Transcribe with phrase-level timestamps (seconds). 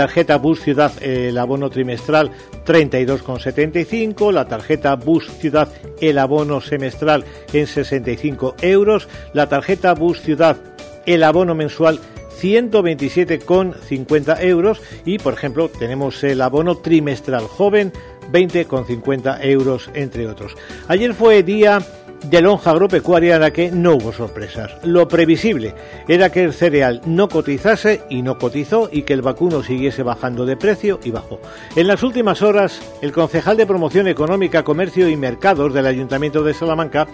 [0.00, 2.30] tarjeta Bus Ciudad el abono trimestral
[2.64, 5.68] 32,75, la tarjeta Bus Ciudad
[6.00, 10.56] el abono semestral en 65 euros, la tarjeta Bus Ciudad
[11.04, 11.98] el abono mensual
[12.40, 14.80] 127,50 euros.
[15.04, 17.92] Y por ejemplo tenemos el abono trimestral joven
[18.30, 20.54] 20,50 euros entre otros.
[20.86, 21.80] Ayer fue día
[22.24, 24.72] de lonja agropecuaria en la que no hubo sorpresas.
[24.84, 25.74] Lo previsible
[26.08, 30.46] era que el cereal no cotizase y no cotizó y que el vacuno siguiese bajando
[30.46, 31.40] de precio y bajó.
[31.76, 36.54] En las últimas horas, el concejal de Promoción Económica, Comercio y Mercados del Ayuntamiento de
[36.54, 37.06] Salamanca,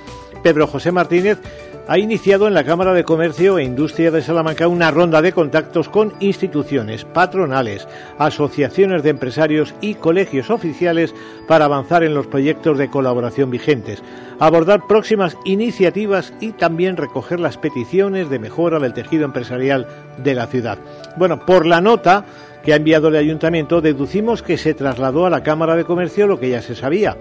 [0.43, 1.39] Pedro José Martínez,
[1.87, 5.91] ha iniciado en la Cámara de Comercio e Industria de Salamanca una ronda de contactos
[5.91, 7.87] con instituciones, patronales,
[8.19, 11.15] asociaciones de empresarios y colegios oficiales
[11.47, 14.03] para avanzar en los proyectos de colaboración vigentes,
[14.39, 20.47] abordar próximas iniciativas y también recoger las peticiones de mejora del tejido empresarial de la
[20.47, 20.79] ciudad.
[21.17, 22.25] Bueno, por la nota
[22.65, 26.41] que ha enviado el ayuntamiento, deducimos que se trasladó a la Cámara de Comercio lo
[26.41, 27.17] que ya se sabía.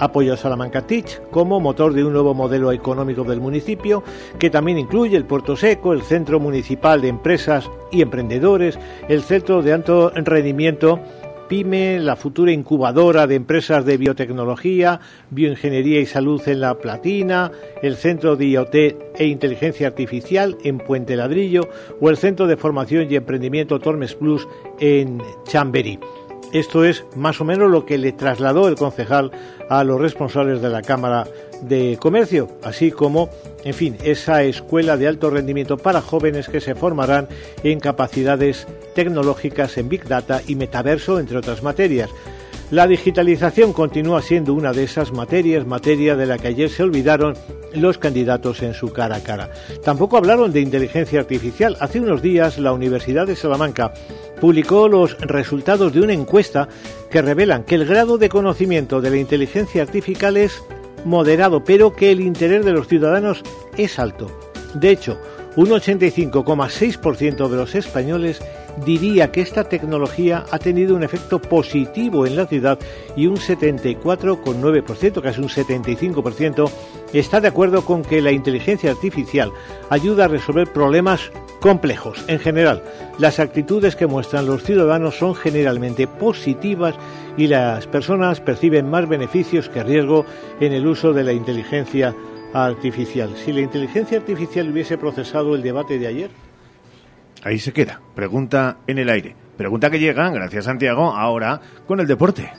[0.00, 4.02] Apoyo a Salamanca Teach como motor de un nuevo modelo económico del municipio,
[4.38, 9.62] que también incluye el Puerto Seco, el Centro Municipal de Empresas y Emprendedores, el Centro
[9.62, 11.00] de Alto Rendimiento
[11.48, 17.50] PYME, la futura incubadora de empresas de biotecnología, bioingeniería y salud en La Platina,
[17.82, 21.68] el Centro de IoT e Inteligencia Artificial en Puente Ladrillo
[22.00, 24.46] o el Centro de Formación y Emprendimiento Tormes Plus
[24.78, 25.98] en Chamberí.
[26.52, 29.30] Esto es más o menos lo que le trasladó el concejal
[29.68, 31.26] a los responsables de la Cámara
[31.62, 33.30] de Comercio, así como,
[33.64, 37.28] en fin, esa escuela de alto rendimiento para jóvenes que se formarán
[37.62, 42.10] en capacidades tecnológicas en Big Data y metaverso, entre otras materias.
[42.70, 47.34] La digitalización continúa siendo una de esas materias, materia de la que ayer se olvidaron
[47.72, 49.50] los candidatos en su cara a cara.
[49.82, 51.78] Tampoco hablaron de inteligencia artificial.
[51.80, 53.94] Hace unos días la Universidad de Salamanca
[54.38, 56.68] publicó los resultados de una encuesta
[57.10, 60.62] que revelan que el grado de conocimiento de la inteligencia artificial es
[61.04, 63.42] moderado, pero que el interés de los ciudadanos
[63.76, 64.26] es alto.
[64.74, 65.18] De hecho,
[65.56, 68.40] un 85,6% de los españoles
[68.84, 72.78] diría que esta tecnología ha tenido un efecto positivo en la ciudad
[73.16, 76.70] y un 74,9%, casi un 75%,
[77.12, 79.52] está de acuerdo con que la inteligencia artificial
[79.90, 81.30] ayuda a resolver problemas
[81.60, 82.24] complejos.
[82.28, 82.82] En general,
[83.18, 86.94] las actitudes que muestran los ciudadanos son generalmente positivas
[87.36, 90.24] y las personas perciben más beneficios que riesgo
[90.60, 92.14] en el uso de la inteligencia
[92.52, 93.30] artificial.
[93.36, 96.30] Si la inteligencia artificial hubiese procesado el debate de ayer,
[97.44, 98.00] Ahí se queda.
[98.14, 99.34] Pregunta en el aire.
[99.56, 102.50] Pregunta que llega, gracias Santiago, ahora con el deporte.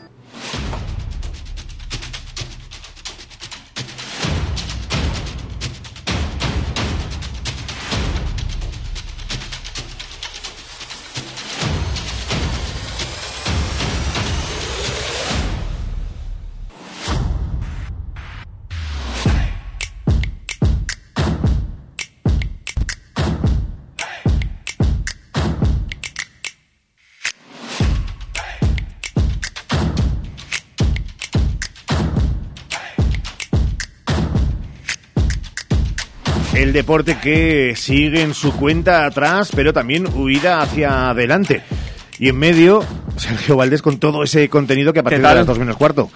[36.79, 41.61] Deporte que sigue en su cuenta atrás, pero también huida hacia adelante.
[42.19, 42.85] Y en medio,
[43.17, 46.09] Sergio Valdés con todo ese contenido que a las dos menos cuarto.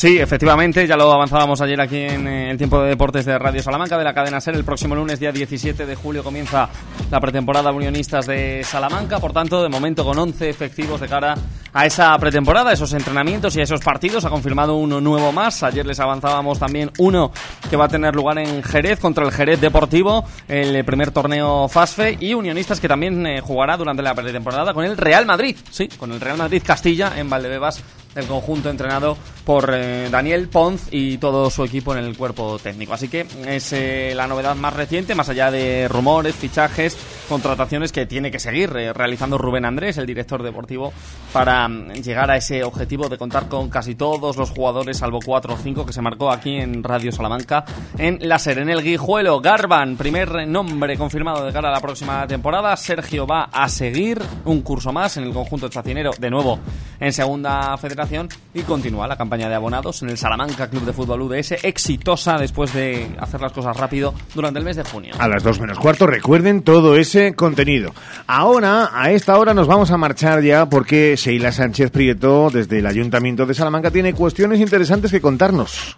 [0.00, 3.62] Sí, efectivamente, ya lo avanzábamos ayer aquí en eh, el tiempo de deportes de Radio
[3.62, 4.54] Salamanca de la cadena SER.
[4.54, 6.70] El próximo lunes, día 17 de julio, comienza
[7.10, 9.18] la pretemporada Unionistas de Salamanca.
[9.18, 11.34] Por tanto, de momento con 11 efectivos de cara
[11.74, 14.24] a esa pretemporada, esos entrenamientos y a esos partidos.
[14.24, 15.62] Ha confirmado uno nuevo más.
[15.64, 17.30] Ayer les avanzábamos también uno
[17.68, 22.16] que va a tener lugar en Jerez contra el Jerez Deportivo, el primer torneo FASFE.
[22.20, 25.58] Y Unionistas que también eh, jugará durante la pretemporada con el Real Madrid.
[25.70, 27.84] Sí, con el Real Madrid Castilla en Valdebebas
[28.14, 32.94] el conjunto entrenado por eh, Daniel Ponz y todo su equipo en el cuerpo técnico.
[32.94, 36.96] Así que es eh, la novedad más reciente, más allá de rumores, fichajes,
[37.30, 40.92] contrataciones que tiene que seguir eh, realizando Rubén Andrés, el director deportivo,
[41.32, 45.54] para mm, llegar a ese objetivo de contar con casi todos los jugadores, salvo cuatro
[45.54, 47.64] o cinco que se marcó aquí en Radio Salamanca,
[47.96, 49.40] en la en el Guijuelo.
[49.40, 52.76] Garban, primer nombre confirmado de cara a la próxima temporada.
[52.76, 56.58] Sergio va a seguir un curso más en el conjunto chacinero, de nuevo
[56.98, 61.22] en segunda federación y continúa la campaña de abonados en el Salamanca Club de Fútbol
[61.22, 65.14] UDS, exitosa después de hacer las cosas rápido durante el mes de junio.
[65.18, 67.92] A las dos menos cuarto, recuerden todo ese contenido.
[68.26, 72.86] Ahora, a esta hora nos vamos a marchar ya porque Sheila Sánchez Prieto, desde el
[72.86, 75.96] Ayuntamiento de Salamanca, tiene cuestiones interesantes que contarnos.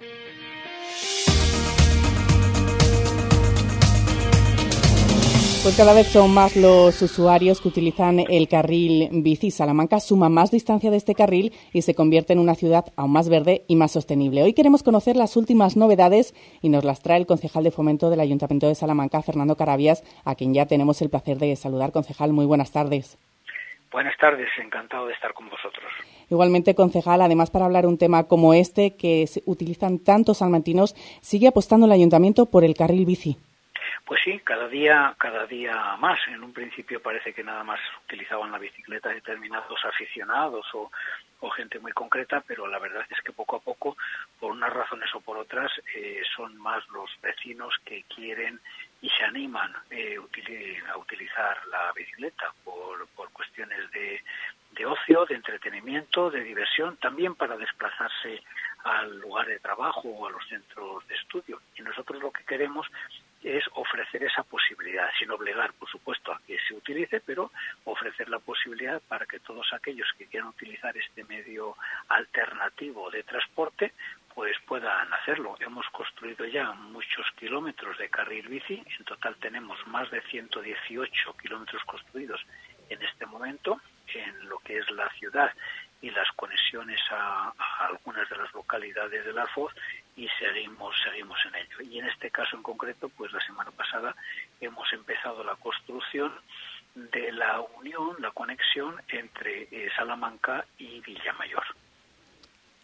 [5.62, 9.52] Pues cada vez son más los usuarios que utilizan el carril bici.
[9.52, 13.28] Salamanca suma más distancia de este carril y se convierte en una ciudad aún más
[13.28, 14.42] verde y más sostenible.
[14.42, 18.18] Hoy queremos conocer las últimas novedades y nos las trae el concejal de fomento del
[18.18, 21.92] Ayuntamiento de Salamanca, Fernando Carabias, a quien ya tenemos el placer de saludar.
[21.92, 23.16] Concejal, muy buenas tardes.
[23.92, 25.92] Buenas tardes, encantado de estar con vosotros.
[26.28, 31.86] Igualmente, concejal, además para hablar un tema como este que utilizan tantos salmantinos, sigue apostando
[31.86, 33.36] el ayuntamiento por el carril bici.
[34.04, 36.18] Pues sí, cada día, cada día más.
[36.28, 40.90] En un principio parece que nada más utilizaban la bicicleta determinados aficionados o,
[41.56, 43.96] gente muy concreta, pero la verdad es que poco a poco,
[44.40, 48.58] por unas razones o por otras, eh, son más los vecinos que quieren
[49.02, 54.22] y se animan eh, a utilizar la bicicleta por, por cuestiones de,
[54.72, 58.42] de ocio, de entretenimiento, de diversión, también para desplazarse
[58.84, 61.60] al lugar de trabajo o a los centros de estudio.
[61.76, 62.86] Y nosotros lo que queremos
[63.42, 67.50] es ofrecer esa posibilidad, sin obligar, por supuesto, a que se utilice, pero
[67.84, 71.76] ofrecer la posibilidad para que todos aquellos que quieran utilizar este medio
[72.08, 73.92] alternativo de transporte,
[74.34, 75.56] pues puedan hacerlo.
[75.60, 81.82] Hemos construido ya muchos kilómetros de carril bici, en total tenemos más de 118 kilómetros
[81.84, 82.40] construidos
[82.88, 83.80] en este momento
[84.14, 85.50] en lo que es la ciudad
[86.00, 89.72] y las conexiones a, algunas de las localidades del Arfoz
[90.16, 91.90] y seguimos seguimos en ello.
[91.90, 94.14] Y en este caso en concreto, pues la semana pasada
[94.60, 96.32] hemos empezado la construcción
[96.94, 101.64] de la unión, la conexión entre eh, Salamanca y Villamayor.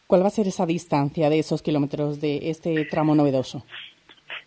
[0.06, 3.66] ¿Cuál va a ser esa distancia de esos kilómetros de este tramo novedoso?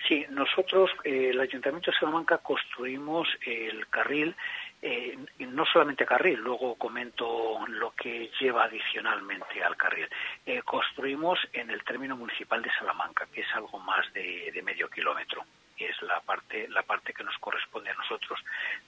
[0.07, 4.35] Sí, nosotros, eh, el Ayuntamiento de Salamanca, construimos el carril
[4.81, 10.07] eh, no solamente carril, luego comento lo que lleva adicionalmente al carril.
[10.45, 15.43] Eh, construimos en el término municipal de Salamanca, que es algo más de, medio kilómetro
[15.85, 18.39] es la parte la parte que nos corresponde a nosotros.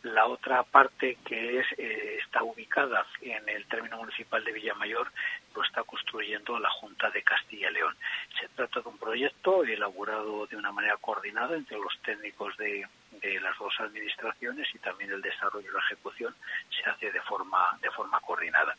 [0.03, 5.11] La otra parte que es eh, está ubicada en el término municipal de Villamayor
[5.55, 7.95] lo está construyendo la Junta de Castilla y León.
[8.39, 12.87] Se trata de un proyecto elaborado de una manera coordinada entre los técnicos de,
[13.21, 16.35] de las dos administraciones y también el desarrollo y la ejecución
[16.69, 18.75] se hace de forma, de forma coordinada.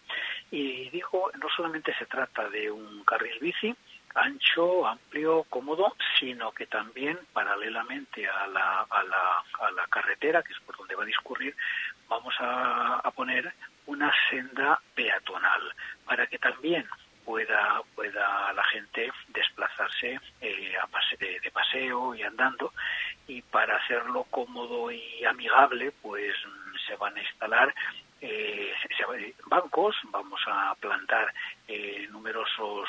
[0.50, 3.74] Y dijo, no solamente se trata de un carril bici,
[4.14, 10.52] ancho, amplio, cómodo, sino que también paralelamente a la, a la, a la carretera, que
[10.52, 11.54] es por donde va a discurrir,
[12.08, 13.52] vamos a, poner
[13.86, 15.62] una senda peatonal
[16.04, 16.84] para que también
[17.24, 20.72] pueda pueda la gente desplazarse eh,
[21.18, 22.72] de, paseo y andando
[23.28, 26.34] y para hacerlo cómodo y amigable pues
[26.86, 27.74] se van a instalar
[28.20, 28.72] eh,
[29.46, 31.32] bancos vamos a plantar
[31.68, 32.88] eh, numerosos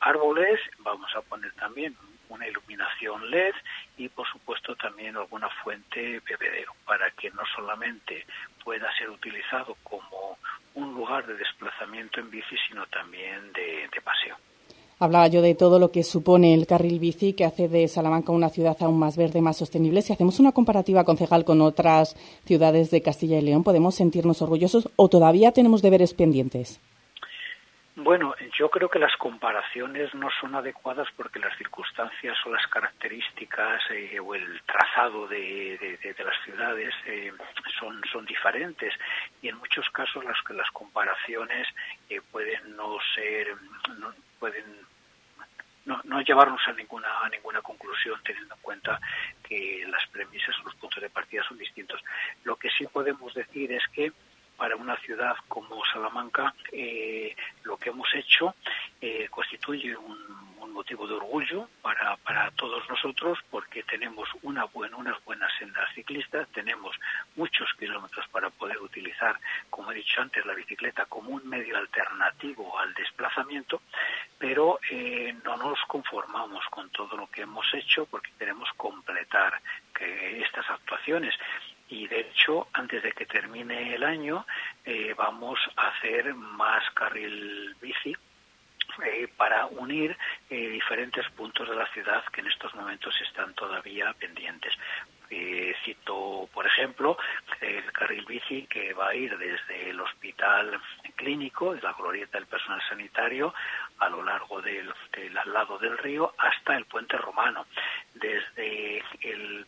[0.00, 1.96] árboles vamos a poner también
[2.28, 3.54] una iluminación LED
[3.96, 8.26] y por supuesto también alguna fuente bebedero para que no solamente
[8.62, 10.38] pueda ser utilizado como
[10.74, 14.36] un lugar de desplazamiento en bici, sino también de, paseo.
[15.00, 18.48] Hablaba yo de todo lo que supone el carril bici, que hace de Salamanca una
[18.48, 20.02] ciudad aún más verde, más sostenible.
[20.02, 24.88] Si hacemos una comparativa concejal con otras ciudades de Castilla y León, ¿podemos sentirnos orgullosos
[24.96, 26.80] o todavía tenemos deberes pendientes?
[28.00, 33.82] Bueno, yo creo que las comparaciones no son adecuadas porque las circunstancias o las características
[33.90, 37.32] eh, o el trazado de, las ciudades eh,
[37.80, 38.94] son, son diferentes
[39.42, 41.66] y en muchos casos las, las comparaciones
[42.08, 43.56] eh, pueden no ser,
[44.38, 44.64] pueden
[45.84, 49.00] no, no, llevarnos a ninguna a ninguna conclusión teniendo en cuenta
[49.42, 52.00] que las premisas o los puntos de partida son distintos.
[52.44, 54.12] Lo que sí podemos decir es que
[54.58, 58.56] para una ciudad como Salamanca, eh, lo que hemos hecho
[59.00, 65.24] eh, constituye un, motivo de orgullo para, para todos nosotros porque tenemos una buena, unas
[65.24, 66.94] buenas sendas ciclistas, tenemos
[67.34, 72.78] muchos kilómetros para poder utilizar, como he dicho antes, la bicicleta como un medio alternativo
[72.78, 73.82] al desplazamiento,
[74.38, 79.60] pero eh, no nos conformamos con todo lo que hemos hecho porque queremos completar
[79.92, 81.34] que estas actuaciones
[81.88, 84.46] y de hecho antes de que termine el año
[84.84, 88.14] eh, vamos a hacer más carril bici
[89.04, 90.16] eh, para unir
[90.50, 94.74] eh, diferentes puntos de la ciudad que en estos momentos están todavía pendientes.
[95.84, 97.18] cito, por ejemplo,
[97.60, 100.80] el carril bici que va a ir desde el hospital
[101.16, 103.54] clínico, de la glorieta del personal sanitario,
[103.98, 107.66] a lo largo del, del al lado del río, hasta el puente romano,
[108.14, 109.66] desde el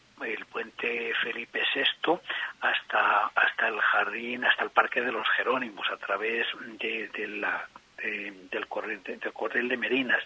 [0.51, 2.19] puente Felipe VI
[2.61, 6.47] hasta, hasta el jardín, hasta el Parque de los Jerónimos, a través
[6.79, 7.69] de, la
[8.03, 10.23] del, cordel, del de Merinas.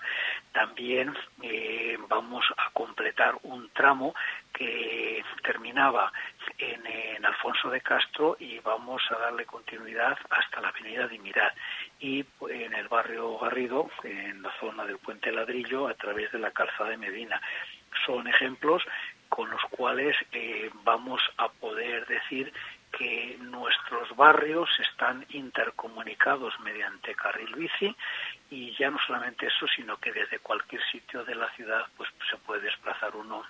[0.53, 4.15] También eh, vamos a completar un tramo
[4.53, 6.13] que terminaba
[6.59, 11.55] en, Alfonso de Castro y vamos a darle continuidad hasta la avenida de Mirar
[12.05, 16.51] y en el barrio Garrido, en la zona del puente Ladrillo, a través de la
[16.51, 17.41] calzada de Medina.
[18.05, 18.83] Son ejemplos
[19.31, 22.53] con los cuales eh, vamos a poder decir
[22.93, 27.97] que nuestros barrios están intercomunicados mediante carril bici
[28.51, 32.37] y ya no solamente eso, sino que desde cualquier sitio de la ciudad pues se
[32.37, 33.45] puede desplazar uno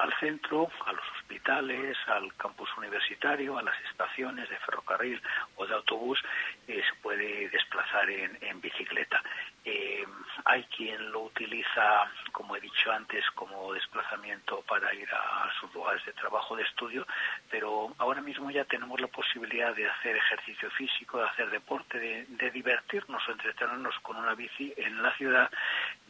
[0.00, 5.20] al centro, a los hospitales, al campus universitario, a las estaciones de ferrocarril
[5.56, 6.18] o de autobús,
[6.66, 9.22] eh, se puede desplazar en, bicicleta.
[9.64, 10.06] Eh,
[10.44, 16.04] hay quien lo utiliza, como he dicho antes, como desplazamiento para ir a sus lugares
[16.06, 17.06] de trabajo, de estudio,
[17.50, 22.50] pero ahora mismo ya tenemos la posibilidad de hacer ejercicio físico, de hacer deporte, de,
[22.50, 25.50] divertirnos o entretenernos con una bici en la ciudad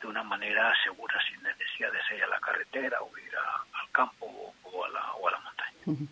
[0.00, 4.54] de una manera segura, sin necesidad de salir a la carretera o ir al campo
[4.62, 6.09] o, a la, o a la montaña.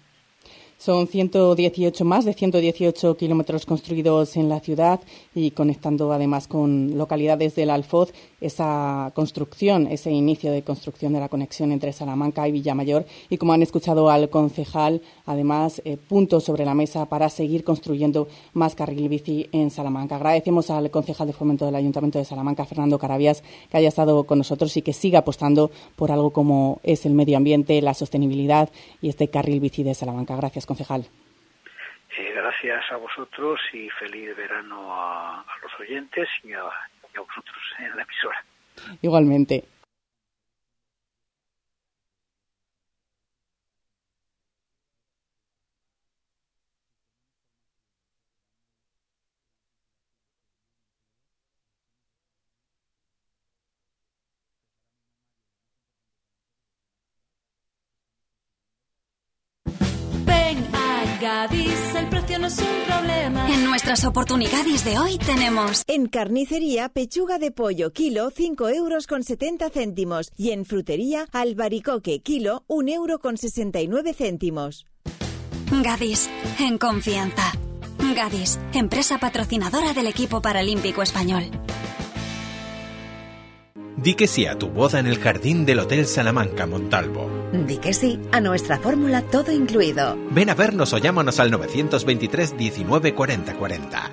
[0.80, 5.00] Son 118 más de 118 kilómetros construidos en la ciudad
[5.34, 11.28] y conectando además con localidades del Alfoz esa construcción, ese inicio de construcción de la
[11.28, 13.06] conexión entre Salamanca y Villamayor.
[13.28, 18.28] Y como han escuchado al concejal, además, eh, puntos sobre la mesa para seguir construyendo
[18.52, 20.14] más carril bici en Salamanca.
[20.14, 24.38] Agradecemos al concejal de fomento del Ayuntamiento de Salamanca, Fernando Carabias, que haya estado con
[24.38, 28.70] nosotros y que siga apostando por algo como es el medio ambiente, la sostenibilidad
[29.02, 30.36] y este carril bici de Salamanca.
[30.36, 31.02] Gracias concejal.
[32.16, 36.62] Eh, gracias a vosotros y feliz verano a, los oyentes y a,
[37.14, 38.44] y a vosotros en la emisora.
[39.02, 39.64] Igualmente.
[61.20, 63.52] Gadis, el precio no es un problema.
[63.52, 65.82] En nuestras oportunidades de hoy tenemos...
[65.86, 70.30] En carnicería, pechuga de pollo, kilo, 5 euros con 70 céntimos.
[70.36, 74.86] Y en frutería, albaricoque, kilo, 1 euro con 69 céntimos.
[75.82, 77.52] Gadis, en confianza.
[78.14, 81.50] Gadis, empresa patrocinadora del equipo paralímpico español.
[84.00, 87.28] Di que sí a tu boda en el jardín del Hotel Salamanca Montalvo.
[87.52, 90.16] Di que sí a nuestra fórmula todo incluido.
[90.30, 94.10] Ven a vernos o llámanos al 923 19 40 40.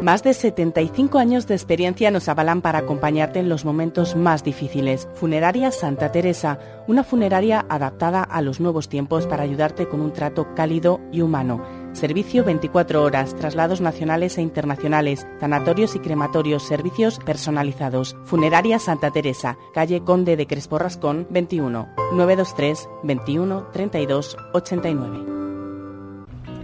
[0.00, 5.08] Más de 75 años de experiencia nos avalan para acompañarte en los momentos más difíciles.
[5.14, 10.54] Funeraria Santa Teresa, una funeraria adaptada a los nuevos tiempos para ayudarte con un trato
[10.54, 18.16] cálido y humano Servicio 24 horas, traslados nacionales e internacionales, tanatorios y crematorios, servicios personalizados.
[18.24, 25.37] Funeraria Santa Teresa, calle Conde de Crespo Rascón, 21 923 21 32 89.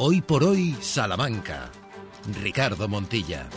[0.00, 1.70] Hoy por hoy, Salamanca.
[2.40, 3.48] Ricardo Montilla.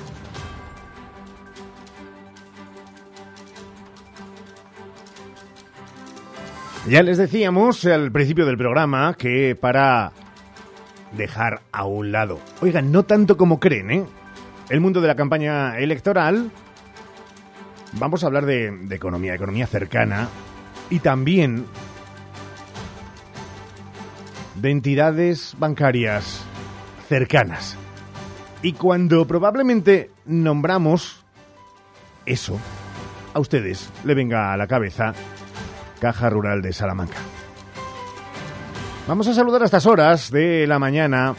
[6.89, 10.13] Ya les decíamos al principio del programa que para
[11.15, 14.05] dejar a un lado, oigan, no tanto como creen, ¿eh?
[14.69, 16.49] El mundo de la campaña electoral,
[17.99, 20.27] vamos a hablar de, de economía, economía cercana
[20.89, 21.67] y también
[24.61, 26.43] de entidades bancarias
[27.09, 27.77] cercanas.
[28.61, 31.25] Y cuando probablemente nombramos
[32.25, 32.59] eso,
[33.33, 35.13] a ustedes le venga a la cabeza
[35.99, 37.17] Caja Rural de Salamanca.
[39.07, 41.35] Vamos a saludar a estas horas de la mañana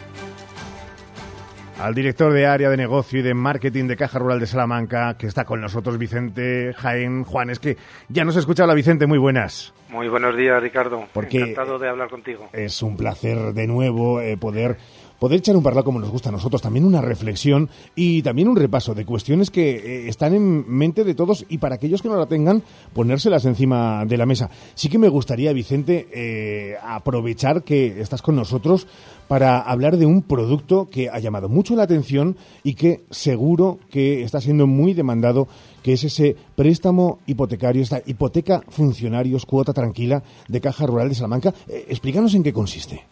[1.83, 5.27] al director de área de negocio y de marketing de Caja Rural de Salamanca, que
[5.27, 7.51] está con nosotros, Vicente Jaén Juan.
[7.51, 7.77] Es que
[8.09, 9.75] ya nos escucha la Vicente, muy buenas.
[9.89, 11.05] Muy buenos días, Ricardo.
[11.15, 12.49] Encantado de hablar contigo.
[12.53, 14.79] Es un placer de nuevo eh, poder
[15.23, 18.57] poder echar un parla como nos gusta a nosotros, también una reflexión y también un
[18.57, 22.17] repaso de cuestiones que eh, están en mente de todos y para aquellos que no
[22.17, 22.61] la tengan,
[22.93, 24.51] ponérselas encima de la mesa.
[24.75, 28.89] Sí que me gustaría, Vicente, eh, aprovechar que estás con nosotros
[29.33, 34.23] para hablar de un producto que ha llamado mucho la atención y que seguro que
[34.23, 35.49] está siendo muy demandado,
[35.83, 41.55] que es ese préstamo hipotecario, esta hipoteca funcionarios cuota tranquila de Caja Rural de Salamanca.
[41.67, 43.07] Eh, explícanos en qué consiste.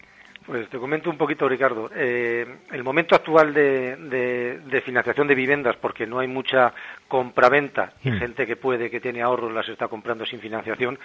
[0.50, 1.88] Pues te comento un poquito, Ricardo.
[1.94, 6.74] Eh, el momento actual de, financiación de viviendas, porque no hay mucha
[7.06, 8.18] compraventa y hmm.
[8.18, 10.98] gente que puede, que tiene ahorros, las está comprando sin financiación,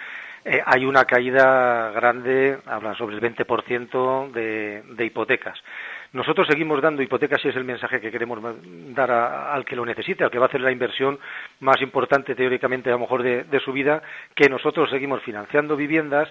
[0.48, 5.58] eh, hay una caída grande, hablan sobre el 20% de, de hipotecas.
[6.12, 8.38] Nosotros seguimos dando hipotecas y es el mensaje que queremos
[8.94, 11.18] dar al que lo necesite, al que va a hacer la inversión
[11.58, 14.00] más importante teóricamente a lo mejor de, su vida,
[14.36, 16.30] que nosotros seguimos financiando viviendas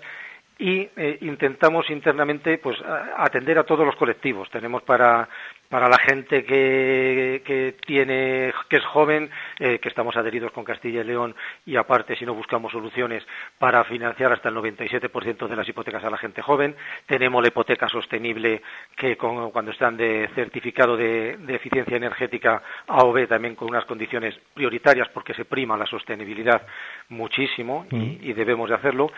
[0.58, 2.78] y eh, intentamos internamente pues
[3.18, 5.28] atender a todos los colectivos tenemos para
[5.70, 9.30] para la gente que, que tiene que es joven
[9.60, 13.26] eh, que estamos adheridos con Castilla y León y aparte si no buscamos soluciones
[13.58, 17.90] para financiar hasta el 97% de las hipotecas a la gente joven tenemos la hipoteca
[17.90, 18.62] sostenible
[18.96, 24.36] que cuando están de certificado de, eficiencia energética A o B también con unas condiciones
[24.54, 26.66] prioritarias porque se prima la sostenibilidad
[27.10, 28.18] muchísimo y, mm.
[28.22, 29.12] y debemos de hacerlo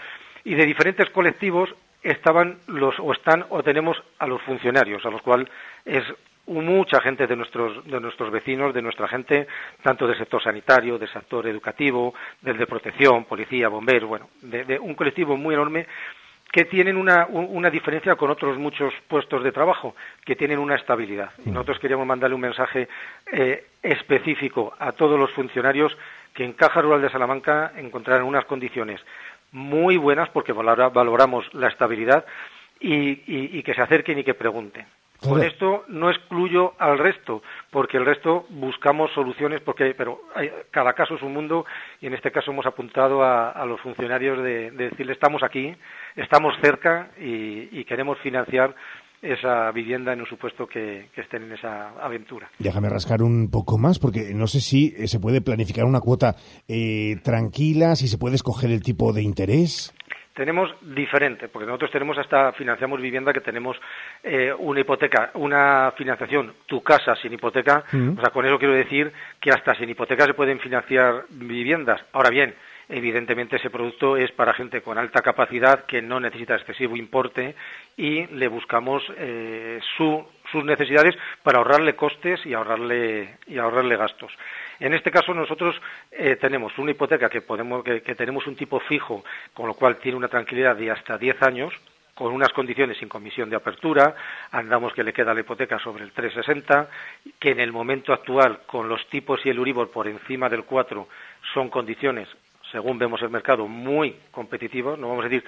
[0.43, 1.73] y de diferentes colectivos
[2.03, 5.49] estaban los o están o tenemos a los funcionarios, a los cuales
[5.85, 6.03] es
[6.47, 9.47] mucha gente de nuestros de nuestros vecinos, de nuestra gente,
[9.81, 14.95] tanto del sector sanitario, del sector educativo, del de protección, policía, bomberos, bueno, de, un
[14.95, 15.87] colectivo muy enorme
[16.51, 21.31] que tienen una, una, diferencia con otros muchos puestos de trabajo, que tienen una estabilidad.
[21.45, 22.87] Y nosotros queríamos mandarle un mensaje
[23.33, 25.95] eh, específico a todos los funcionarios
[26.33, 29.01] que en Caja Rural de Salamanca encontrarán unas condiciones
[29.51, 32.25] muy buenas porque valoramos la estabilidad
[32.79, 34.85] y, que se acerquen y que pregunten.
[35.21, 40.21] Con esto no excluyo al resto, porque el resto buscamos soluciones, porque pero
[40.71, 41.65] cada caso es un mundo
[42.01, 45.75] y en este caso hemos apuntado a, los funcionarios de, de, decirle estamos aquí,
[46.15, 48.75] estamos cerca y queremos financiar
[49.21, 52.49] esa vivienda en un supuesto que, estén en esa aventura.
[52.59, 56.35] Déjame rascar un poco más, porque no sé si eh, se puede planificar una cuota
[56.67, 59.93] eh, tranquila, si se puede escoger el tipo de interés.
[60.37, 63.75] Tenemos diferente, porque nosotros tenemos hasta, financiamos vivienda que tenemos
[64.21, 68.19] eh, una hipoteca, una financiación, tu casa sin hipoteca, mm.
[68.19, 71.99] o sea, con eso quiero decir que hasta sin hipoteca se pueden financiar viviendas.
[72.13, 72.53] Ahora bien,
[72.87, 77.55] evidentemente ese producto es para gente con alta capacidad que no necesita excesivo importe
[77.97, 84.31] y le buscamos eh, sus necesidades para ahorrarle costes y ahorrarle y ahorrarle gastos.
[84.79, 85.75] En este caso nosotros
[86.11, 90.17] eh, tenemos una hipoteca que podemos que, tenemos un tipo fijo, con lo cual tiene
[90.17, 91.73] una tranquilidad de hasta 10 años
[92.13, 94.15] con unas condiciones sin comisión de apertura,
[94.51, 96.89] andamos que le queda la hipoteca sobre el 360,
[97.39, 101.07] que en el momento actual, con los tipos y el Uribor por encima del 4,
[101.53, 102.27] son condiciones
[102.71, 104.97] según vemos el mercado, muy competitivos.
[104.99, 105.43] No vamos a decir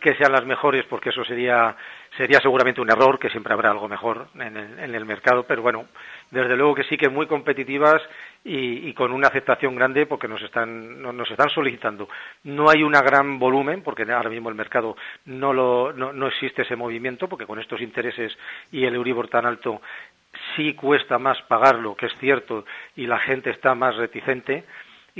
[0.00, 1.76] que sean las mejores porque eso sería,
[2.16, 5.86] sería seguramente un error, que siempre habrá algo mejor en el, mercado, pero bueno,
[6.30, 8.00] desde luego que sí que muy competitivas
[8.44, 12.08] y, con una aceptación grande porque nos están, nos están solicitando.
[12.44, 16.76] No hay un gran volumen porque ahora mismo el mercado no, lo, no existe ese
[16.76, 18.36] movimiento porque con estos intereses
[18.70, 19.80] y el Euribor tan alto
[20.54, 22.64] sí cuesta más pagarlo, que es cierto,
[22.96, 24.64] y la gente está más reticente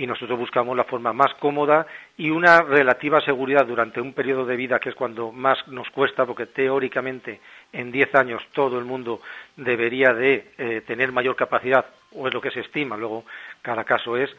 [0.01, 1.87] y nosotros buscamos la forma más cómoda
[2.17, 6.25] y una relativa seguridad durante un periodo de vida que es cuando más nos cuesta
[6.25, 7.39] porque teóricamente
[7.71, 9.21] en 10 años todo el mundo
[9.57, 11.85] debería de eh, tener mayor capacidad
[12.15, 13.27] o es lo que se estima luego
[13.61, 14.35] cada caso es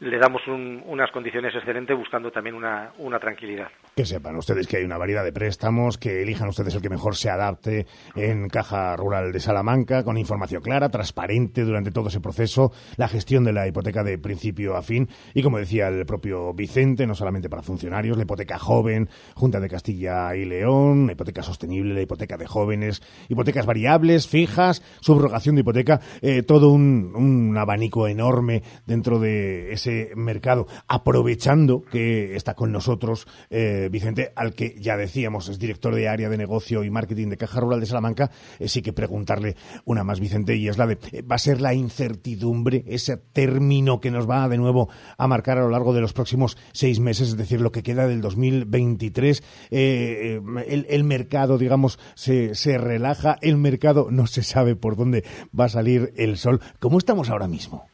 [0.00, 3.70] le damos unas condiciones excelentes buscando también una, tranquilidad.
[3.96, 7.14] Que sepan ustedes que hay una variedad de préstamos, que elijan ustedes el que mejor
[7.14, 12.72] se adapte en Caja Rural de Salamanca, con información clara, transparente durante todo ese proceso,
[12.96, 15.08] la gestión de la hipoteca de principio a fin.
[15.32, 19.68] Y, como decía el propio Vicente, no solamente para funcionarios, la hipoteca joven, Junta de
[19.68, 25.60] Castilla y León, la hipoteca sostenible, la hipoteca de jóvenes, hipotecas variables, fijas, subrogación de
[25.60, 32.72] hipoteca, eh, todo un, un abanico enorme dentro de ese mercado, aprovechando que está con
[32.72, 37.28] nosotros eh, Vicente, al que ya decíamos es director de área de negocio y marketing
[37.28, 40.86] de Caja Rural de Salamanca, eh, sí que preguntarle una más, Vicente, y es la
[40.86, 45.26] de, eh, ¿va a ser la incertidumbre, ese término que nos va de nuevo a
[45.26, 48.20] marcar a lo largo de los próximos seis meses, es decir, lo que queda del
[48.20, 49.42] 2023?
[49.70, 55.24] El, el, mercado, digamos, se, se relaja, el mercado no se sabe por dónde
[55.58, 56.60] va a salir el sol.
[56.78, 57.86] ¿Cómo estamos ahora mismo?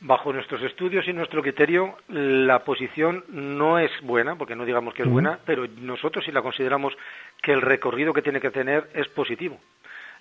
[0.00, 5.02] Bajo nuestros estudios y nuestro criterio, la posición no es buena, porque no digamos que
[5.02, 6.96] es buena, pero nosotros sí la consideramos
[7.42, 9.58] que el recorrido que tiene que tener es positivo.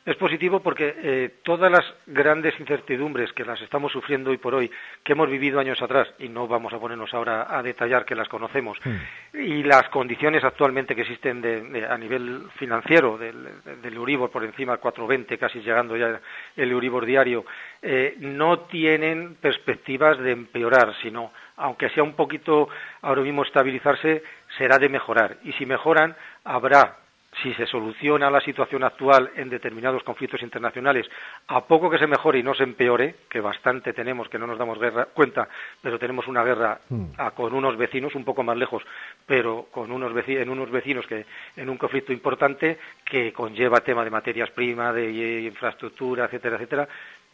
[0.06, 4.72] Es positivo porque eh, todas las grandes incertidumbres que las estamos sufriendo hoy por hoy,
[5.04, 8.30] que hemos vivido años atrás, y no vamos a ponernos ahora a detallar que las
[8.30, 8.96] conocemos, Hmm.
[9.38, 13.50] y las condiciones actualmente que existen de- de- a nivel financiero, del,
[13.82, 16.22] del Euribor por encima del 4,20, casi llegando ya
[16.56, 17.46] el Euribor diario,
[17.82, 22.70] eh, no tienen perspectivas de empeorar, sino, aunque sea un poquito
[23.02, 24.24] ahora mismo estabilizarse,
[24.58, 25.38] será de mejorar.
[25.44, 26.96] Y si mejoran, habrá
[27.44, 31.08] si se soluciona la situación actual en determinados conflictos internacionales,
[31.48, 34.58] a poco que se mejore y no se empeore, que bastante tenemos, que no nos
[34.58, 35.48] damos guerra- cuenta,
[35.82, 36.80] pero tenemos una guerra
[37.18, 38.84] a- con unos vecinos un poco más lejos,
[39.26, 44.04] pero con unos veci- en unos vecinos que en un conflicto importante que conlleva tema
[44.04, 46.88] de materias primas, de infraestructura, etcétera, etcétera.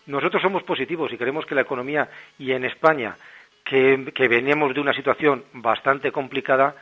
[0.08, 3.16] Nosotros somos positivos y queremos que la economía y en España,
[3.64, 6.76] que, que veníamos de una situación bastante complicada,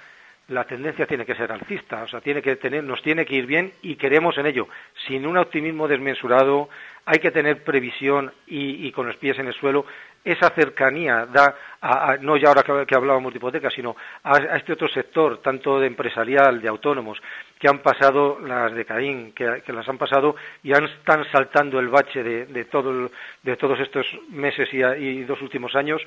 [0.47, 3.45] la tendencia tiene que ser alcista, o sea, tiene que tener, nos tiene que ir
[3.45, 4.67] bien y queremos en ello,
[5.07, 6.67] sin un optimismo desmesurado,
[7.05, 9.85] hay que tener previsión y, con los pies en el suelo,
[10.23, 14.73] esa cercanía da, a- no ya ahora que, hablábamos de hipotecas, sino a, a este
[14.73, 17.19] otro sector, tanto de empresarial, de autónomos,
[17.57, 21.87] que han pasado las de Caín, que, las han pasado y han, están saltando el
[21.87, 23.09] bache de, de, todo
[23.41, 26.01] de todos estos meses y, y dos últimos años,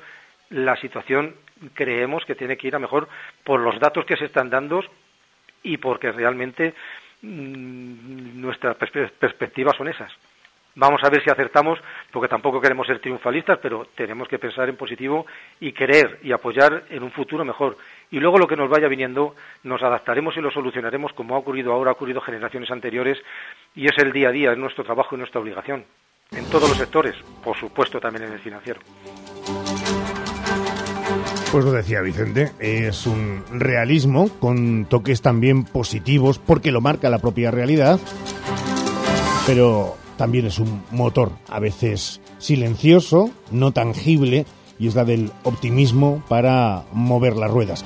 [0.49, 1.35] la situación
[1.73, 3.07] creemos que tiene que ir a mejor
[3.43, 4.81] por los datos que se están dando
[5.63, 6.73] y porque realmente
[7.21, 10.11] mm, nuestras perspe- perspectivas son esas.
[10.77, 11.79] Vamos a ver si acertamos,
[12.11, 15.25] porque tampoco queremos ser triunfalistas, pero tenemos que pensar en positivo
[15.61, 17.77] y creer y apoyar en un futuro mejor.
[18.11, 21.71] Y luego lo que nos vaya viniendo, nos adaptaremos y lo solucionaremos como ha ocurrido
[21.71, 23.17] ahora, ha ocurrido generaciones anteriores,
[23.73, 25.85] y es el día a día, es nuestro trabajo y nuestra obligación.
[26.31, 28.81] En todos los sectores, por supuesto también en el financiero.
[31.55, 37.19] Pues lo decía Vicente, es un realismo con toques también positivos porque lo marca la
[37.19, 37.97] propia realidad,
[39.47, 44.45] pero también es un motor a veces silencioso, no tangible,
[44.77, 47.85] y es la del optimismo para mover las ruedas.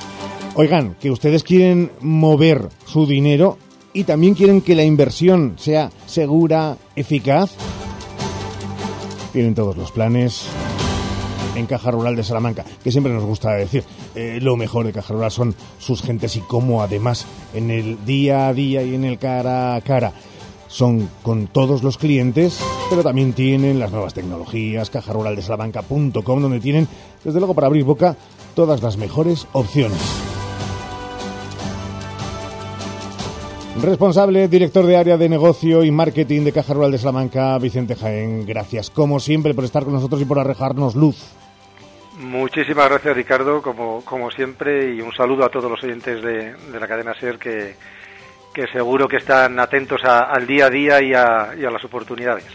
[0.55, 3.60] Oigan, que ustedes quieren mover su dinero
[3.93, 7.51] y también quieren que la inversión sea segura, eficaz.
[9.32, 10.47] Tienen todos los planes
[11.60, 13.84] en Caja Rural de Salamanca, que siempre nos gusta decir,
[14.15, 18.48] eh, lo mejor de Caja Rural son sus gentes y cómo además en el día
[18.48, 20.13] a día y en el cara a cara
[20.67, 26.88] son con todos los clientes, pero también tienen las nuevas tecnologías, cajaruraldesalamanca.com, donde tienen,
[27.24, 28.15] desde luego para abrir boca,
[28.56, 30.00] todas las mejores opciones.
[33.82, 38.45] Responsable, director de área de negocio y marketing de Caja Rural de Salamanca, Vicente Jaén.
[38.45, 41.15] Gracias, como siempre, por estar con nosotros y por arrejarnos luz.
[42.19, 46.79] Muchísimas gracias, Ricardo, como, como siempre, y un saludo a todos los oyentes de, de
[46.79, 47.75] la cadena SER que,
[48.53, 52.45] que seguro que están atentos al día a día y a, y a las oportunidades.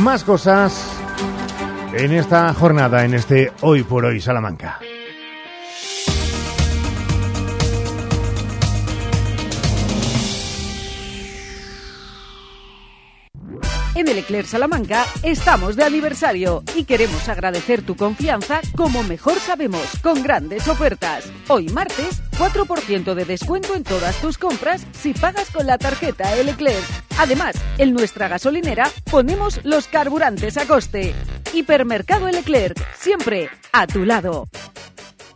[0.00, 0.98] Más cosas
[1.92, 4.78] en esta jornada, en este Hoy por Hoy Salamanca.
[13.96, 19.86] En el Eclair Salamanca estamos de aniversario y queremos agradecer tu confianza como mejor sabemos,
[20.02, 21.32] con grandes ofertas.
[21.48, 26.50] Hoy martes, 4% de descuento en todas tus compras si pagas con la tarjeta El
[26.50, 26.82] Eclair.
[27.18, 31.14] Además, en nuestra gasolinera ponemos los carburantes a coste.
[31.54, 32.36] Hipermercado El
[32.98, 34.46] siempre a tu lado.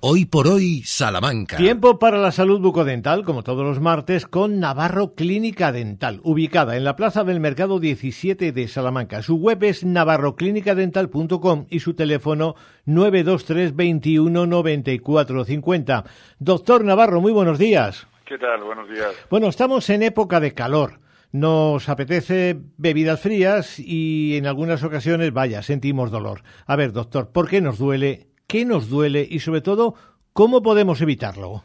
[0.02, 1.58] Hoy por hoy, Salamanca.
[1.58, 6.84] Tiempo para la salud bucodental, como todos los martes, con Navarro Clínica Dental, ubicada en
[6.84, 9.20] la Plaza del Mercado 17 de Salamanca.
[9.20, 12.54] Su web es navarroclinicadental.com y su teléfono
[12.86, 16.04] 923 21 94 50.
[16.38, 18.06] Doctor Navarro, muy buenos días.
[18.24, 18.64] ¿Qué tal?
[18.64, 19.10] Buenos días.
[19.28, 21.00] Bueno, estamos en época de calor.
[21.30, 26.42] Nos apetece bebidas frías y en algunas ocasiones, vaya, sentimos dolor.
[26.66, 28.29] A ver, doctor, ¿por qué nos duele?
[28.50, 29.24] ¿Qué nos duele?
[29.30, 29.94] Y sobre todo,
[30.32, 31.62] ¿cómo podemos evitarlo?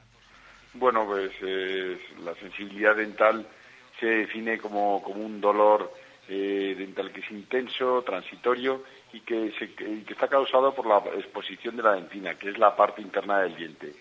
[0.75, 3.43] Bueno, pues eh, la sensibilidad dental
[3.99, 5.91] se define como, como un dolor
[6.29, 11.75] eh, dental que es intenso, transitorio y que, se, que está causado por la exposición
[11.75, 13.91] de la dentina, que es la parte interna del diente.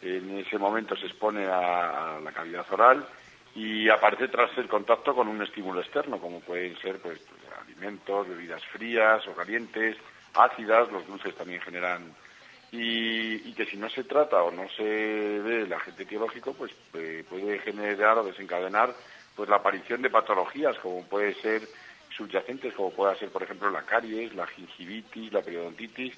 [0.00, 3.06] En ese momento se expone a, a la cavidad oral
[3.54, 7.24] y aparece tras el contacto con un estímulo externo, como pueden ser pues,
[7.64, 9.96] alimentos, bebidas frías o calientes,
[10.34, 12.12] ácidas, los dulces también generan
[12.72, 16.72] y, y que si no se trata o no se ve el agente etiológico, pues
[16.94, 18.94] eh, puede generar o desencadenar
[19.36, 21.68] pues la aparición de patologías como puede ser
[22.16, 26.14] subyacentes, como pueda ser por ejemplo la caries, la gingivitis, la periodontitis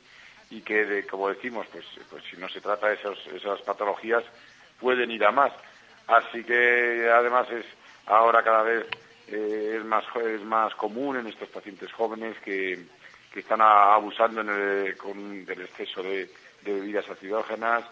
[0.51, 4.25] y que de- como decimos, pues, pues si no se trata esos, esas patologías
[4.79, 5.53] pueden ir a más.
[6.07, 7.67] Así que además es,
[8.07, 8.87] ahora cada vez
[9.29, 12.79] eh, es, más, es más común en estos pacientes jóvenes que,
[13.33, 16.31] que están abusando en el, con, del exceso de,
[16.73, 17.85] bebidas acidógenas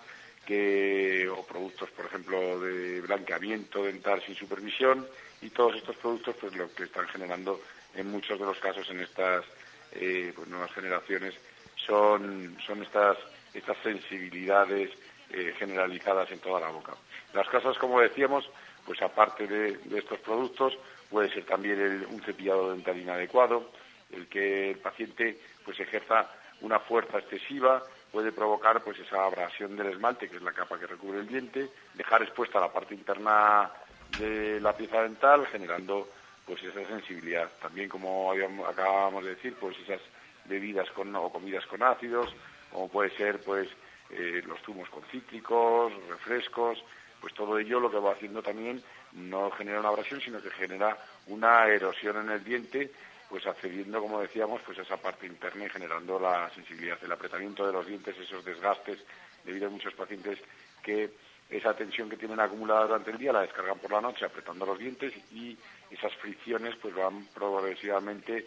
[0.46, 5.06] que, o productos, por ejemplo, de blanqueamiento dental sin supervisión
[5.40, 7.61] y todos estos productos pues lo que están generando
[7.94, 9.44] en muchos de los casos en estas
[9.92, 11.35] eh, pues, nuevas generaciones
[11.76, 13.18] son, son estas,
[13.54, 14.90] estas sensibilidades
[15.30, 16.92] eh, generalizadas en toda la boca.
[17.35, 18.48] Las casas, como decíamos,
[18.85, 20.76] pues aparte de, estos productos,
[21.11, 23.70] puede ser también un cepillado dental inadecuado,
[24.11, 26.30] el que el paciente pues ejerza
[26.61, 27.82] una fuerza excesiva,
[28.12, 31.70] puede provocar pues esa abrasión del esmalte, que es la capa que recubre el diente,
[31.94, 33.70] dejar expuesta la parte interna
[34.18, 36.09] de la pieza dental, generando
[36.46, 37.51] pues esa sensibilidad.
[37.61, 38.33] También, como
[38.68, 40.01] acabamos de decir, pues esas
[40.44, 42.35] bebidas con, o comidas con ácidos,
[42.70, 43.68] como puede ser pues
[44.11, 46.85] eh, los zumos con cítricos, refrescos,
[47.20, 50.98] pues todo ello lo que va haciendo también no genera una abrasión, sino que genera
[51.29, 52.90] una erosión en el diente,
[53.32, 57.66] pues accediendo, como decíamos, pues a esa parte interna y generando la sensibilidad, el apretamiento
[57.66, 58.98] de los dientes, esos desgastes,
[59.42, 60.38] debido a muchos pacientes
[60.82, 61.08] que
[61.48, 64.78] esa tensión que tienen acumulada durante el día la descargan por la noche apretando los
[64.78, 65.56] dientes y
[65.90, 68.46] esas fricciones pues van progresivamente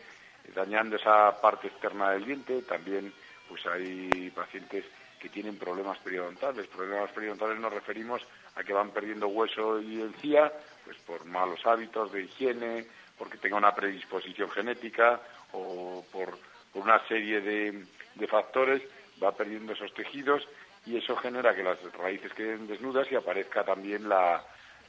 [0.53, 2.61] dañando esa parte externa del diente.
[2.61, 3.11] También
[3.49, 4.85] pues hay pacientes
[5.19, 6.67] que tienen problemas periodontales.
[6.67, 8.21] Problemas periodontales nos referimos
[8.53, 12.85] a que van perdiendo hueso y encía, pues por malos hábitos de higiene,
[13.17, 15.21] porque tenga una predisposición genética
[15.53, 16.37] o por,
[16.73, 18.81] una serie de, de factores,
[19.23, 20.45] va perdiendo esos tejidos
[20.85, 24.43] y eso genera que las raíces queden desnudas y aparezca también la,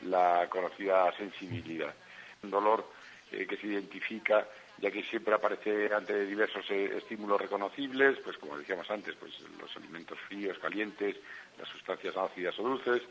[0.05, 1.95] la conocida sensibilidad.
[2.43, 2.91] Un dolor
[3.33, 4.47] eh, que se identifica
[4.79, 9.75] ya que siempre aparece ante diversos eh, estímulos reconocibles, pues como decíamos antes, pues los
[9.77, 11.17] alimentos fríos, calientes,
[11.59, 13.03] las sustancias ácidas o dulces,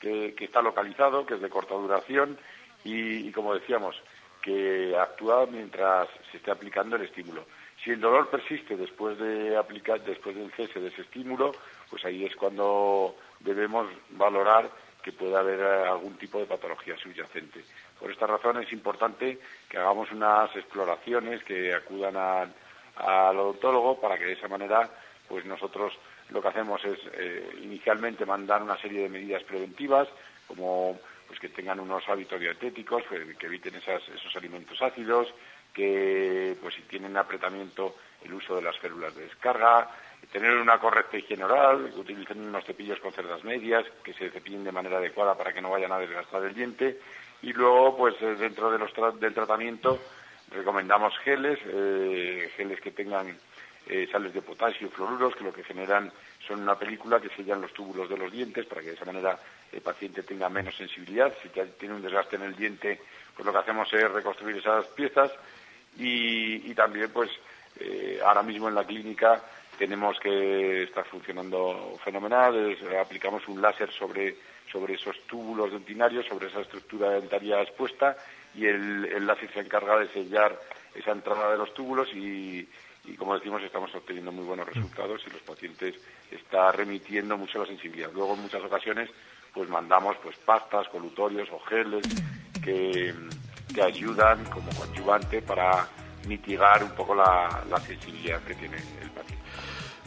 [0.00, 2.36] que, está localizado, que es de corta duración
[2.82, 3.94] y, como decíamos,
[4.42, 7.46] que actúa mientras se esté aplicando el estímulo.
[7.82, 11.52] Si el dolor persiste después de aplicar, después del cese de ese estímulo,
[11.90, 14.70] pues ahí es cuando debemos valorar
[15.02, 17.64] que pueda haber eh, algún tipo de patología subyacente.
[17.98, 24.26] Por esta razón es importante que hagamos unas exploraciones, que acudan al odontólogo para que
[24.26, 24.88] de esa manera
[25.28, 25.92] pues nosotros
[26.30, 30.08] lo que hacemos es eh, inicialmente mandar una serie de medidas preventivas
[30.46, 30.98] como
[31.32, 35.32] pues que tengan unos hábitos dietéticos, que, eviten esos alimentos ácidos,
[35.72, 39.88] que pues si tienen apretamiento el uso de las células de descarga,
[40.30, 44.62] tener una correcta higiene oral, que utilicen unos cepillos con cerdas medias, que se cepillen
[44.62, 47.00] de manera adecuada para que no vayan a desgastar el diente.
[47.40, 50.02] Y luego, pues eh, dentro de los del tratamiento
[50.50, 53.34] recomendamos geles, eh, geles que tengan
[53.86, 56.12] eh, sales de potasio, fluoruros, que lo que generan
[56.46, 59.38] son una película que sellan los túbulos de los dientes para que de esa manera
[59.70, 61.32] el paciente tenga menos sensibilidad.
[61.42, 63.00] Si tiene un desgaste en el diente,
[63.34, 65.30] pues lo que hacemos es reconstruir esas piezas
[65.98, 67.30] y, también, pues
[68.24, 69.42] ahora mismo en la clínica
[69.78, 72.76] tenemos que estar funcionando fenomenal.
[73.00, 74.36] aplicamos un láser sobre
[74.72, 78.16] sobre esos túbulos dentinarios, sobre esa estructura dentaria expuesta
[78.54, 80.58] y el, láser se encarga de sellar
[80.94, 82.66] esa entrada de los túbulos y,
[83.22, 85.94] como decimos estamos obteniendo muy buenos resultados y los pacientes
[86.30, 88.10] está remitiendo mucho la sensibilidad.
[88.12, 89.10] Luego en muchas ocasiones
[89.54, 92.02] pues mandamos pues pastas, colutorios o geles
[92.64, 93.14] que,
[93.74, 95.86] que ayudan como coadyuvante para
[96.26, 99.44] mitigar un poco la, la sensibilidad que tiene el paciente.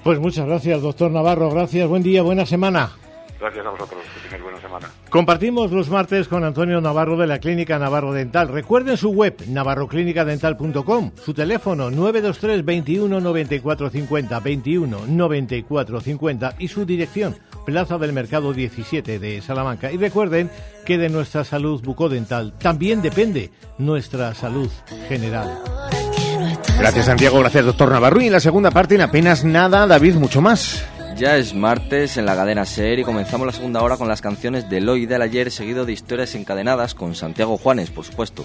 [0.03, 1.49] Pues muchas gracias, doctor Navarro.
[1.49, 2.91] Gracias, buen día, buena semana.
[3.39, 4.87] Gracias a vosotros, que tengáis buena semana.
[5.09, 8.47] Compartimos los martes con Antonio Navarro de la Clínica Navarro Dental.
[8.47, 16.85] Recuerden su web, navarroclinicadental.com, su teléfono 923 21 94 50, 21 94 50 y su
[16.85, 19.91] dirección, Plaza del Mercado 17 de Salamanca.
[19.91, 20.49] Y recuerden
[20.85, 24.71] que de nuestra salud bucodental también depende nuestra salud
[25.09, 25.59] general.
[26.79, 28.21] Gracias Santiago, gracias doctor Navarro.
[28.21, 30.94] Y en la segunda parte, en apenas nada, David, mucho más.
[31.17, 34.69] Ya es martes en la cadena SER y comenzamos la segunda hora con las canciones
[34.69, 38.43] de hoy del ayer, seguido de historias encadenadas con Santiago Juanes, por supuesto.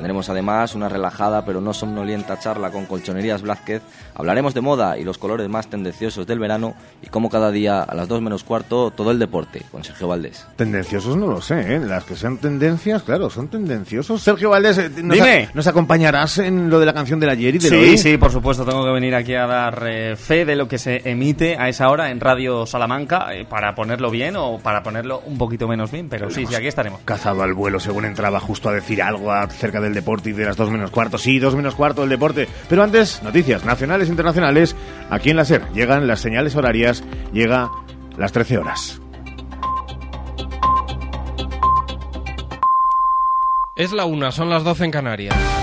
[0.00, 3.82] Tendremos además una relajada pero no somnolienta charla con Colchonerías Blázquez.
[4.14, 7.94] Hablaremos de moda y los colores más tendenciosos del verano y como cada día a
[7.94, 10.46] las 2 menos cuarto todo el deporte con Sergio Valdés.
[10.56, 11.78] Tendenciosos no lo sé, ¿eh?
[11.80, 14.22] las que sean tendencias, claro, son tendenciosos.
[14.22, 15.18] Sergio Valdés, eh, nos,
[15.52, 17.98] ¿nos acompañarás en lo de la canción del ayer y de sí, hoy?
[17.98, 21.10] Sí, por supuesto, tengo que venir aquí a dar eh, fe de lo que se
[21.10, 25.36] emite a esa hora en Radio Salamanca eh, para ponerlo bien o para ponerlo un
[25.36, 27.00] poquito menos bien, pero sí, sí, aquí estaremos.
[27.04, 30.56] Cazado al vuelo según entraba justo a decir algo acerca del deporte y de las
[30.56, 31.18] dos menos cuarto.
[31.18, 32.48] Sí, dos menos cuarto el deporte.
[32.68, 34.76] Pero antes, noticias nacionales e internacionales.
[35.10, 37.70] Aquí en la SER llegan las señales horarias, llega
[38.16, 39.00] las 13 horas.
[43.76, 45.59] Es la una, son las 12 en Canarias.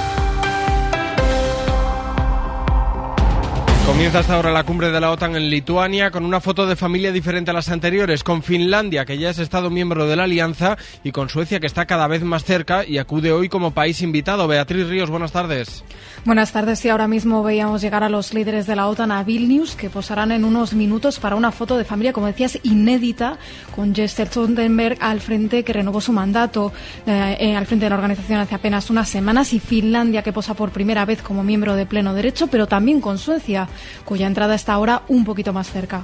[3.87, 7.13] Comienza hasta ahora la cumbre de la OTAN en Lituania con una foto de familia
[7.13, 11.13] diferente a las anteriores, con Finlandia, que ya es Estado miembro de la alianza, y
[11.13, 14.45] con Suecia, que está cada vez más cerca y acude hoy como país invitado.
[14.45, 15.85] Beatriz Ríos, buenas tardes.
[16.25, 16.83] Buenas tardes.
[16.83, 20.33] Y ahora mismo veíamos llegar a los líderes de la OTAN a Vilnius, que posarán
[20.33, 23.37] en unos minutos para una foto de familia, como decías, inédita,
[23.73, 26.73] con Jens Stoltenberg al frente, que renovó su mandato
[27.05, 30.55] eh, eh, al frente de la organización hace apenas unas semanas, y Finlandia, que posa
[30.55, 33.69] por primera vez como miembro de pleno derecho, pero también con Suecia
[34.05, 36.03] cuya entrada está ahora un poquito más cerca.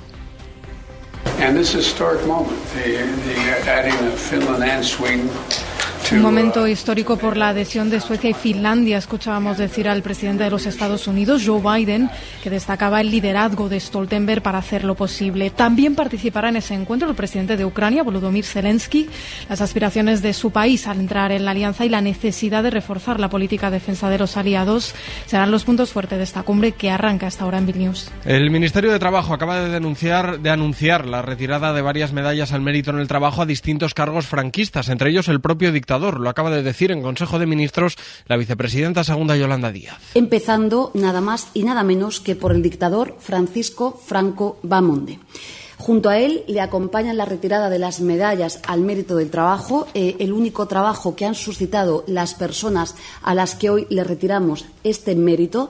[6.14, 9.00] Un momento histórico por la adhesión de Suecia y Finlandia.
[9.00, 12.08] Escuchábamos decir al presidente de los Estados Unidos, Joe Biden,
[12.44, 15.50] que destacaba el liderazgo de Stoltenberg para hacerlo posible.
[15.50, 19.10] También participará en ese encuentro el presidente de Ucrania, Volodymyr Zelensky,
[19.50, 23.20] las aspiraciones de su país al entrar en la alianza y la necesidad de reforzar
[23.20, 24.94] la política de defensa de los aliados
[25.26, 28.12] serán los puntos fuertes de esta cumbre que arranca hasta ahora en Vilnius.
[28.24, 32.62] El Ministerio de Trabajo acaba de denunciar de anunciar la retirada de varias medallas al
[32.62, 36.52] mérito en el trabajo a distintos cargos franquistas, entre ellos el propio dictador lo acaba
[36.52, 39.98] de decir en Consejo de Ministros la vicepresidenta segunda Yolanda Díaz.
[40.14, 45.20] Empezando nada más y nada menos que por el dictador Francisco Franco Bamonde.
[45.78, 50.16] Junto a él le acompañan la retirada de las medallas al mérito del trabajo, eh,
[50.20, 55.16] el único trabajo que han suscitado las personas a las que hoy le retiramos este
[55.16, 55.70] mérito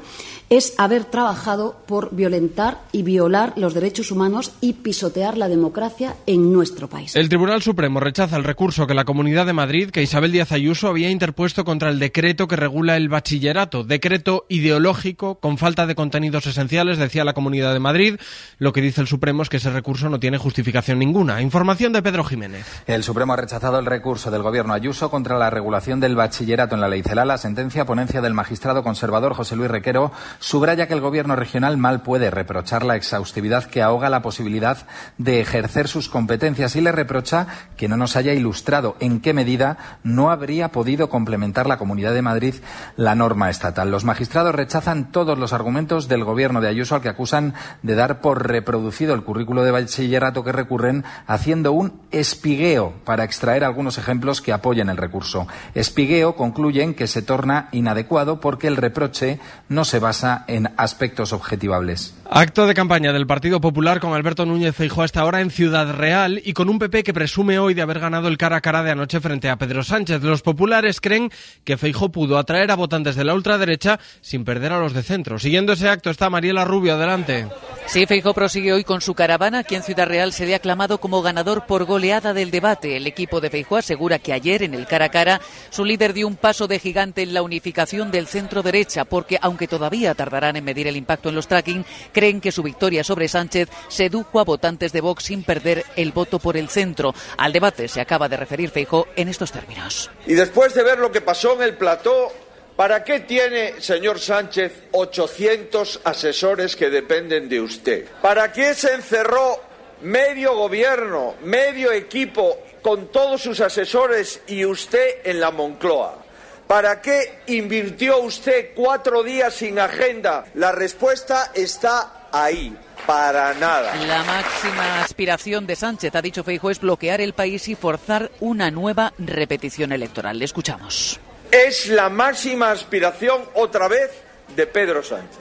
[0.50, 6.54] es haber trabajado por violentar y violar los derechos humanos y pisotear la democracia en
[6.54, 7.16] nuestro país.
[7.16, 10.88] El Tribunal Supremo rechaza el recurso que la Comunidad de Madrid, que Isabel Díaz Ayuso
[10.88, 16.46] había interpuesto contra el decreto que regula el bachillerato, decreto ideológico con falta de contenidos
[16.46, 18.16] esenciales, decía la Comunidad de Madrid.
[18.60, 21.42] Lo que dice el Supremo es que ese recurso no tiene justificación ninguna.
[21.42, 22.66] Información de Pedro Jiménez.
[22.88, 26.82] El Supremo ha rechazado el recurso del Gobierno Ayuso contra la regulación del bachillerato en
[26.82, 27.26] la ley CELA.
[27.26, 32.02] La sentencia ponencia del magistrado conservador José Luis Requero subraya que el gobierno regional mal
[32.02, 34.78] puede reprochar la exhaustividad que ahoga la posibilidad
[35.18, 40.00] de ejercer sus competencias y le reprocha que no nos haya ilustrado en qué medida
[40.04, 42.56] no habría podido complementar la Comunidad de Madrid
[42.96, 43.92] la norma estatal.
[43.92, 48.22] Los magistrados rechazan todos los argumentos del gobierno de Ayuso al que acusan de dar
[48.22, 54.42] por reproducido el currículo de bachillerato que recurren haciendo un espigueo para extraer algunos ejemplos
[54.42, 55.48] que apoyen el recurso.
[55.76, 62.16] Espigueo concluyen que se torna inadecuado porque el reproche no se basa en aspectos objetivables.
[62.30, 66.42] Acto de campaña del Partido Popular con Alberto Núñez Feijóo hasta ahora en Ciudad Real
[66.44, 68.92] y con un PP que presume hoy de haber ganado el cara a cara de
[68.92, 70.24] anoche frente a Pedro Sánchez.
[70.24, 71.32] Los populares creen
[71.64, 75.38] que Feijóo pudo atraer a votantes de la ultraderecha sin perder a los de centro.
[75.38, 76.96] Siguiendo ese acto está Mariela Rubio.
[76.96, 77.48] Adelante.
[77.86, 79.64] Sí, Feijóo prosigue hoy con su caravana.
[79.74, 82.96] Aquí en Ciudad Real se le ha aclamado como ganador por goleada del debate.
[82.96, 86.28] El equipo de Feijóo asegura que ayer en el cara a cara su líder dio
[86.28, 90.64] un paso de gigante en la unificación del centro derecha porque aunque todavía tardarán en
[90.64, 94.94] medir el impacto en los tracking, creen que su victoria sobre Sánchez sedujo a votantes
[94.94, 97.16] de Vox sin perder el voto por el centro.
[97.38, 100.12] Al debate se acaba de referir Feijóo en estos términos.
[100.28, 102.32] Y después de ver lo que pasó en el plató,
[102.76, 108.06] ¿para qué tiene, señor Sánchez, 800 asesores que dependen de usted?
[108.22, 109.62] ¿Para qué se encerró
[110.02, 116.24] medio gobierno, medio equipo con todos sus asesores y usted en la Moncloa?
[116.68, 120.46] ¿Para qué invirtió usted cuatro días sin agenda?
[120.56, 122.76] La respuesta está ahí.
[123.06, 123.94] Para nada.
[124.08, 128.72] La máxima aspiración de Sánchez, ha dicho Feijóo, es bloquear el país y forzar una
[128.72, 130.40] nueva repetición electoral.
[130.40, 131.20] Le escuchamos.
[131.54, 134.10] Es la máxima aspiración otra vez
[134.56, 135.38] de Pedro Sánchez.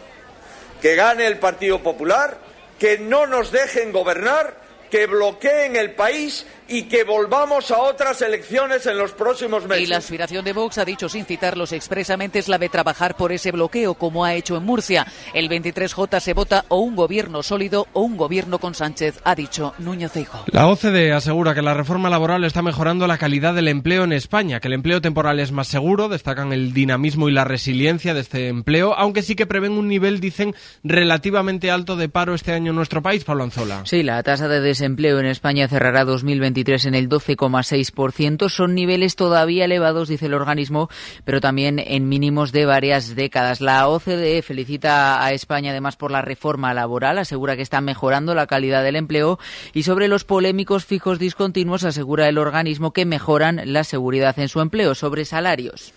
[0.83, 2.37] Que gane el Partido Popular,
[2.79, 8.87] que no nos dejen gobernar, que bloqueen el país y que volvamos a otras elecciones
[8.87, 9.85] en los próximos meses.
[9.85, 13.31] Y la aspiración de Vox, ha dicho sin citarlos expresamente, es la de trabajar por
[13.31, 15.07] ese bloqueo, como ha hecho en Murcia.
[15.35, 19.75] El 23J se vota o un gobierno sólido o un gobierno con Sánchez, ha dicho
[19.79, 20.45] Núñez Feijóo.
[20.47, 24.59] La OCDE asegura que la reforma laboral está mejorando la calidad del empleo en España,
[24.59, 28.49] que el empleo temporal es más seguro, destacan el dinamismo y la resiliencia de este
[28.49, 32.77] empleo, aunque sí que prevén un nivel, dicen, relativamente alto de paro este año en
[32.77, 33.83] nuestro país, Pablo Anzola.
[33.85, 38.49] Sí, la tasa de desempleo en España cerrará 2023 en el 12,6%.
[38.49, 40.89] Son niveles todavía elevados, dice el organismo,
[41.25, 43.61] pero también en mínimos de varias décadas.
[43.61, 48.47] La OCDE felicita a España además por la reforma laboral, asegura que está mejorando la
[48.47, 49.39] calidad del empleo
[49.73, 54.61] y sobre los polémicos fijos discontinuos asegura el organismo que mejoran la seguridad en su
[54.61, 54.95] empleo.
[54.95, 55.93] Sobre salarios.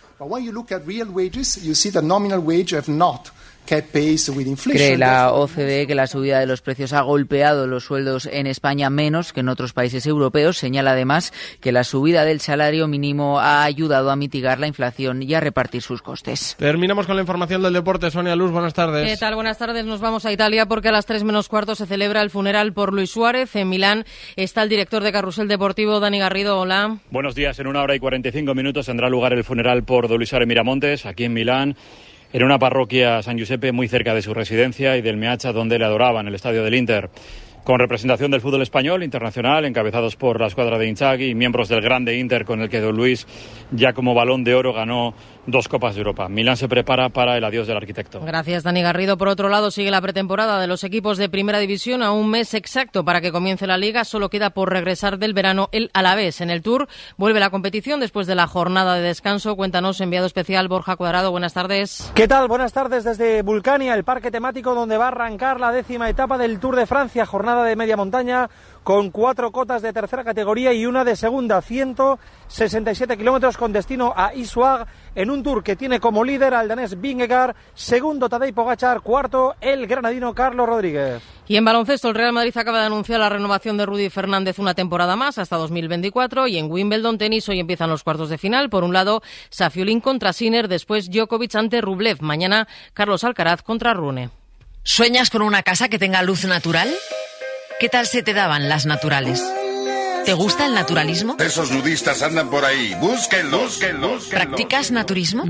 [3.65, 8.89] Cree la OCDE que la subida de los precios ha golpeado los sueldos en España
[8.89, 10.57] menos que en otros países europeos.
[10.57, 15.33] Señala además que la subida del salario mínimo ha ayudado a mitigar la inflación y
[15.33, 16.55] a repartir sus costes.
[16.59, 18.11] Terminamos con la información del deporte.
[18.11, 19.07] Sonia Luz, buenas tardes.
[19.07, 19.35] ¿Qué tal?
[19.35, 19.85] Buenas tardes.
[19.85, 22.93] Nos vamos a Italia porque a las tres menos cuarto se celebra el funeral por
[22.93, 23.55] Luis Suárez.
[23.55, 24.05] En Milán
[24.35, 26.59] está el director de Carrusel Deportivo, Dani Garrido.
[26.59, 26.97] Hola.
[27.09, 27.57] Buenos días.
[27.59, 31.23] En una hora y 45 minutos tendrá lugar el funeral por Luis Suárez Miramontes, aquí
[31.23, 31.75] en Milán
[32.35, 35.85] en una parroquia San Giuseppe muy cerca de su residencia y del Meacha donde le
[35.85, 37.09] adoraban, el estadio del Inter.
[37.63, 41.79] Con representación del fútbol español internacional, encabezados por la escuadra de Inzaghi y miembros del
[41.79, 43.25] grande Inter con el que Don Luis
[43.71, 45.15] ya como balón de oro ganó
[45.47, 46.27] dos Copas de Europa.
[46.29, 48.21] Milán se prepara para el adiós del arquitecto.
[48.21, 49.17] Gracias, Dani Garrido.
[49.17, 52.53] Por otro lado, sigue la pretemporada de los equipos de Primera División a un mes
[52.53, 54.03] exacto para que comience la Liga.
[54.05, 56.41] Solo queda por regresar del verano el Alavés.
[56.41, 56.87] En el Tour
[57.17, 59.55] vuelve la competición después de la jornada de descanso.
[59.55, 61.31] Cuéntanos, enviado especial Borja Cuadrado.
[61.31, 62.11] Buenas tardes.
[62.15, 62.47] ¿Qué tal?
[62.47, 66.59] Buenas tardes desde Vulcania, el parque temático donde va a arrancar la décima etapa del
[66.59, 68.49] Tour de Francia, jornada de media montaña
[68.85, 74.33] con cuatro cotas de tercera categoría y una de segunda, 167 kilómetros con destino a
[74.35, 74.85] Isuag,
[75.15, 79.87] en un tour que tiene como líder al danés Vingegaard, segundo Tadej Pogachar, cuarto el
[79.87, 81.23] granadino Carlos Rodríguez.
[81.47, 84.73] Y en baloncesto, el Real Madrid acaba de anunciar la renovación de Rudy Fernández una
[84.73, 88.69] temporada más hasta 2024 y en Wimbledon tenis hoy empiezan los cuartos de final.
[88.69, 92.21] Por un lado, Safiulín contra Sinner, después Djokovic ante Rublev.
[92.21, 94.29] Mañana, Carlos Alcaraz contra Rune.
[94.83, 96.89] ¿Sueñas con una casa que tenga luz natural?
[97.79, 99.43] ¿Qué tal se te daban las naturales?
[100.25, 101.37] ¿Te gusta el naturalismo?
[101.39, 102.95] Esos nudistas andan por ahí.
[102.95, 104.23] Búsquenlos, búsquenlos.
[104.25, 105.43] ¿Practicas naturismo?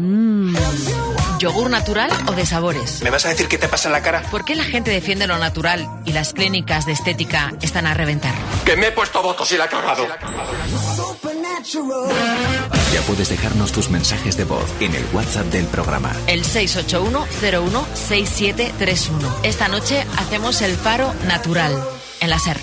[1.39, 3.01] ¿Yogur natural o de sabores?
[3.01, 4.23] ¿Me vas a decir qué te pasa en la cara?
[4.23, 8.35] ¿Por qué la gente defiende lo natural y las clínicas de estética están a reventar?
[8.65, 10.05] Que me he puesto votos y la he cagado.
[12.93, 16.11] Ya puedes dejarnos tus mensajes de voz en el WhatsApp del programa.
[16.27, 19.35] El 681-016731.
[19.43, 21.73] Esta noche hacemos el faro natural
[22.19, 22.59] en la SER.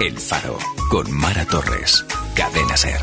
[0.00, 0.56] El Faro,
[0.90, 2.06] con Mara Torres.
[2.36, 3.00] Cadena Ser.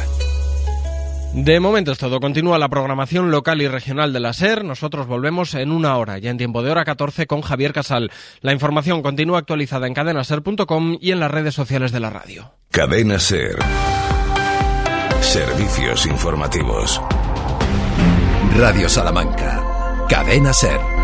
[1.34, 2.22] De momento es todo.
[2.22, 4.64] Continúa la programación local y regional de la SER.
[4.64, 8.12] Nosotros volvemos en una hora, ya en tiempo de hora 14, con Javier Casal.
[8.40, 12.54] La información continúa actualizada en cadenaser.com y en las redes sociales de la radio.
[12.72, 13.58] Cadena Ser.
[15.20, 17.02] Servicios informativos.
[18.56, 20.06] Radio Salamanca.
[20.08, 20.95] Cadena Ser.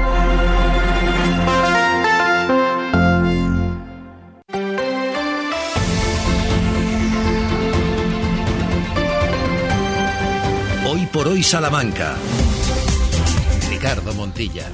[11.12, 12.16] Por hoy Salamanca.
[13.70, 14.70] Ricardo Montilla.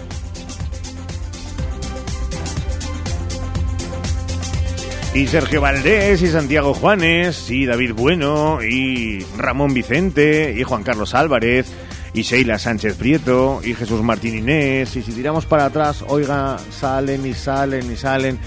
[5.13, 11.15] Y Sergio Valdés, y Santiago Juanes, y David Bueno, y Ramón Vicente, y Juan Carlos
[11.15, 11.71] Álvarez,
[12.13, 17.25] y Sheila Sánchez Prieto, y Jesús Martín Inés, y si tiramos para atrás, oiga, salen
[17.25, 18.37] y salen y salen.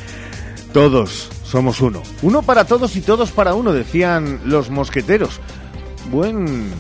[0.73, 2.03] Todos somos uno.
[2.23, 5.41] Uno para todos y todos para uno, decían los mosqueteros.
[6.13, 6.71] Buen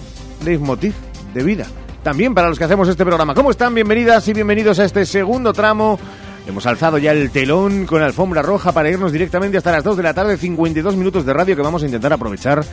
[0.44, 0.94] leitmotiv
[1.34, 1.66] de vida.
[2.02, 3.34] También para los que hacemos este programa.
[3.34, 3.74] ¿Cómo están?
[3.74, 5.98] Bienvenidas y bienvenidos a este segundo tramo.
[6.46, 10.02] Hemos alzado ya el telón con alfombra roja para irnos directamente hasta las 2 de
[10.02, 12.64] la tarde, 52 minutos de radio que vamos a intentar aprovechar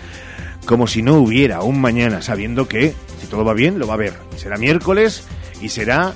[0.66, 3.98] como si no hubiera un mañana, sabiendo que, si todo va bien, lo va a
[3.98, 4.14] ver.
[4.36, 5.24] Será miércoles
[5.62, 6.14] y será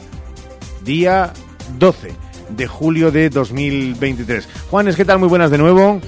[0.83, 1.33] día
[1.77, 2.11] 12
[2.49, 4.47] de julio de 2023.
[4.69, 5.19] Juanes, ¿qué tal?
[5.19, 6.01] Muy buenas de nuevo.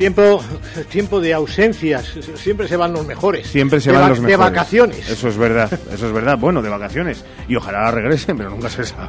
[0.00, 0.42] Tiempo,
[0.90, 3.46] tiempo de ausencias, siempre se van los mejores.
[3.48, 4.50] Siempre se De van va- los De mejores.
[4.50, 5.10] vacaciones.
[5.10, 6.38] Eso es verdad, eso es verdad.
[6.38, 7.22] Bueno, de vacaciones.
[7.46, 9.08] Y ojalá regresen, pero nunca se sabe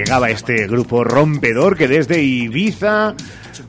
[0.00, 3.14] Llegaba este grupo rompedor que desde Ibiza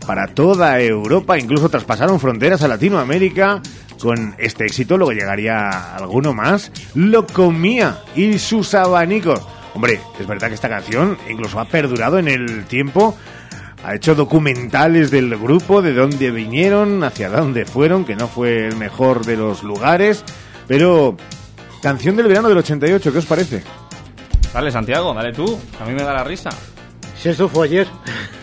[0.08, 3.62] para toda Europa, incluso traspasaron fronteras a Latinoamérica
[4.00, 4.98] con este éxito.
[4.98, 6.72] Luego llegaría alguno más.
[6.96, 9.46] Locomía y sus abanicos.
[9.74, 13.14] Hombre, es verdad que esta canción incluso ha perdurado en el tiempo.
[13.84, 18.78] Ha hecho documentales del grupo, de dónde vinieron, hacia dónde fueron, que no fue el
[18.78, 20.24] mejor de los lugares.
[20.66, 21.18] Pero,
[21.82, 23.64] canción del verano del 88, ¿qué os parece?
[24.54, 25.58] Dale, Santiago, dale tú.
[25.80, 26.50] A mí me da la risa.
[27.18, 27.88] Si eso fue ayer.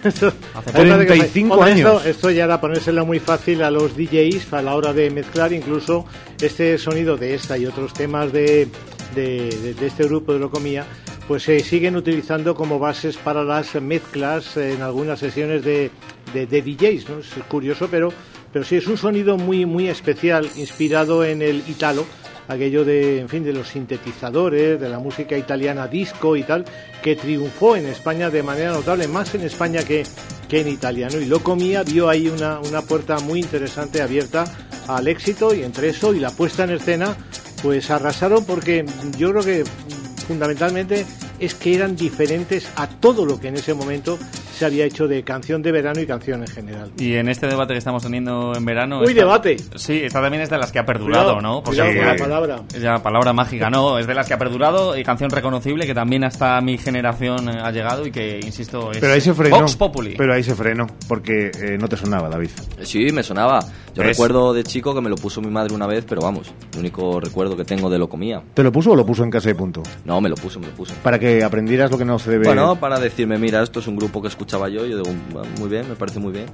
[0.04, 1.96] Esto- Hace Hay una de que- 35 Hombre, años.
[1.96, 5.52] Esto, esto ya era ponérselo muy fácil a los DJs a la hora de mezclar
[5.52, 6.06] incluso
[6.40, 8.68] este sonido de esta y otros temas de,
[9.14, 10.86] de, de- de este grupo de Locomía,
[11.26, 15.90] pues se siguen utilizando como bases para las mezclas en algunas sesiones de,
[16.32, 17.09] de, de DJs.
[17.11, 17.18] ¿no?
[17.18, 18.12] Es curioso, pero,
[18.52, 22.06] pero sí es un sonido muy, muy especial, inspirado en el italo
[22.49, 26.64] aquello de, en fin, de los sintetizadores, de la música italiana disco y tal,
[27.03, 30.05] que triunfó en España de manera notable, más en España que,
[30.49, 31.20] que en Italia, ¿no?
[31.20, 34.44] Y Locomía vio ahí una, una puerta muy interesante abierta
[34.88, 37.16] al éxito y entre eso y la puesta en escena,
[37.62, 38.84] pues arrasaron porque
[39.18, 39.64] yo creo que
[40.26, 41.07] fundamentalmente
[41.38, 44.18] es que eran diferentes a todo lo que en ese momento
[44.59, 46.90] se había hecho de canción de verano y canción en general.
[46.98, 48.98] Y en este debate que estamos teniendo en verano.
[49.00, 49.56] Uy, esta- debate.
[49.76, 51.62] Sí, esta también es de las que ha perdurado, Cuidado, ¿no?
[51.62, 52.62] cuidado con la palabra.
[52.74, 53.98] Es la palabra mágica, ¿no?
[53.98, 57.59] Es de las que ha perdurado y canción reconocible que también hasta mi generación eh,
[57.62, 59.61] ha llegado y que, insisto, es Pero ahí se frenó.
[59.61, 60.14] Vox Populi.
[60.16, 62.50] Pero ahí se frenó, porque eh, no te sonaba, David.
[62.82, 63.61] Sí, me sonaba.
[63.94, 64.16] Yo ¿Ves?
[64.16, 67.20] recuerdo de chico que me lo puso mi madre una vez, pero vamos, el único
[67.20, 68.42] recuerdo que tengo de lo comía.
[68.54, 69.82] ¿Te lo puso o lo puso en casa de punto?
[70.04, 70.94] No, me lo puso, me lo puso.
[71.02, 72.46] Para que aprendieras lo que no se debe...
[72.46, 75.68] Bueno, para decirme, mira, esto es un grupo que escuchaba yo, yo digo, "Bueno, muy
[75.68, 76.46] bien, me parece muy bien.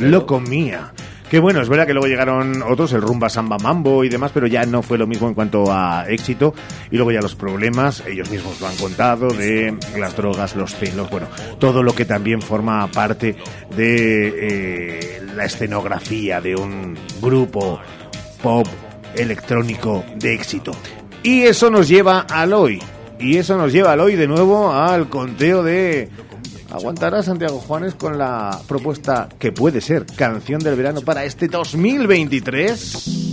[0.00, 0.92] Loco mía.
[1.30, 4.48] Que bueno, es verdad que luego llegaron otros, el Rumba Samba Mambo y demás, pero
[4.48, 6.52] ya no fue lo mismo en cuanto a éxito.
[6.90, 11.08] Y luego ya los problemas, ellos mismos lo han contado, de las drogas, los celos,
[11.08, 11.28] bueno,
[11.60, 13.36] todo lo que también forma parte
[13.76, 17.78] de eh, la escenografía de un grupo
[18.42, 18.66] pop
[19.14, 20.72] electrónico de éxito.
[21.22, 22.82] Y eso nos lleva al hoy.
[23.20, 26.08] Y eso nos lleva al hoy de nuevo al conteo de
[26.70, 33.26] ¿Aguantará Santiago Juanes con la propuesta que puede ser canción del verano para este 2023?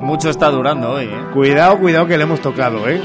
[0.00, 1.24] Mucho está durando hoy, ¿eh?
[1.32, 3.00] Cuidado, cuidado que le hemos tocado, ¿eh?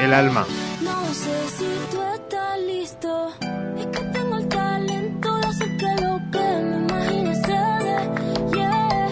[0.00, 0.46] El alma.
[0.82, 3.28] No sé si tú estás listo.
[3.76, 7.96] Es que tengo el talento de hacer que lo que me imagine se dé.
[8.54, 9.08] Yeah.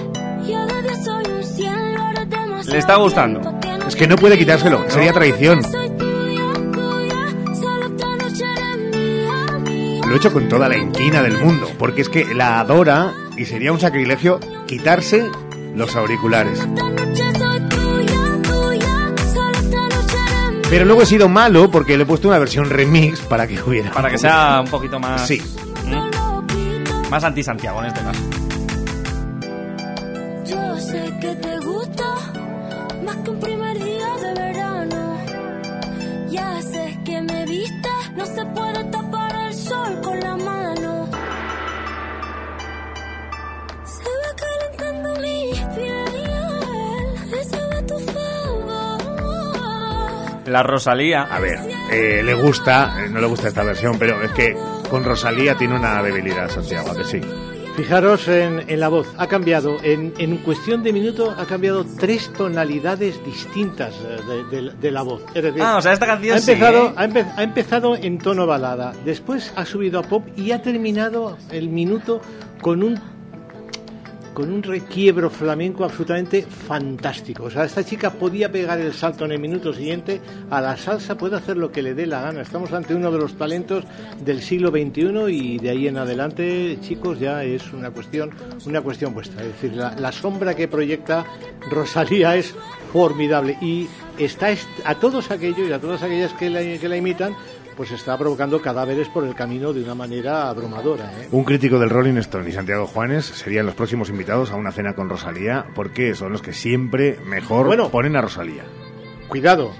[0.46, 2.72] Yo de 10 soy un 100, lo haré demasiado.
[2.72, 3.40] Le está gustando.
[3.88, 5.62] Es que no puede quitárselo, sería traición.
[10.12, 13.46] Lo he hecho con toda la inquina del mundo, porque es que la adora y
[13.46, 15.26] sería un sacrilegio quitarse
[15.74, 16.68] los auriculares.
[20.68, 23.90] Pero luego he sido malo porque le he puesto una versión remix para que hubiera.
[23.90, 25.26] Para que sea un poquito más.
[25.26, 25.40] Sí.
[25.86, 27.08] ¿Mm?
[27.08, 28.20] Más anti-Santiago en este caso.
[30.44, 32.04] Yo sé que te gusta
[33.02, 35.16] más que un primer día de verano.
[36.28, 38.71] Ya sé que me viste, no se puede
[39.72, 41.08] sol con la mano.
[43.84, 49.00] Se va calentando mi piel, ese va tu favor.
[50.46, 51.22] La Rosalía.
[51.22, 51.58] A ver,
[51.90, 54.56] eh, le gusta, eh, no le gusta esta versión, pero es que
[54.90, 57.20] con Rosalía tiene una debilidad, Santiago, ¿a que sí.
[57.76, 62.30] Fijaros en, en la voz, ha cambiado, en, en cuestión de minuto ha cambiado tres
[62.36, 64.18] tonalidades distintas eh,
[64.50, 65.22] de, de- de la voz.
[65.34, 66.92] Es decir, Ah, o sea, esta canción ha sí, empezado, ¿eh?
[66.96, 71.38] ha, empe- ha empezado en tono balada, después ha subido a pop y ha terminado
[71.50, 72.20] el minuto
[72.60, 73.00] con un
[74.34, 77.44] con un requiebro flamenco absolutamente fantástico.
[77.44, 80.20] O sea, esta chica podía pegar el salto en el minuto siguiente
[80.50, 82.40] a la salsa, puede hacer lo que le dé la gana.
[82.42, 83.84] Estamos ante uno de los talentos
[84.24, 88.30] del siglo XXI y de ahí en adelante, chicos, ya es una cuestión,
[88.66, 89.42] una cuestión vuestra.
[89.42, 91.24] Es decir, la, sombra que proyecta
[91.70, 92.54] Rosalía es
[92.92, 96.96] formidable y está est- a todos aquellos y a todas aquellas que la, que la
[96.96, 97.34] imitan,
[97.76, 101.10] pues está provocando cadáveres por el camino de una manera abrumadora.
[101.20, 101.28] ¿eh?
[101.32, 104.94] Un crítico del Rolling Stone y Santiago Juanes serían los próximos invitados a una cena
[104.94, 107.88] con Rosalía, porque son los que siempre mejor Bueno.
[107.90, 108.64] ponen a Rosalía.
[109.28, 109.72] Cuidado.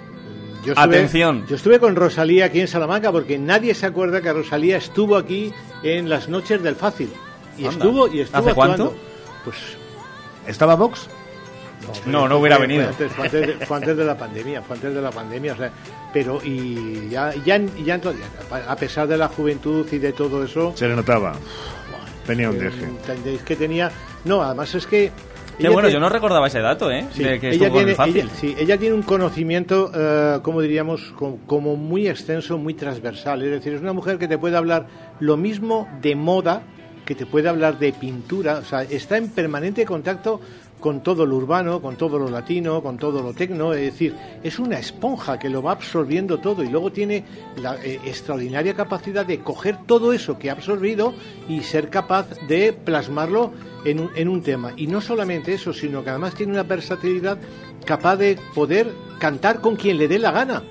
[0.65, 1.45] Yo estuve, Atención.
[1.49, 5.53] Yo estuve con Rosalía aquí en Salamanca porque nadie se acuerda que Rosalía estuvo aquí
[5.83, 7.11] en las noches del fácil.
[7.59, 7.73] Y Anda.
[7.85, 8.85] estuvo y estuvo ¿Hace actuando.
[8.91, 9.03] cuánto?
[9.45, 9.57] Pues
[10.47, 11.09] ¿Estaba Vox?
[12.07, 12.85] No, no hubiera Fue- venido.
[12.93, 15.53] Fue antes, fue antes de, fue antes de la pandemia, fue antes de la pandemia,
[15.53, 15.71] o sea,
[16.13, 18.23] pero y ya, ya, ya entonces,
[18.69, 21.35] a pesar de la juventud y de todo eso, Se le notaba.
[22.27, 22.85] Tenía un deje.
[22.85, 23.91] entendéis que tenía,
[24.25, 25.11] no, además es que
[25.59, 27.05] Qué ella bueno, tiene- yo no recordaba ese dato, ¿eh?
[27.13, 28.17] Sí, de que ella, tiene, fácil.
[28.17, 33.43] ella- sí, ella tiene un conocimiento, eh, como diríamos, co- como muy extenso, muy transversal.
[33.43, 34.87] Es decir, es una mujer que te puede hablar
[35.21, 36.63] lo mismo de moda,
[37.05, 38.59] que te puede hablar de pintura.
[38.59, 40.41] O sea, está en permanente contacto
[40.83, 43.73] con todo lo urbano, con todo lo latino, con todo lo tecno.
[43.73, 47.25] Es decir, es una esponja que lo va absorbiendo todo y luego tiene
[47.57, 51.15] la eh, extraordinaria capacidad de coger todo eso que ha absorbido
[51.49, 53.53] y ser capaz de plasmarlo
[53.87, 54.73] en un, en un tema.
[54.77, 57.39] Y no solamente eso, sino que además tiene una versatilidad
[57.87, 60.63] capaz de poder cantar con quien le dé la gana.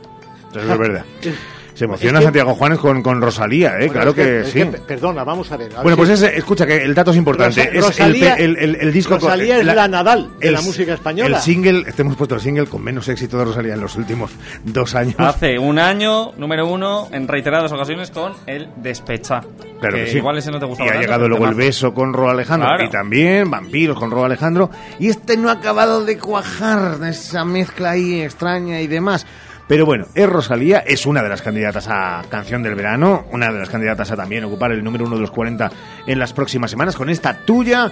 [0.52, 1.06] Eso es verdad.
[1.74, 3.88] Se emociona Es que- Santiago Juanes con, con Rosalía, ¿eh?
[3.88, 4.66] Bueno, claro es que, es sí.
[4.66, 5.72] pe- perdona, vamos a ver.
[5.72, 7.64] a ver Bueno, pues si- ese, escucha que el dato es importante.
[7.66, 10.52] Rosa- es el Rosalía- pe- el, el- el disco con- Rosalía es la Nadal de
[10.52, 11.38] la música española.
[11.38, 14.32] El single, este hemos puesto el single con menos éxito de Rosalía en los últimos
[14.64, 15.16] dos años.
[15.18, 19.42] Hace un año, número uno, en reiteradas ocasiones con el Despecha.
[19.80, 20.18] Claro que que sí.
[20.18, 22.68] igual ese no te Y gustaba ha tanto, llegado luego el beso con Ro Alejandro.
[22.68, 22.84] Claro.
[22.86, 24.70] Y también Vampiros con Ro Alejandro.
[25.00, 29.26] Y este no ha acabado de cuajar esa mezcla ahí extraña y demás.
[29.72, 33.58] Pero bueno, es Rosalía, es una de las candidatas a Canción del Verano, una de
[33.58, 35.72] las candidatas a también ocupar el número uno de los 40
[36.08, 37.90] en las próximas semanas con esta tuya.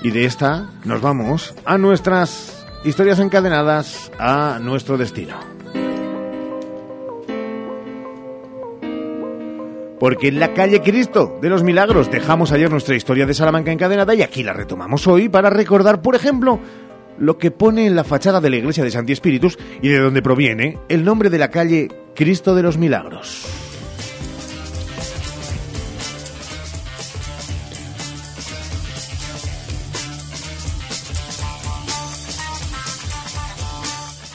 [0.00, 5.34] Y de esta nos vamos a nuestras historias encadenadas, a nuestro destino.
[9.98, 14.14] Porque en la calle Cristo de los Milagros dejamos ayer nuestra historia de Salamanca encadenada
[14.14, 16.60] y aquí la retomamos hoy para recordar, por ejemplo,
[17.18, 20.22] lo que pone en la fachada de la iglesia de Santi Espíritus y de donde
[20.22, 23.46] proviene el nombre de la calle Cristo de los Milagros.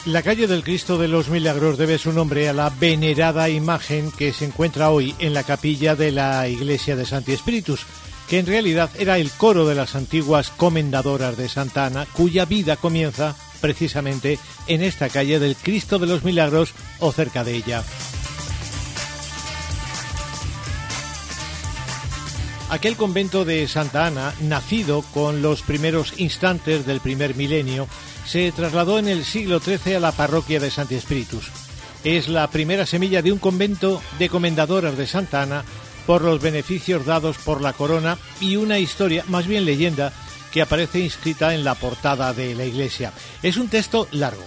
[0.06, 4.34] La calle del Cristo de los Milagros debe su nombre a la venerada imagen que
[4.34, 7.86] se encuentra hoy en la capilla de la iglesia de Santi Espíritus,
[8.28, 12.76] que en realidad era el coro de las antiguas comendadoras de Santa Ana, cuya vida
[12.76, 17.82] comienza precisamente en esta calle del Cristo de los Milagros o cerca de ella.
[22.70, 27.86] Aquel convento de Santa Ana, nacido con los primeros instantes del primer milenio,
[28.26, 31.50] se trasladó en el siglo XIII a la parroquia de Santi Espíritus.
[32.02, 35.64] Es la primera semilla de un convento de comendadoras de Santa Ana
[36.06, 40.12] por los beneficios dados por la corona y una historia, más bien leyenda,
[40.52, 43.12] que aparece inscrita en la portada de la iglesia.
[43.42, 44.44] Es un texto largo,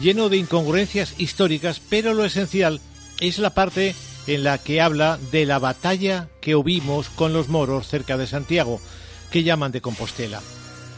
[0.00, 2.80] lleno de incongruencias históricas, pero lo esencial
[3.20, 3.94] es la parte
[4.26, 8.80] en la que habla de la batalla que hubimos con los moros cerca de Santiago,
[9.30, 10.40] que llaman de Compostela.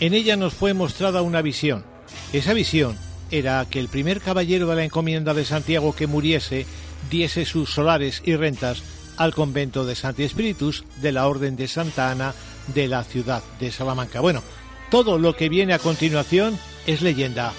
[0.01, 1.85] En ella nos fue mostrada una visión.
[2.33, 2.97] Esa visión
[3.31, 6.67] era que el primer caballero de la encomienda de Santiago que muriese
[7.11, 8.83] diese sus solares y rentas
[9.23, 12.35] al convento de Santi Espíritus de la Orden de Santa Ana
[12.75, 14.21] de la ciudad de Salamanca.
[14.21, 14.43] Bueno,
[14.91, 17.53] todo lo que viene a continuación es leyenda.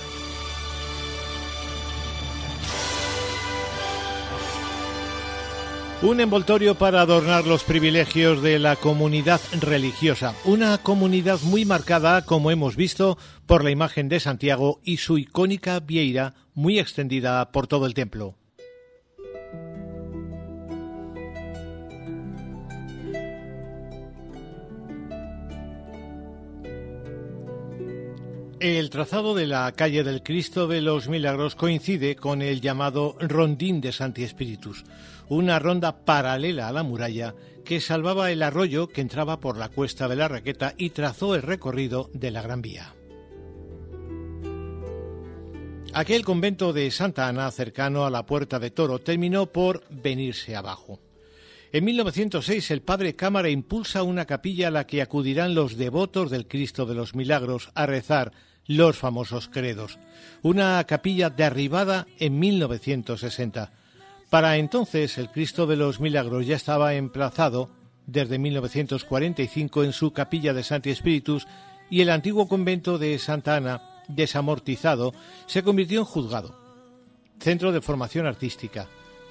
[6.01, 10.35] Un envoltorio para adornar los privilegios de la comunidad religiosa.
[10.43, 15.79] Una comunidad muy marcada, como hemos visto, por la imagen de Santiago y su icónica
[15.79, 18.35] vieira muy extendida por todo el templo.
[28.63, 33.81] El trazado de la calle del Cristo de los Milagros coincide con el llamado Rondín
[33.81, 34.85] de Santi Espíritus,
[35.27, 37.35] una ronda paralela a la muralla
[37.65, 41.41] que salvaba el arroyo que entraba por la cuesta de la Raqueta y trazó el
[41.41, 42.93] recorrido de la Gran Vía.
[45.93, 51.01] Aquel convento de Santa Ana, cercano a la Puerta de Toro, terminó por venirse abajo.
[51.73, 56.47] En 1906 el padre Cámara impulsa una capilla a la que acudirán los devotos del
[56.47, 58.31] Cristo de los Milagros a rezar
[58.67, 59.99] los famosos credos.
[60.41, 63.71] Una capilla derribada en 1960.
[64.29, 67.69] Para entonces el Cristo de los Milagros ya estaba emplazado
[68.07, 71.47] desde 1945 en su capilla de Santi Espíritus
[71.89, 75.13] y el antiguo convento de Santa Ana, desamortizado,
[75.45, 76.55] se convirtió en juzgado,
[77.39, 78.87] centro de formación artística,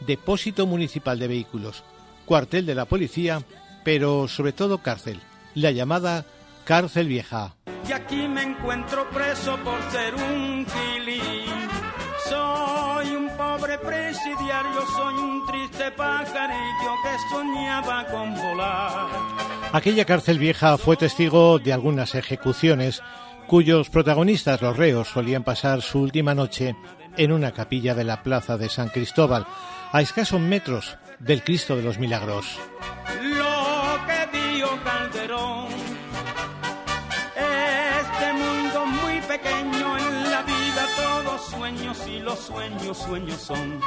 [0.07, 1.83] depósito municipal de vehículos,
[2.25, 3.43] cuartel de la policía,
[3.85, 5.21] pero sobre todo cárcel,
[5.55, 6.25] la llamada
[6.65, 7.57] cárcel vieja.
[7.89, 11.69] Y aquí me encuentro preso por ser un filín.
[12.29, 19.09] Soy un pobre presidiario, soy un triste pajarillo que soñaba con volar.
[19.73, 23.03] Aquella cárcel vieja fue testigo de algunas ejecuciones
[23.47, 26.75] cuyos protagonistas, los reos, solían pasar su última noche
[27.17, 29.47] en una capilla de la plaza de San Cristóbal,
[29.93, 32.59] a escasos metros del Cristo de los Milagros.
[42.23, 43.81] Los sueños, sueños son.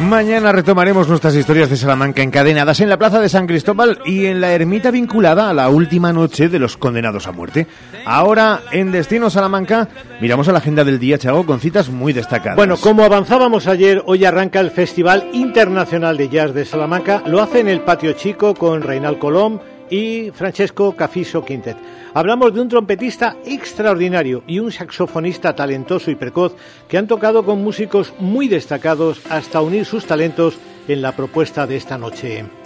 [0.00, 4.42] Mañana retomaremos nuestras historias de Salamanca encadenadas en la Plaza de San Cristóbal y en
[4.42, 7.66] la ermita vinculada a la última noche de los condenados a muerte.
[8.04, 9.88] Ahora, en Destino Salamanca,
[10.20, 12.56] miramos a la agenda del día, Chago, con citas muy destacadas.
[12.56, 17.22] Bueno, como avanzábamos ayer, hoy arranca el Festival Internacional de Jazz de Salamanca.
[17.26, 19.60] Lo hace en el Patio Chico con Reinal Colom
[19.90, 21.76] y Francesco Cafiso Quintet.
[22.14, 26.54] Hablamos de un trompetista extraordinario y un saxofonista talentoso y precoz
[26.88, 30.58] que han tocado con músicos muy destacados hasta unir sus talentos
[30.88, 32.65] en la propuesta de esta noche.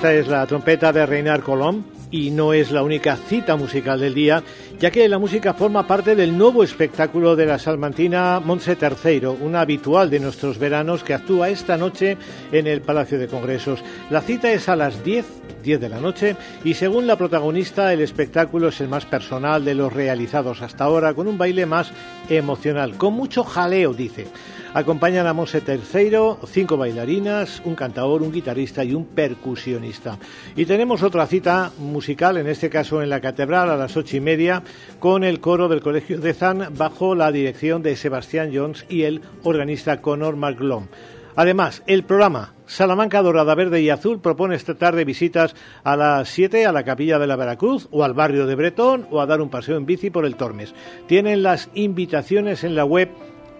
[0.00, 4.14] Esta es la trompeta de Reinar Colom y no es la única cita musical del
[4.14, 4.42] día,
[4.78, 9.60] ya que la música forma parte del nuevo espectáculo de la salmantina Montse Terceiro, una
[9.60, 12.16] habitual de nuestros veranos que actúa esta noche
[12.50, 13.84] en el Palacio de Congresos.
[14.08, 15.26] La cita es a las 10,
[15.62, 16.34] 10 de la noche
[16.64, 21.12] y según la protagonista el espectáculo es el más personal de los realizados hasta ahora,
[21.12, 21.92] con un baile más
[22.30, 24.28] emocional, con mucho jaleo, dice.
[24.72, 30.16] Acompañan a Monse Terceiro, cinco bailarinas, un cantador, un guitarrista y un percusionista.
[30.54, 34.20] Y tenemos otra cita musical, en este caso en la Catedral a las ocho y
[34.20, 34.62] media,
[35.00, 39.22] con el coro del Colegio de Zan bajo la dirección de Sebastián Jones y el
[39.42, 40.86] organista Conor McGlone.
[41.34, 46.66] Además, el programa Salamanca Dorada Verde y Azul propone esta tarde visitas a las 7
[46.66, 49.48] a la Capilla de la Veracruz o al barrio de Bretón o a dar un
[49.48, 50.74] paseo en bici por el Tormes.
[51.08, 53.08] Tienen las invitaciones en la web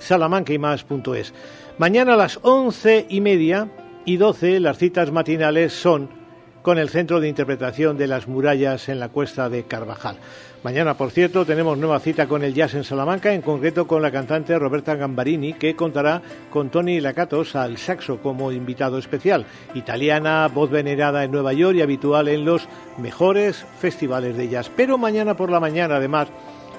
[0.01, 1.33] salamancaymas.es.
[1.79, 3.69] Mañana a las once y media
[4.05, 6.11] y doce las citas matinales son
[6.63, 10.17] con el Centro de Interpretación de las Murallas en la Cuesta de Carvajal.
[10.63, 14.11] Mañana, por cierto, tenemos nueva cita con el jazz en Salamanca, en concreto con la
[14.11, 16.21] cantante Roberta Gambarini, que contará
[16.51, 19.47] con Tony Lacatos al saxo como invitado especial.
[19.73, 24.71] Italiana, voz venerada en Nueva York y habitual en los mejores festivales de jazz.
[24.77, 26.29] Pero mañana por la mañana, además,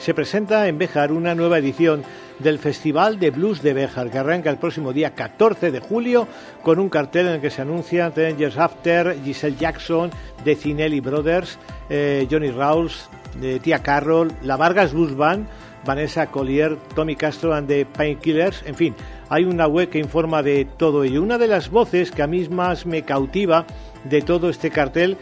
[0.02, 2.04] se presenta en Béjar una nueva edición
[2.40, 6.28] del Festival de Blues de Béjar, que arranca el próximo día 14 de julio
[6.64, 10.10] con un cartel en el que se anuncian Ten Years After, Giselle Jackson,
[10.44, 15.48] The Cinelli Brothers, eh, Johnny Rawls, de Tía Carroll, La Vargas Blues Band,
[15.86, 18.96] Vanessa Collier, Tommy Castro and the Painkillers, en fin,
[19.30, 21.22] hay una web que informa de todo ello.
[21.22, 23.68] Una de las voces que a mí más me cautiva
[24.04, 25.18] de todo este cartel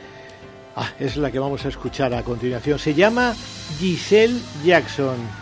[0.79, 2.79] ah, es la que vamos a escuchar a continuación.
[2.79, 3.35] Se llama
[3.79, 5.38] Giselle Jackson.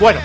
[0.00, 0.20] Bueno,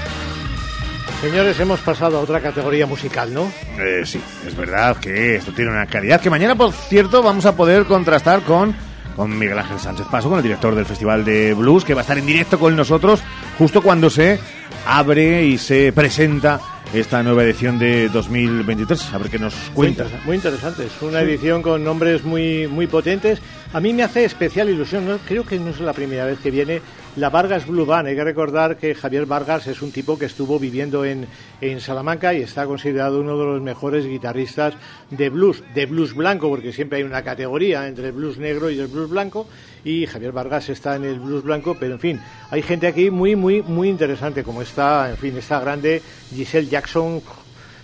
[1.21, 3.51] señores, hemos pasado a otra categoría musical, ¿no?
[3.79, 7.55] Eh, sí, es verdad que esto tiene una calidad que mañana, por cierto, vamos a
[7.55, 8.75] poder contrastar con,
[9.15, 12.03] con Miguel Ángel Sánchez Paso, con el director del Festival de Blues, que va a
[12.03, 13.21] estar en directo con nosotros
[13.57, 14.39] justo cuando se
[14.85, 16.59] abre y se presenta
[16.93, 19.13] esta nueva edición de 2023.
[19.13, 20.03] A ver qué nos cuenta.
[20.03, 20.85] Muy, interesa- muy interesante.
[20.87, 23.39] Es una edición con nombres muy, muy potentes.
[23.71, 25.07] A mí me hace especial ilusión.
[25.07, 25.17] ¿no?
[25.25, 26.81] Creo que no es la primera vez que viene
[27.15, 28.07] la Vargas Blue Band.
[28.07, 31.27] Hay que recordar que Javier Vargas es un tipo que estuvo viviendo en,
[31.59, 34.75] en Salamanca y está considerado uno de los mejores guitarristas
[35.09, 38.79] de blues, de blues blanco, porque siempre hay una categoría entre el blues negro y
[38.79, 39.47] el blues blanco.
[39.83, 43.35] Y Javier Vargas está en el blues blanco, pero en fin, hay gente aquí muy,
[43.35, 46.01] muy, muy interesante, como está, en fin, esta grande
[46.33, 47.21] Giselle Jackson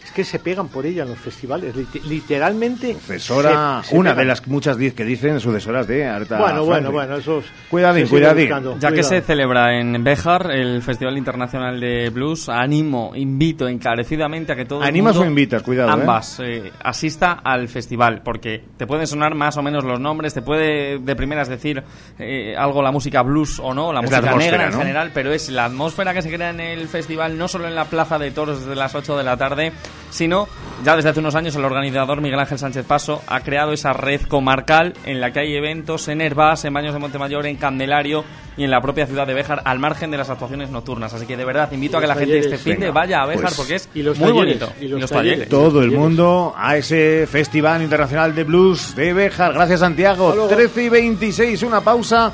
[0.08, 2.94] Es que se pegan por ella en los festivales, lit- literalmente.
[2.94, 4.18] Sucesora, se- se una pegan.
[4.24, 7.26] de las muchas diez que dicen sucesoras de Aretha Bueno, bueno, Franklin.
[7.26, 7.44] bueno.
[7.70, 8.46] Cuidadín, se sigue cuidadín.
[8.46, 8.78] buscando.
[8.80, 14.56] Ya que se celebra en Béjar el Festival Internacional de Blues, animo, invito encarecidamente a
[14.56, 15.62] que todo el ¿Animas mundo, o invitas?
[15.62, 15.94] Cuidado, ¿eh?
[15.94, 20.42] ambas, eh, asista al festival, porque te pueden sonar más o menos los nombres, te
[20.42, 21.84] puede de primeras decir
[22.18, 24.78] eh, algo la música blues o no, la Es música atmósfera, negra en ¿no?
[24.80, 27.86] general, pero es la atmósfera que se crea en el festival, no solo en la
[27.86, 29.74] Plaza de Toros desde las 8 de la tarde,
[30.10, 30.48] sino
[30.84, 34.22] ya desde hace unos años el organizador Miguel Ángel Sánchez Paso ha creado esa red
[34.22, 38.24] comarcal en la que hay eventos en Herbás, en Baños de Montemayor, en Candelario
[38.56, 41.14] y en la propia ciudad de Béjar, al margen de las actuaciones nocturnas.
[41.14, 42.74] Así que de verdad invito a que la los gente este talleres.
[42.76, 44.76] fin de vaya a Béjar pues, porque es y los muy talleres, bonito.
[44.82, 45.50] y los talleres.
[45.50, 49.54] Todo el mundo a ese Festival Internacional de Blues de Béjar.
[49.54, 50.48] Gracias, Santiago.
[50.48, 52.32] 13 y 26, una pausa.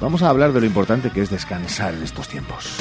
[0.00, 2.76] Vamos a hablar de lo importante que es descansar en estos tiempos.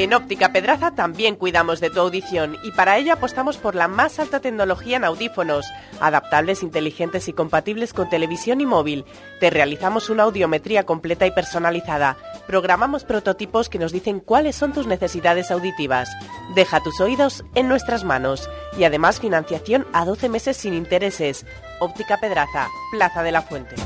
[0.00, 4.18] En Óptica Pedraza también cuidamos de tu audición y para ello apostamos por la más
[4.18, 5.66] alta tecnología en audífonos,
[6.00, 9.04] adaptables, inteligentes y compatibles con televisión y móvil.
[9.40, 12.16] Te realizamos una audiometría completa y personalizada.
[12.46, 16.08] Programamos prototipos que nos dicen cuáles son tus necesidades auditivas.
[16.54, 18.48] Deja tus oídos en nuestras manos
[18.78, 21.44] y además financiación a 12 meses sin intereses.
[21.78, 23.76] Óptica Pedraza, Plaza de la Fuente.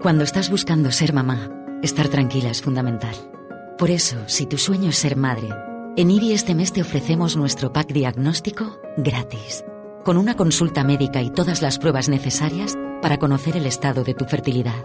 [0.00, 1.50] Cuando estás buscando ser mamá,
[1.82, 3.33] estar tranquila es fundamental.
[3.78, 5.48] Por eso, si tu sueño es ser madre,
[5.96, 9.64] en IBI este mes te ofrecemos nuestro pack diagnóstico gratis,
[10.04, 14.26] con una consulta médica y todas las pruebas necesarias para conocer el estado de tu
[14.26, 14.80] fertilidad.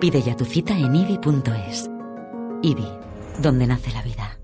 [0.00, 1.90] Pide ya tu cita en IBI.es.
[2.62, 2.88] IBI,
[3.42, 4.39] donde nace la vida.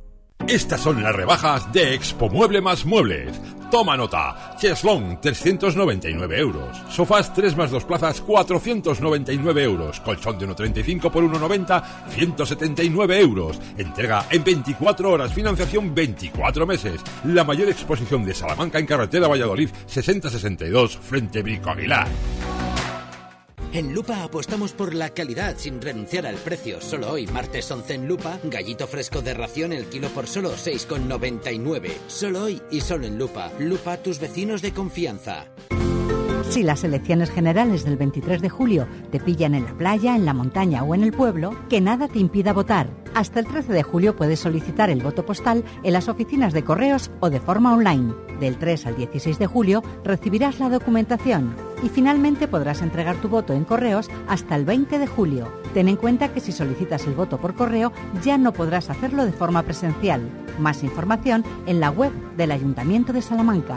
[0.49, 3.32] Estas son las rebajas de Expo Mueble más Muebles.
[3.68, 4.55] Toma nota.
[4.57, 6.80] Cheslong, 399 euros.
[6.88, 9.99] Sofás 3 más 2 plazas, 499 euros.
[10.01, 13.61] Colchón de 1,35 por 1,90, 179 euros.
[13.76, 15.32] Entrega en 24 horas.
[15.32, 17.01] Financiación 24 meses.
[17.24, 22.07] La mayor exposición de Salamanca en carretera Valladolid, 6062, frente Brico Aguilar.
[23.77, 26.81] En Lupa apostamos por la calidad sin renunciar al precio.
[26.81, 31.91] Solo hoy, martes 11 en Lupa, gallito fresco de ración el kilo por solo 6,99.
[32.09, 33.53] Solo hoy y solo en Lupa.
[33.59, 35.49] Lupa, tus vecinos de confianza.
[36.49, 40.32] Si las elecciones generales del 23 de julio te pillan en la playa, en la
[40.32, 42.88] montaña o en el pueblo, que nada te impida votar.
[43.14, 47.11] Hasta el 13 de julio puedes solicitar el voto postal en las oficinas de correos
[47.20, 48.14] o de forma online.
[48.40, 53.53] Del 3 al 16 de julio recibirás la documentación y finalmente podrás entregar tu voto
[53.53, 55.53] en correos hasta el 20 de julio.
[55.74, 57.92] Ten en cuenta que si solicitas el voto por correo
[58.22, 60.22] ya no podrás hacerlo de forma presencial.
[60.59, 63.76] Más información en la web del Ayuntamiento de Salamanca.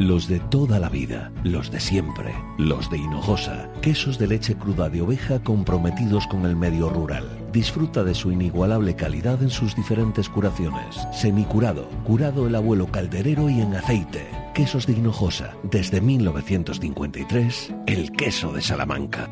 [0.00, 4.88] Los de toda la vida, los de siempre, los de Hinojosa, quesos de leche cruda
[4.88, 7.28] de oveja comprometidos con el medio rural.
[7.52, 10.96] Disfruta de su inigualable calidad en sus diferentes curaciones.
[11.12, 14.26] Semicurado, curado el abuelo calderero y en aceite.
[14.54, 19.28] Quesos de Hinojosa, desde 1953, el queso de Salamanca.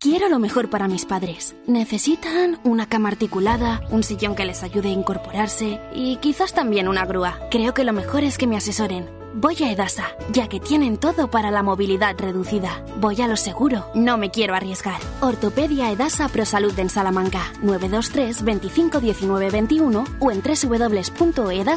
[0.00, 1.56] Quiero lo mejor para mis padres.
[1.66, 7.06] Necesitan una cama articulada, un sillón que les ayude a incorporarse y quizás también una
[7.06, 7.38] grúa.
[7.50, 9.15] Creo que lo mejor es que me asesoren.
[9.38, 12.82] Voy a Edasa, ya que tienen todo para la movilidad reducida.
[12.98, 14.98] Voy a lo seguro, no me quiero arriesgar.
[15.20, 21.76] Ortopedia Edasa Prosalud en Salamanca, 923 25 19 21 o en www.edasa.com.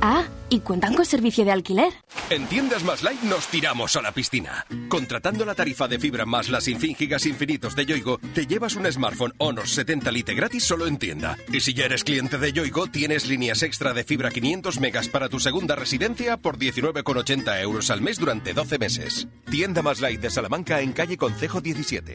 [0.00, 1.92] Ah, y cuentan con servicio de alquiler.
[2.30, 4.66] En Tiendas Más Light nos tiramos a la piscina.
[4.88, 8.90] Contratando la tarifa de fibra más las sin gigas infinitos de Yoigo, te llevas un
[8.90, 11.36] smartphone Honor 70 Lite gratis solo en tienda.
[11.52, 15.28] Y si ya eres cliente de Yoigo, tienes líneas extra de fibra 500 megas para
[15.28, 19.28] tu segunda residencia por 19,80 euros al mes durante 12 meses.
[19.50, 22.14] Tienda Más Light de Salamanca en calle Concejo 17.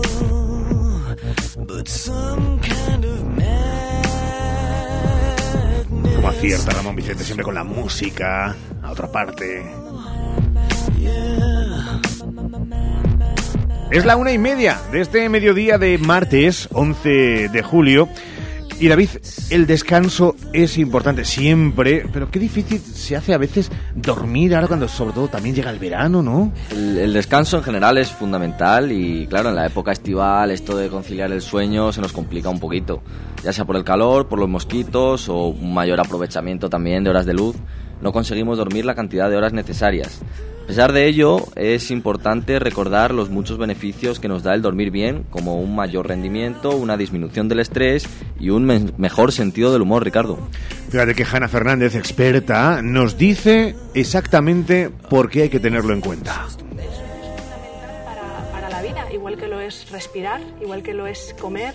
[6.15, 9.63] Como acierta Ramón Vicente siempre con la música, a otra parte.
[13.91, 18.07] Es la una y media de este mediodía de martes, 11 de julio.
[18.81, 19.09] Y David,
[19.51, 24.87] el descanso es importante siempre, pero qué difícil se hace a veces dormir ahora cuando
[24.87, 26.51] sobre todo también llega el verano, ¿no?
[26.71, 30.89] El, el descanso en general es fundamental y claro, en la época estival esto de
[30.89, 33.03] conciliar el sueño se nos complica un poquito,
[33.43, 37.27] ya sea por el calor, por los mosquitos o un mayor aprovechamiento también de horas
[37.27, 37.57] de luz,
[38.01, 40.21] no conseguimos dormir la cantidad de horas necesarias.
[40.71, 44.89] A pesar de ello, es importante recordar los muchos beneficios que nos da el dormir
[44.89, 48.07] bien, como un mayor rendimiento, una disminución del estrés
[48.39, 50.39] y un me- mejor sentido del humor, Ricardo.
[50.89, 56.47] Fíjate que Hanna Fernández, experta, nos dice exactamente por qué hay que tenerlo en cuenta.
[58.53, 61.73] para la vida, igual que lo es respirar, igual que lo es comer,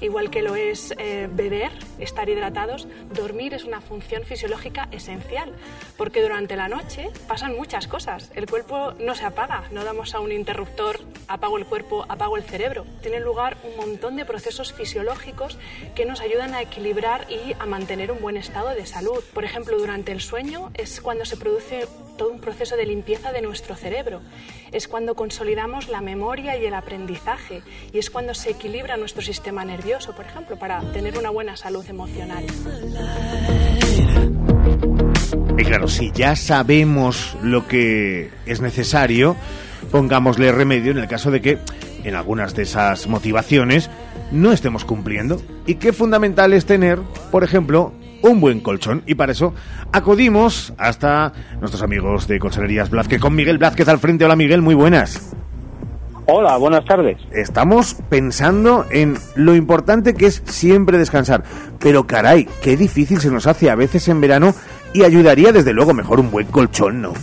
[0.00, 5.52] igual que lo es eh, beber, estar hidratados, dormir es una función fisiológica esencial,
[5.96, 8.30] porque durante la noche pasan muchas cosas.
[8.34, 12.42] El cuerpo no se apaga, no damos a un interruptor, apago el cuerpo, apago el
[12.42, 12.86] cerebro.
[13.02, 15.58] Tiene lugar un montón de procesos fisiológicos
[15.94, 19.22] que nos ayudan a equilibrar y a mantener un buen estado de salud.
[19.34, 21.86] Por ejemplo, durante el sueño es cuando se produce
[22.16, 24.20] todo un proceso de limpieza de nuestro cerebro.
[24.72, 29.64] Es cuando consolidamos la memoria y el aprendizaje y es cuando se equilibra nuestro sistema
[29.64, 32.44] nervioso, por ejemplo, para tener una buena salud emocional.
[35.56, 39.34] Y claro, si ya sabemos lo que es necesario,
[39.90, 41.58] pongámosle remedio en el caso de que
[42.04, 43.88] en algunas de esas motivaciones
[44.30, 45.40] no estemos cumpliendo.
[45.66, 46.98] Y qué fundamental es tener,
[47.32, 49.02] por ejemplo, un buen colchón.
[49.06, 49.54] Y para eso
[49.92, 54.26] acudimos hasta nuestros amigos de Colchonerías Blázquez con Miguel Blázquez al frente.
[54.26, 55.34] Hola Miguel, muy buenas.
[56.30, 57.16] Hola, buenas tardes.
[57.32, 61.42] Estamos pensando en lo importante que es siempre descansar.
[61.80, 64.52] Pero caray, qué difícil se nos hace a veces en verano
[64.92, 67.14] y ayudaría desde luego mejor un buen colchón, ¿no?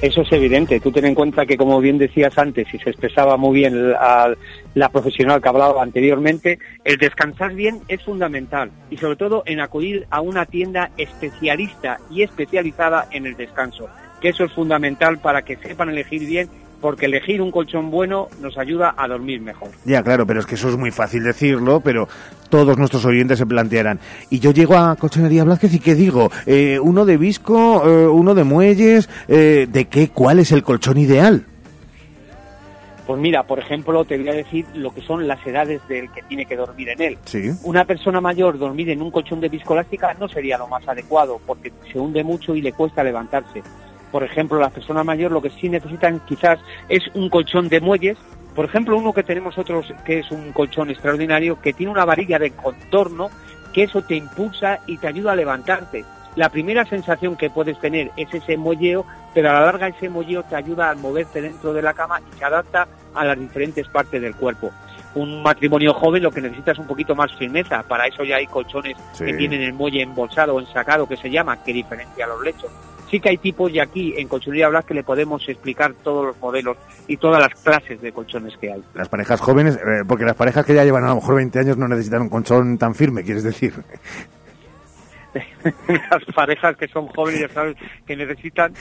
[0.00, 0.80] Eso es evidente.
[0.80, 4.34] Tú ten en cuenta que, como bien decías antes, y se expresaba muy bien la,
[4.72, 10.06] la profesional que hablaba anteriormente, el descansar bien es fundamental y sobre todo en acudir
[10.08, 13.90] a una tienda especialista y especializada en el descanso,
[14.22, 16.48] que eso es fundamental para que sepan elegir bien,
[16.84, 19.70] porque elegir un colchón bueno nos ayuda a dormir mejor.
[19.86, 22.06] Ya, claro, pero es que eso es muy fácil decirlo, pero
[22.50, 23.98] todos nuestros oyentes se plantearán.
[24.28, 26.30] Y yo llego a Colchonería Blázquez y ¿qué digo?
[26.44, 30.10] Eh, uno de visco, eh, uno de muelles, eh, ¿de qué?
[30.10, 31.46] ¿Cuál es el colchón ideal?
[33.06, 36.20] Pues mira, por ejemplo, te voy a decir lo que son las edades del que
[36.28, 37.18] tiene que dormir en él.
[37.24, 37.50] Sí.
[37.62, 41.72] Una persona mayor dormir en un colchón de viscoelástica no sería lo más adecuado porque
[41.90, 43.62] se hunde mucho y le cuesta levantarse.
[44.14, 48.16] Por ejemplo, las personas mayores lo que sí necesitan quizás es un colchón de muelles.
[48.54, 52.38] Por ejemplo, uno que tenemos otros que es un colchón extraordinario que tiene una varilla
[52.38, 53.28] de contorno
[53.72, 56.04] que eso te impulsa y te ayuda a levantarte.
[56.36, 59.04] La primera sensación que puedes tener es ese molleo,
[59.34, 62.38] pero a la larga ese molleo te ayuda a moverte dentro de la cama y
[62.38, 62.86] se adapta
[63.16, 64.70] a las diferentes partes del cuerpo.
[65.16, 67.82] Un matrimonio joven lo que necesita es un poquito más firmeza.
[67.82, 69.24] Para eso ya hay colchones Sí.
[69.24, 72.70] que tienen el muelle embolsado o ensacado que se llama, que diferencia los lechos.
[73.10, 76.40] Sí que hay tipos y aquí en Colchonería Blas que le podemos explicar todos los
[76.40, 76.76] modelos
[77.06, 78.82] y todas las clases de colchones que hay.
[78.94, 81.76] Las parejas jóvenes, eh, porque las parejas que ya llevan a lo mejor 20 años
[81.76, 83.74] no necesitan un colchón tan firme, quieres decir.
[86.10, 87.76] las parejas que son jóvenes ya sabes
[88.06, 88.72] que necesitan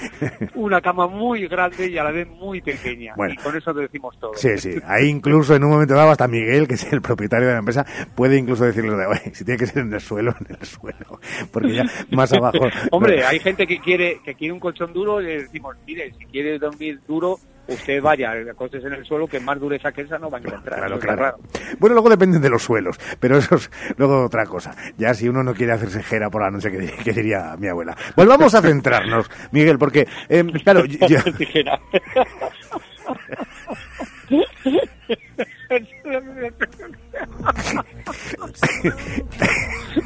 [0.55, 3.13] una cama muy grande y a la vez muy pequeña.
[3.15, 3.33] Bueno.
[3.33, 4.33] y con eso te decimos todo.
[4.35, 4.75] Sí, sí.
[4.85, 7.85] Ahí incluso en un momento dado hasta Miguel, que es el propietario de la empresa,
[8.15, 11.19] puede incluso decirle de, oye, si tiene que ser en el suelo, en el suelo.
[11.51, 12.59] Porque ya más abajo...
[12.91, 16.25] Hombre, hay gente que quiere que quiere un colchón duro y le decimos, mire, si
[16.25, 17.37] quiere dormir duro,
[17.67, 20.79] usted vaya, acostes en el suelo, que más dureza que esa no va a encontrar.
[20.79, 21.37] Claro, claro.
[21.79, 24.75] Bueno, luego dependen de los suelos, pero eso es luego otra cosa.
[24.97, 27.67] Ya si uno no quiere hacerse jera por la noche, que, dir- que diría mi
[27.67, 27.95] abuela.
[28.15, 31.19] Volvamos a centrarnos, Miguel, porque, eh, claro, yo- yo-.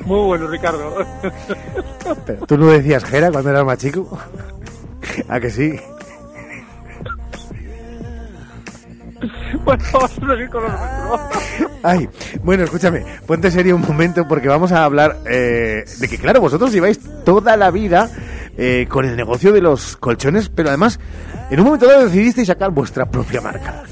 [0.05, 1.05] Muy bueno, Ricardo.
[2.47, 4.18] ¿tú no decías jera cuando eras más chico?
[5.28, 5.80] ¿A que sí?
[9.65, 9.84] bueno.
[11.84, 12.09] Ay,
[12.43, 16.72] bueno, escúchame, ponte serio un momento porque vamos a hablar eh, de que, claro, vosotros
[16.72, 18.09] lleváis toda la vida
[18.57, 20.99] eh, con el negocio de los colchones, pero además,
[21.49, 23.84] en un momento dado decidisteis sacar vuestra propia marca.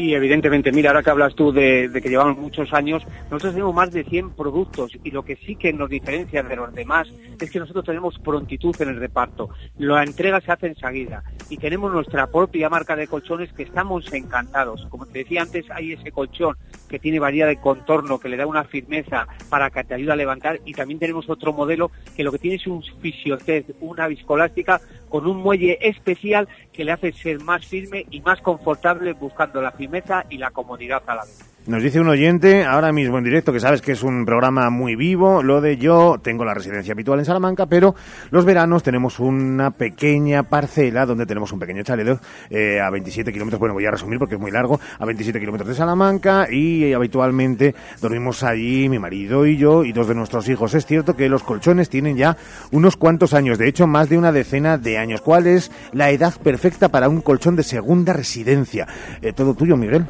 [0.00, 0.72] Sí, evidentemente.
[0.72, 4.02] Mira, ahora que hablas tú de, de que llevamos muchos años, nosotros tenemos más de
[4.02, 7.06] 100 productos y lo que sí que nos diferencia de los demás
[7.38, 9.50] es que nosotros tenemos prontitud en el reparto.
[9.76, 11.22] La entrega se hace enseguida.
[11.50, 14.86] y tenemos nuestra propia marca de colchones que estamos encantados.
[14.88, 16.56] Como te decía antes, hay ese colchón
[16.90, 20.16] que tiene variedad de contorno, que le da una firmeza para que te ayude a
[20.16, 24.80] levantar y también tenemos otro modelo que lo que tiene es un fisiotest, una viscolástica
[25.08, 29.70] con un muelle especial que le hace ser más firme y más confortable buscando la
[29.70, 31.50] firmeza y la comodidad a la vez.
[31.66, 34.96] Nos dice un oyente ahora mismo en directo que sabes que es un programa muy
[34.96, 37.94] vivo, lo de yo tengo la residencia habitual en Salamanca, pero
[38.30, 43.60] los veranos tenemos una pequeña parcela donde tenemos un pequeño chalet eh, a 27 kilómetros,
[43.60, 46.94] bueno voy a resumir porque es muy largo, a 27 kilómetros de Salamanca y eh,
[46.94, 50.72] habitualmente dormimos allí mi marido y yo y dos de nuestros hijos.
[50.72, 52.38] Es cierto que los colchones tienen ya
[52.72, 55.20] unos cuantos años, de hecho más de una decena de años.
[55.20, 58.88] ¿Cuál es la edad perfecta para un colchón de segunda residencia?
[59.20, 60.06] Eh, todo tuyo, Miguel.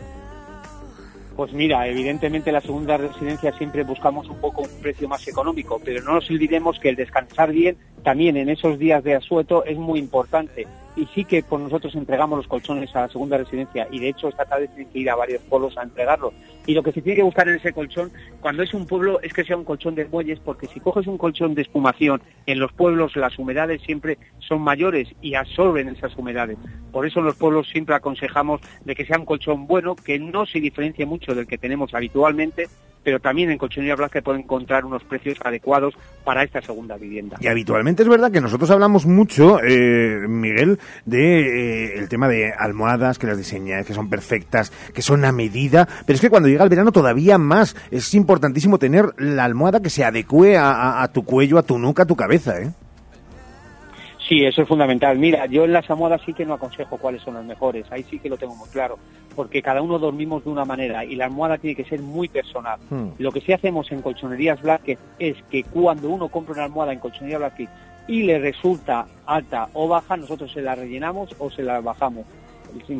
[1.41, 6.03] Pues mira, evidentemente la segunda residencia siempre buscamos un poco un precio más económico, pero
[6.03, 9.99] no nos olvidemos que el descansar bien también en esos días de asueto es muy
[10.01, 10.66] importante.
[10.97, 14.28] Y sí que por nosotros entregamos los colchones a la segunda residencia y de hecho
[14.28, 16.34] esta tarde tienen que ir a varios pueblos a entregarlos.
[16.66, 19.32] Y lo que se tiene que buscar en ese colchón, cuando es un pueblo, es
[19.32, 22.72] que sea un colchón de muelles, porque si coges un colchón de espumación, en los
[22.72, 26.59] pueblos las humedades siempre son mayores y absorben esas humedades.
[26.93, 30.47] Por eso en los pueblos siempre aconsejamos de que sea un colchón bueno, que no
[30.47, 32.68] se diferencie mucho del que tenemos habitualmente,
[33.03, 37.36] pero también en Colchonería Blasque pueden encontrar unos precios adecuados para esta segunda vivienda.
[37.41, 42.53] Y habitualmente es verdad que nosotros hablamos mucho, eh, Miguel, de eh, el tema de
[42.53, 46.49] almohadas, que las diseñáis, que son perfectas, que son a medida, pero es que cuando
[46.49, 47.76] llega el verano todavía más.
[47.91, 51.78] Es importantísimo tener la almohada que se adecue a, a- a tu cuello, a tu
[51.78, 52.70] nuca, a tu cabeza, ¿eh?
[54.28, 55.18] Sí, eso es fundamental.
[55.18, 58.20] Mira, yo en las almohadas sí que no aconsejo cuáles son las mejores, ahí sí
[58.20, 58.97] que lo tengo muy claro,
[59.35, 62.78] porque cada uno dormimos de una manera y la almohada tiene que ser muy personal.
[62.91, 63.09] Hmm.
[63.18, 67.01] Lo que sí hacemos en Colchonerías Blasquez es que cuando uno compra una almohada en
[67.01, 67.68] Colchonería Blasquez
[68.11, 72.26] y le resulta alta o baja, nosotros se la rellenamos o se la bajamos,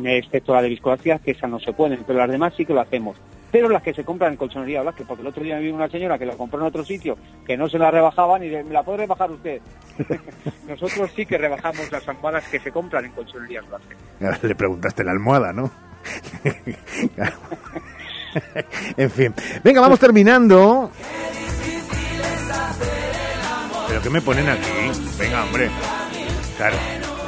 [0.05, 2.79] excepto la de viscoelastia, que esa no se pueden, pero las demás sí que lo
[2.79, 3.17] hacemos.
[3.51, 5.89] Pero las que se compran en Colchonería Blasquez, porque el otro día me vino una
[5.89, 8.71] señora que la compró en otro sitio, que no se la rebajaban y de, ¿me
[8.71, 9.59] la puede rebajar usted?
[10.69, 14.43] Nosotros sí que rebajamos las almohadas que se compran en Colchonerías Blasquez.
[14.43, 15.69] Le preguntaste la almohada, ¿no?
[18.95, 19.33] En fin.
[19.61, 20.89] Venga, vamos terminando.
[23.91, 24.71] ¿Pero qué me ponen aquí?
[25.19, 25.69] Venga, hombre.
[26.55, 26.77] Claro.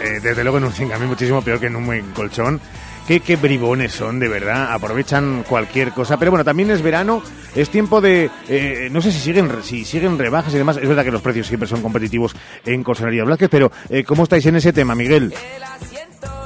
[0.02, 2.62] eh, desde luego en un cingami muchísimo peor que en un buen colchón.
[3.06, 4.72] Qué, qué bribones son, de verdad.
[4.72, 6.16] Aprovechan cualquier cosa.
[6.18, 7.22] Pero bueno, también es verano.
[7.54, 8.30] Es tiempo de...
[8.48, 10.78] eh, no sé si siguen si siguen rebajas y demás.
[10.78, 12.34] Es verdad que los precios siempre son competitivos
[12.66, 15.34] en Colchonería Blasquez, pero eh, ¿cómo estáis en ese tema, Miguel?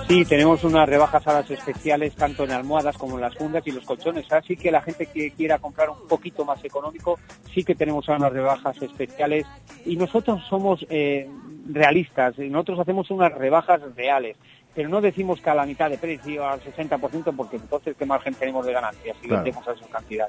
[0.08, 3.72] Sí, tenemos unas rebajas a las especiales tanto en almohadas como en las fundas y
[3.72, 4.32] los colchones.
[4.32, 7.20] Así que la gente que quiera comprar un poquito más económico,
[7.54, 9.46] sí que tenemos unas rebajas especiales.
[9.86, 11.30] Y nosotros somos eh,
[11.70, 14.38] realistas, nosotros hacemos unas rebajas reales.
[14.74, 18.34] Pero no decimos que a la mitad de precio, al 60%, porque entonces qué margen
[18.36, 19.44] tenemos de ganancia si Claro.
[19.44, 20.28] vendemos a esa cantidad.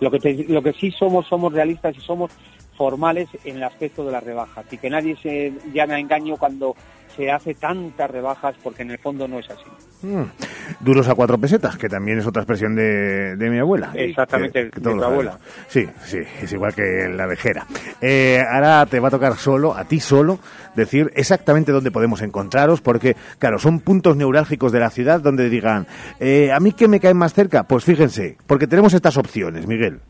[0.00, 2.30] Lo que, te- lo que sí somos, somos realistas y somos
[2.76, 4.64] formales en el aspecto de las rebajas.
[4.70, 6.74] Y que nadie se llame a engaño cuando
[7.16, 9.62] se hace tantas rebajas, porque en el fondo no es así.
[10.02, 10.24] Mm,
[10.80, 13.92] Duros a cuatro pesetas, que también es otra expresión de, de mi abuela.
[13.94, 15.38] Exactamente, Que- que de tu abuela.
[15.38, 15.48] sabemos.
[15.68, 17.66] Sí, sí, es igual que la vejera.
[18.00, 20.40] Eh, ahora te va a tocar solo, a ti solo,
[20.74, 25.86] decir exactamente dónde podemos encontraros, porque, claro, son puntos neurálgicos de la ciudad donde digan,
[26.18, 27.62] eh, ¿a mí qué me cae más cerca?
[27.62, 30.00] Pues fíjense, porque tenemos estas opciones, Miguel.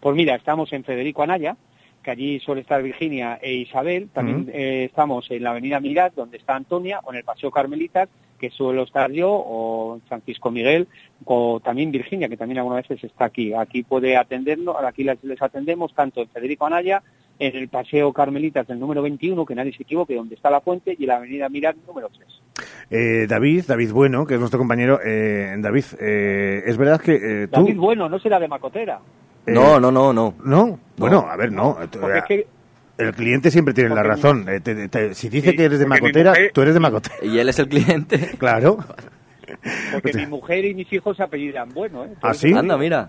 [0.00, 1.56] Pues mira, estamos en Federico Anaya,
[2.02, 4.08] que allí suele estar Virginia e Isabel.
[4.12, 8.08] También eh, estamos en la Avenida Mirat, donde está Antonia, o en el Paseo Carmelitas,
[8.38, 10.86] que suelo estar yo, o Francisco Miguel,
[11.24, 13.52] o también Virginia, que también algunas veces está aquí.
[13.52, 17.02] Aquí puede atendernos, aquí les, les atendemos tanto en Federico Anaya,
[17.38, 20.96] en el Paseo Carmelitas del número 21, que nadie se equivoque, donde está la fuente,
[20.98, 22.42] y en la Avenida Mirat número 3.
[22.90, 24.98] Eh, David, David Bueno, que es nuestro compañero.
[25.04, 27.60] Eh, David, eh, es verdad que eh, tú...
[27.60, 29.00] David, bueno, no será de Macotera.
[29.48, 30.34] Eh, No, no, no, no.
[30.44, 30.78] ¿No?
[30.96, 31.76] Bueno, a ver, no.
[32.00, 32.46] Porque es que
[32.98, 34.46] El cliente siempre tiene la razón.
[34.48, 37.14] Eh, te- te- si dice Sí, que eres de Macotera, mujer- tú eres de Macotera.
[37.22, 38.18] Y él es el cliente.
[38.38, 38.78] Claro.
[39.92, 42.14] porque mi mujer y mis hijos se apellidan bueno, ¿eh?
[42.22, 42.52] ¿Ah, sí?
[42.52, 43.08] Anda, mira.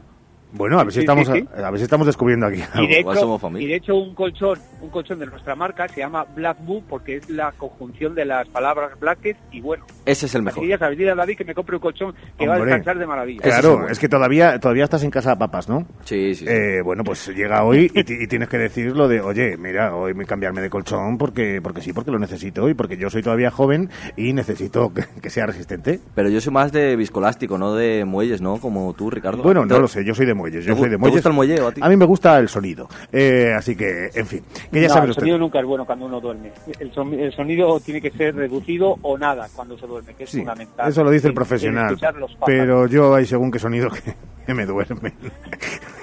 [0.52, 1.48] Bueno, a ver si Sí, estamos, sí, sí.
[1.62, 2.62] A, a ver si estamos descubriendo aquí.
[2.76, 3.66] Y de, Igual hecho, somos familia.
[3.68, 7.18] y de hecho un colchón, un colchón de nuestra marca se llama Black Boo porque
[7.18, 9.86] es la conjunción de las palabras blackes y bueno.
[10.06, 10.64] Ese es el Así mejor.
[10.64, 12.98] que ya sabes, dile a David que me compre un colchón que va a descansar
[12.98, 13.42] de maravilla.
[13.42, 15.86] Claro, es que todavía, todavía estás en casa de papas, ¿no?
[16.04, 16.46] Sí, sí.
[16.48, 19.96] Eh, bueno, pues llega hoy y, ti- y tienes que decir lo de, oye, mira,
[19.96, 23.22] hoy me cambiarme de colchón porque, porque sí, porque lo necesito y porque yo soy
[23.22, 26.00] todavía joven y necesito que, que sea resistente.
[26.16, 28.58] Pero yo soy más de viscolástico, no de muelles, ¿no?
[28.58, 29.44] Como tú, Ricardo.
[29.44, 30.66] Bueno, no Entonces- lo sé, yo soy de muelles.
[30.66, 31.16] Yo ¿Te gu- soy de te muelles.
[31.18, 31.82] gusta el muelleo a ti?
[31.82, 32.88] mí me gusta el sonido.
[33.12, 36.06] Eh, así que, en fin, que ya No, saben el sonido nunca es bueno cuando
[36.06, 36.52] uno duerme.
[36.80, 40.30] El, son- el sonido tiene que ser reducido o nada cuando se duerme, que es
[40.30, 40.90] Sí, fundamental.
[40.90, 41.98] eso lo dice el profesional.
[42.46, 44.14] Pero yo hay según qué sonido que,
[44.46, 45.14] que me duermen.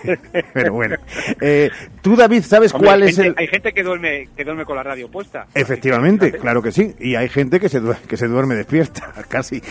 [0.53, 0.97] pero bueno.
[1.41, 1.71] Eh,
[2.03, 3.35] Tú, David, ¿sabes Hombre, cuál es el...?
[3.37, 5.47] Hay gente que duerme, que duerme con la radio puesta.
[5.55, 6.95] Efectivamente, claro que sí.
[7.01, 9.63] Y hay gente que se, que se duerme despierta, casi,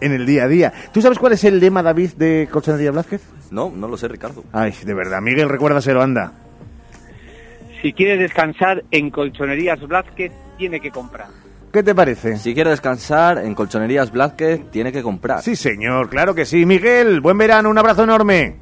[0.00, 0.72] en el día a día.
[0.92, 3.22] ¿Tú sabes cuál es el lema, David, de Colchonería Blázquez?
[3.50, 4.44] No, no lo sé, Ricardo.
[4.52, 5.20] Ay, de verdad.
[5.20, 6.32] Miguel, recuérdaselo, anda.
[7.82, 11.28] Si quiere descansar en Colchonerías Blázquez, tiene que comprar.
[11.72, 12.36] ¿Qué te parece?
[12.36, 15.40] Si quiere descansar en Colchonerías Blázquez, tiene que comprar.
[15.40, 16.66] Sí, señor, claro que sí.
[16.66, 18.56] Miguel, buen verano, un abrazo enorme.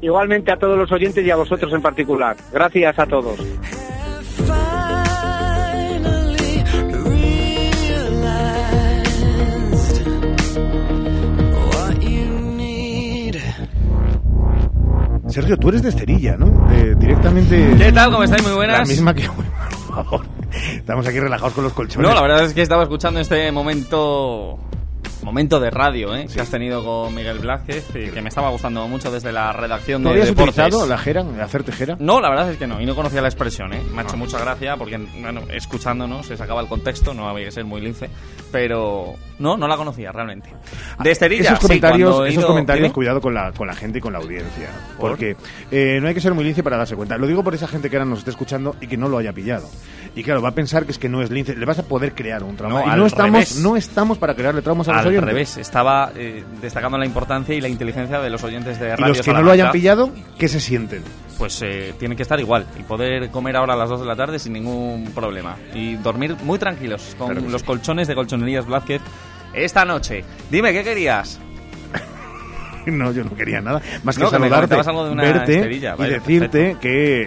[0.00, 2.36] Igualmente a todos los oyentes y a vosotros en particular.
[2.52, 3.38] Gracias a todos.
[15.28, 16.46] Sergio, tú eres de Esterilla, ¿no?
[16.72, 17.74] Eh, directamente...
[17.76, 18.10] ¿Qué tal?
[18.10, 18.42] ¿Cómo estáis?
[18.42, 18.78] Muy buenas.
[18.78, 19.28] La misma que...
[19.86, 20.26] Por favor.
[20.74, 22.08] Estamos aquí relajados con los colchones.
[22.08, 24.58] No, la verdad es que estaba escuchando este momento
[25.28, 26.26] momento de radio ¿eh?
[26.32, 30.02] que has tenido con Miguel Blázquez y que me estaba gustando mucho desde la redacción
[30.02, 30.56] ¿Tú de habías deportes.
[30.58, 31.96] utilizado la jera, hacer tejera?
[32.00, 33.82] No, la verdad es que no, y no conocía la expresión, ¿eh?
[33.92, 34.16] Me ha hecho Ah.
[34.16, 38.08] mucha gracia porque, bueno, escuchándonos se sacaba el contexto, no había que ser muy lince,
[38.50, 40.50] pero no, no la conocía realmente.
[41.02, 43.98] De Esterilla, esos sí, comentarios, he esos ido- comentarios cuidado con la, con la gente
[43.98, 44.70] y con la audiencia.
[44.98, 45.10] ¿Por?
[45.10, 45.36] Porque
[45.70, 47.16] eh, no hay que ser muy lince para darse cuenta.
[47.18, 49.32] Lo digo por esa gente que ahora nos esté escuchando y que no lo haya
[49.32, 49.68] pillado.
[50.14, 51.54] Y claro, va a pensar que es que no es lince.
[51.54, 52.80] Le vas a poder crear un trauma.
[52.84, 53.56] No, y no estamos, revés.
[53.60, 57.60] no estamos para crearle traumas a los Al revés, estaba eh, destacando la importancia y
[57.60, 60.48] la inteligencia de los oyentes de Y Radio los que no lo hayan pillado, ¿qué
[60.48, 61.02] se sienten?
[61.38, 64.16] Pues eh, tienen que estar igual y poder comer ahora a las 2 de la
[64.16, 65.56] tarde sin ningún problema.
[65.72, 69.00] Y dormir muy tranquilos con Claro los colchones de Colchonerías Blázquez
[69.52, 70.24] esta noche.
[70.50, 71.40] Dime, ¿qué querías?
[72.98, 73.80] No, yo no quería nada.
[74.02, 77.22] Más que No, que saludarte, de verte y decirte que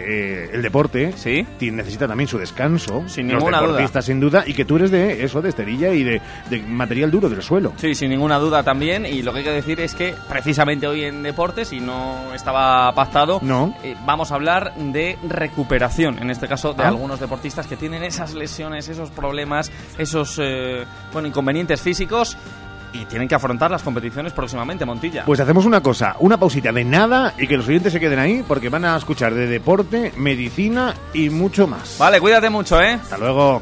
[0.46, 1.14] eh, el deporte
[1.58, 3.04] ti- necesita también su descanso.
[3.08, 4.02] Sin los ninguna duda.
[4.02, 4.44] sin duda.
[4.46, 7.74] Y que tú eres de eso, de esterilla y de, de material duro del suelo.
[7.78, 9.06] Sí, sin ninguna duda también.
[9.06, 12.92] Y lo que hay que decir es que precisamente hoy en Deportes, y no estaba
[12.94, 13.76] pactado, No.
[13.84, 16.88] eh, vamos a hablar de recuperación, en este caso de Ah.
[16.88, 20.84] algunos deportistas que tienen esas lesiones, esos problemas, esos eh,
[21.14, 22.38] bueno, inconvenientes físicos
[22.94, 25.26] y tienen que afrontar las competiciones próximamente, Montilla.
[25.26, 28.44] Pues hacemos una cosa, una pausita de nada y que los oyentes se queden ahí
[28.48, 31.98] porque van a escuchar de deporte, medicina y mucho más.
[31.98, 32.94] Vale, cuídate mucho, ¿eh?
[32.94, 33.62] Hasta luego.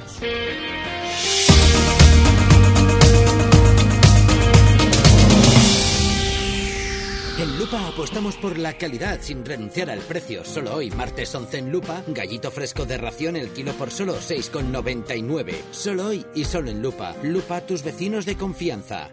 [7.60, 10.46] Lupa apostamos por la calidad sin renunciar al precio.
[10.46, 15.56] Solo hoy, martes 11 en Lupa, gallito fresco de ración el kilo por solo 6,99.
[15.72, 17.14] Solo hoy y solo en Lupa.
[17.22, 19.10] Lupa, tus vecinos de confianza.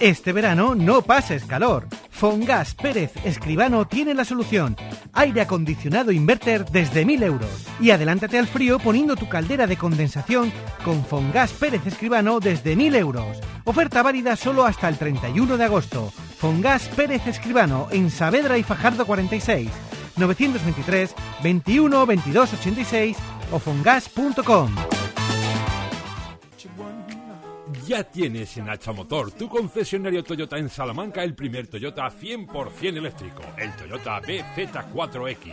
[0.00, 1.86] Este verano no pases calor.
[2.22, 4.76] Fongas Pérez Escribano tiene la solución.
[5.12, 7.66] Aire acondicionado inverter desde 1000 euros.
[7.80, 10.52] Y adelántate al frío poniendo tu caldera de condensación
[10.84, 13.38] con Fongas Pérez Escribano desde 1000 euros.
[13.64, 16.12] Oferta válida solo hasta el 31 de agosto.
[16.38, 19.68] Fongas Pérez Escribano en Saavedra y Fajardo 46.
[20.16, 23.16] 923 21 22 86
[23.50, 25.01] o fongas.com.
[27.92, 33.42] Ya tienes en Hacha Motor, tu concesionario Toyota en Salamanca, el primer Toyota 100% eléctrico,
[33.58, 35.52] el Toyota BZ4X.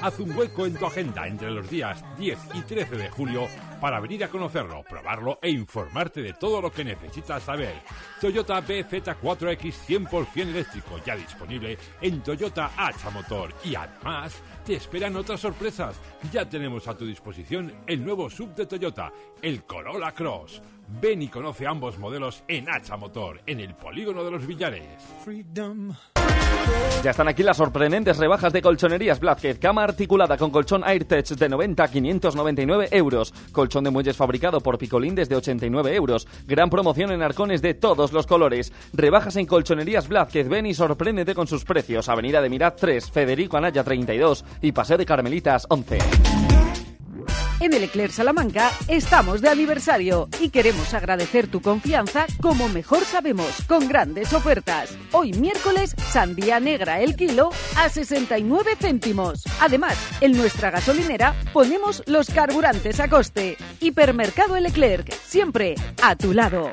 [0.00, 3.46] Haz un hueco en tu agenda entre los días 10 y 13 de julio
[3.78, 7.74] para venir a conocerlo, probarlo e informarte de todo lo que necesitas saber.
[8.22, 13.52] Toyota BZ4X 100% eléctrico, ya disponible en Toyota Hacha Motor.
[13.64, 16.00] Y además, te esperan otras sorpresas.
[16.32, 19.12] Ya tenemos a tu disposición el nuevo sub de Toyota,
[19.42, 20.62] el Corolla Cross.
[20.88, 24.86] Ven y conoce ambos modelos en Hacha Motor, en el polígono de los Villares.
[27.02, 29.58] Ya están aquí las sorprendentes rebajas de colchonerías Blázquez.
[29.58, 33.32] Cama articulada con colchón AirTech de 90 a 599 euros.
[33.52, 36.26] Colchón de muelles fabricado por Picolín desde 89 euros.
[36.46, 38.72] Gran promoción en arcones de todos los colores.
[38.92, 40.48] Rebajas en colchonerías Blázquez.
[40.48, 42.08] Ven y sorpréndete con sus precios.
[42.08, 46.55] Avenida de Mirat 3, Federico Anaya 32 y Paseo de Carmelitas 11.
[47.58, 53.62] En el Eclair Salamanca estamos de aniversario y queremos agradecer tu confianza como mejor sabemos,
[53.66, 54.96] con grandes ofertas.
[55.12, 59.44] Hoy miércoles, sandía negra el kilo a 69 céntimos.
[59.60, 63.56] Además, en nuestra gasolinera ponemos los carburantes a coste.
[63.80, 64.66] Hipermercado El
[65.24, 66.72] siempre a tu lado.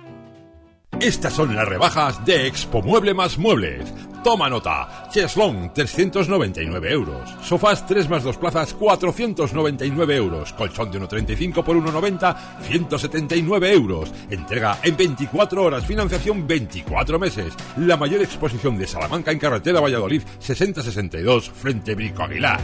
[0.99, 3.91] Estas son las rebajas de Expo Mueble más Muebles.
[4.23, 5.07] Toma nota.
[5.09, 7.27] Cheslong, 399 euros.
[7.41, 10.53] Sofás 3 más 2 plazas, 499 euros.
[10.53, 14.13] Colchón de 1,35 por 1,90, 179 euros.
[14.29, 15.85] Entrega en 24 horas.
[15.85, 17.53] Financiación 24 meses.
[17.77, 22.59] La mayor exposición de Salamanca en carretera Valladolid, 6062, frente Brico Aguilar.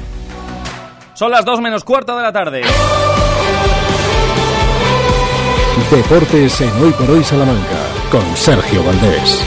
[1.16, 2.62] Son las 2 menos cuarto de la tarde.
[5.90, 9.44] Deportes en Hoy por Hoy Salamanca con Sergio Valdés.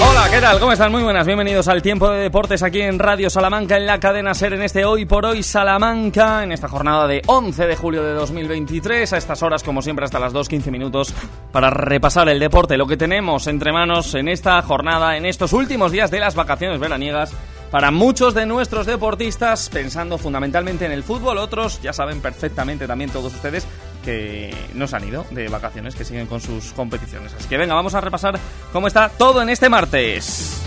[0.00, 0.60] Hola, ¿qué tal?
[0.60, 0.92] ¿Cómo están?
[0.92, 4.54] Muy buenas, bienvenidos al tiempo de deportes aquí en Radio Salamanca, en la cadena SER,
[4.54, 9.12] en este Hoy por Hoy Salamanca, en esta jornada de 11 de julio de 2023,
[9.12, 11.14] a estas horas, como siempre, hasta las 2.15 minutos,
[11.50, 15.90] para repasar el deporte, lo que tenemos entre manos en esta jornada, en estos últimos
[15.90, 17.34] días de las vacaciones veraniegas,
[17.70, 23.10] para muchos de nuestros deportistas, pensando fundamentalmente en el fútbol, otros ya saben perfectamente también
[23.10, 23.66] todos ustedes
[24.04, 27.34] que no se han ido de vacaciones, que siguen con sus competiciones.
[27.34, 28.38] Así que venga, vamos a repasar
[28.72, 30.62] cómo está todo en este martes.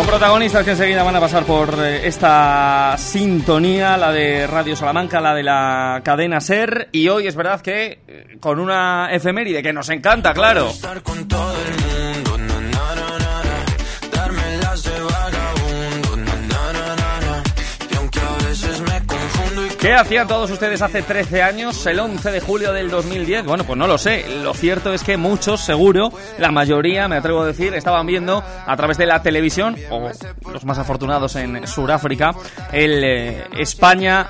[0.00, 5.20] Con protagonistas que enseguida van a pasar por eh, esta sintonía, la de Radio Salamanca,
[5.20, 6.88] la de la cadena SER.
[6.90, 10.72] Y hoy es verdad que eh, con una efeméride que nos encanta, claro.
[19.80, 23.46] ¿Qué hacían todos ustedes hace 13 años, el 11 de julio del 2010?
[23.46, 24.28] Bueno, pues no lo sé.
[24.42, 28.76] Lo cierto es que muchos, seguro, la mayoría, me atrevo a decir, estaban viendo a
[28.76, 30.10] través de la televisión, o
[30.52, 32.32] los más afortunados en Sudáfrica,
[32.72, 34.28] el eh, España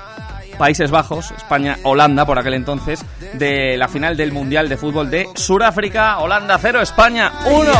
[0.61, 6.19] Países Bajos, España-Holanda por aquel entonces, de la final del Mundial de Fútbol de Sudáfrica,
[6.19, 7.71] Holanda 0, España 1.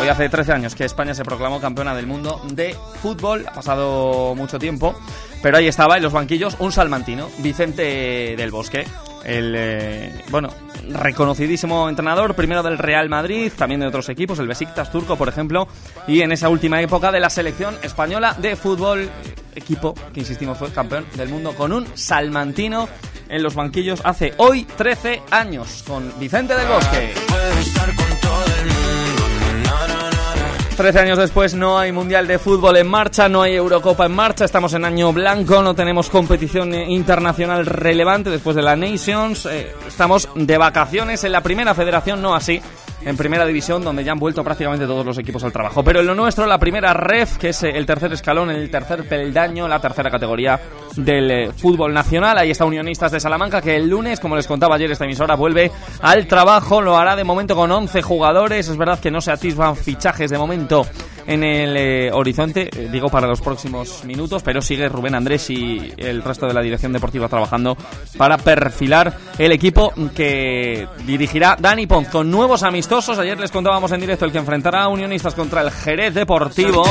[0.00, 4.36] Hoy hace 13 años que España se proclamó campeona del mundo de fútbol, ha pasado
[4.36, 4.94] mucho tiempo,
[5.42, 8.86] pero ahí estaba en los banquillos un salmantino, Vicente del Bosque,
[9.24, 10.50] el, eh, bueno,
[10.88, 15.66] reconocidísimo entrenador, primero del Real Madrid, también de otros equipos, el Besiktas turco, por ejemplo,
[16.06, 19.10] y en esa última época de la selección española de fútbol,
[19.54, 22.88] equipo que insistimos fue campeón del mundo con un salmantino
[23.28, 27.14] en los banquillos hace hoy 13 años con Vicente del Bosque.
[30.74, 34.44] 13 años después no hay Mundial de Fútbol en marcha, no hay Eurocopa en marcha,
[34.44, 39.72] estamos en año blanco, no tenemos competición eh, internacional relevante después de la Nations, eh,
[39.86, 42.60] estamos de vacaciones en la primera federación, no así
[43.04, 45.82] en primera división, donde ya han vuelto prácticamente todos los equipos al trabajo.
[45.82, 49.08] Pero en lo nuestro, la primera ref, que es eh, el tercer escalón, el tercer
[49.08, 50.60] peldaño, la tercera categoría
[50.96, 52.38] del eh, fútbol nacional.
[52.38, 55.70] Ahí está Unionistas de Salamanca, que el lunes, como les contaba ayer esta emisora, vuelve
[56.00, 56.80] al trabajo.
[56.80, 58.68] Lo hará de momento con 11 jugadores.
[58.68, 60.86] Es verdad que no se atisban fichajes de momento
[61.26, 65.92] en el eh, horizonte, eh, digo para los próximos minutos, pero sigue Rubén Andrés y
[65.96, 67.76] el resto de la dirección deportiva trabajando
[68.16, 73.18] para perfilar el equipo que dirigirá Dani Ponz con nuevos amistosos.
[73.18, 76.84] Ayer les contábamos en directo el que enfrentará a Unionistas contra el Jerez Deportivo.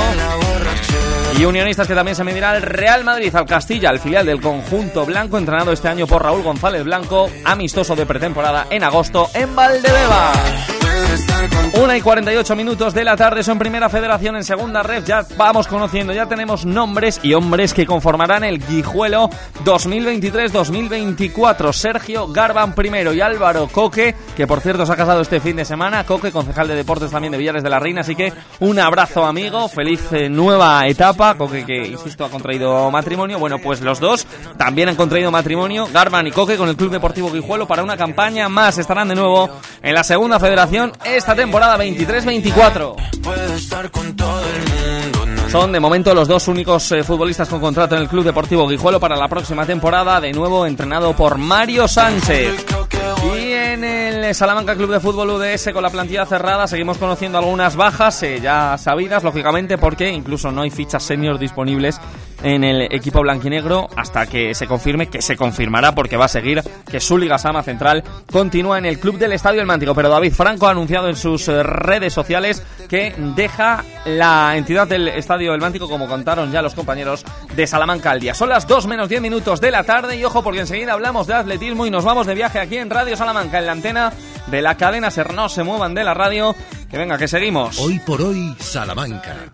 [1.37, 5.05] Y Unionistas que también se medirá al Real Madrid, al Castilla, al filial del conjunto
[5.05, 10.31] blanco, entrenado este año por Raúl González Blanco, amistoso de pretemporada en agosto en Valdebeba.
[11.81, 15.03] Una y 48 minutos de la tarde son Primera Federación en Segunda Red.
[15.05, 19.29] Ya vamos conociendo, ya tenemos nombres y hombres que conformarán el Guijuelo
[19.65, 21.73] 2023-2024.
[21.73, 25.65] Sergio Garban primero y Álvaro Coque, que por cierto se ha casado este fin de
[25.65, 26.05] semana.
[26.05, 27.99] Coque, concejal de deportes también de Villares de la Reina.
[28.01, 28.31] Así que
[28.61, 29.67] un abrazo, amigo.
[29.67, 31.35] Feliz eh, nueva etapa.
[31.35, 33.39] Coque, que insisto, ha contraído matrimonio.
[33.39, 34.25] Bueno, pues los dos
[34.57, 35.89] también han contraído matrimonio.
[35.91, 38.77] Garban y Coque con el Club Deportivo Guijuelo para una campaña más.
[38.77, 39.49] Estarán de nuevo
[39.81, 42.95] en la Segunda Federación esta temporada 23-24.
[45.53, 48.99] Son de momento los dos únicos eh, futbolistas con contrato en el Club Deportivo Guijuelo
[48.99, 52.65] para la próxima temporada, de nuevo entrenado por Mario Sánchez.
[53.35, 57.75] Y en el Salamanca Club de Fútbol UDS con la plantilla cerrada seguimos conociendo algunas
[57.75, 61.99] bajas eh, ya sabidas, lógicamente, porque incluso no hay fichas senior disponibles
[62.43, 66.61] en el equipo blanquinegro hasta que se confirme, que se confirmará porque va a seguir,
[66.89, 69.95] que su Liga Sama Central continúa en el club del Estadio El Mántico.
[69.95, 75.07] Pero David Franco ha anunciado en sus eh, redes sociales que deja la entidad del
[75.07, 77.25] Estadio El Mántico, como contaron ya los compañeros
[77.55, 78.33] de Salamanca al día.
[78.33, 81.35] Son las 2 menos 10 minutos de la tarde y ojo porque enseguida hablamos de
[81.35, 84.13] atletismo y nos vamos de viaje aquí en Radio Salamanca, en la antena
[84.47, 85.33] de la cadena Ser.
[85.33, 86.55] No se muevan de la radio,
[86.89, 87.79] que venga, que seguimos.
[87.79, 89.53] Hoy por hoy, Salamanca.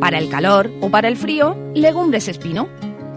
[0.00, 2.68] Para el calor o para el frío, legumbres espino.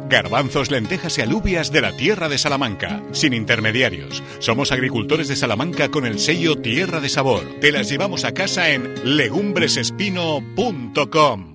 [0.10, 4.22] Garbanzos, lentejas y alubias de la tierra de Salamanca, sin intermediarios.
[4.40, 7.44] Somos agricultores de Salamanca con el sello Tierra de Sabor.
[7.60, 11.54] Te las llevamos a casa en legumbresespino.com.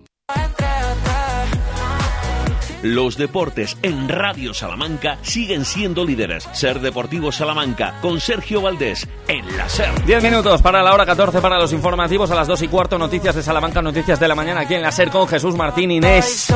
[2.83, 6.49] Los deportes en Radio Salamanca siguen siendo líderes.
[6.53, 10.05] Ser Deportivo Salamanca con Sergio Valdés en la SER.
[10.07, 13.35] 10 minutos para la hora 14 para los informativos a las 2 y cuarto noticias
[13.35, 16.53] de Salamanca, noticias de la mañana aquí en la SER con Jesús Martín Inés.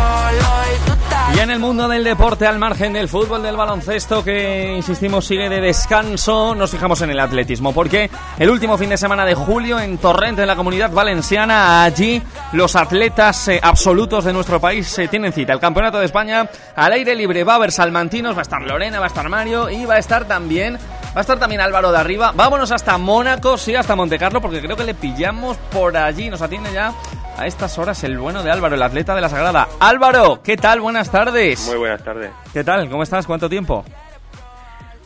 [1.34, 5.48] Y en el mundo del deporte, al margen del fútbol, del baloncesto, que insistimos sigue
[5.48, 9.80] de descanso, nos fijamos en el atletismo, porque el último fin de semana de julio
[9.80, 12.22] en Torrente, en la comunidad valenciana, allí
[12.52, 15.54] los atletas eh, absolutos de nuestro país se tienen cita.
[15.54, 18.98] El campeonato de España al aire libre va a haber salmantinos, va a estar Lorena,
[18.98, 20.78] va a estar Mario y va a estar también
[21.14, 22.32] Va a estar también Álvaro de arriba.
[22.34, 26.30] Vámonos hasta Mónaco, sí, hasta Montecarlo, porque creo que le pillamos por allí.
[26.30, 26.94] Nos atiende ya
[27.36, 29.68] a estas horas el bueno de Álvaro, el atleta de la Sagrada.
[29.78, 30.80] Álvaro, ¿qué tal?
[30.80, 31.66] Buenas tardes.
[31.66, 32.30] Muy buenas tardes.
[32.54, 32.88] ¿Qué tal?
[32.88, 33.26] ¿Cómo estás?
[33.26, 33.84] ¿Cuánto tiempo?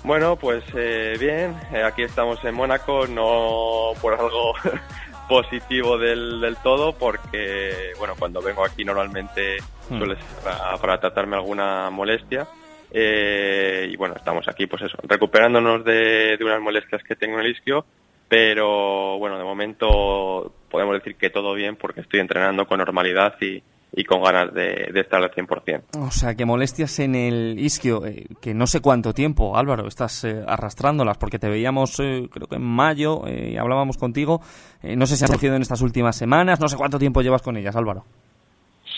[0.04, 4.54] Bueno, pues eh, bien, eh, aquí estamos en Mónaco, no por algo
[5.28, 9.58] positivo del, del, todo, porque, bueno, cuando vengo aquí normalmente
[9.88, 9.98] Hmm.
[9.98, 12.46] suele ser para, para tratarme alguna molestia.
[12.90, 17.44] Eh, y bueno, estamos aquí, pues eso, recuperándonos de, de unas molestias que tengo en
[17.44, 17.84] el isquio,
[18.28, 23.62] pero bueno, de momento podemos decir que todo bien porque estoy entrenando con normalidad y,
[23.96, 25.96] y con ganas de, de, estar al 100%.
[25.98, 30.22] O sea, que molestias en el isquio, eh, que no sé cuánto tiempo, Álvaro, estás
[30.24, 34.42] eh, arrastrándolas, porque te veíamos, eh, creo que en mayo, y hablábamos contigo,
[34.82, 37.56] no sé si ha surgido en estas últimas semanas, no sé cuánto tiempo llevas con
[37.56, 38.04] ellas, Álvaro.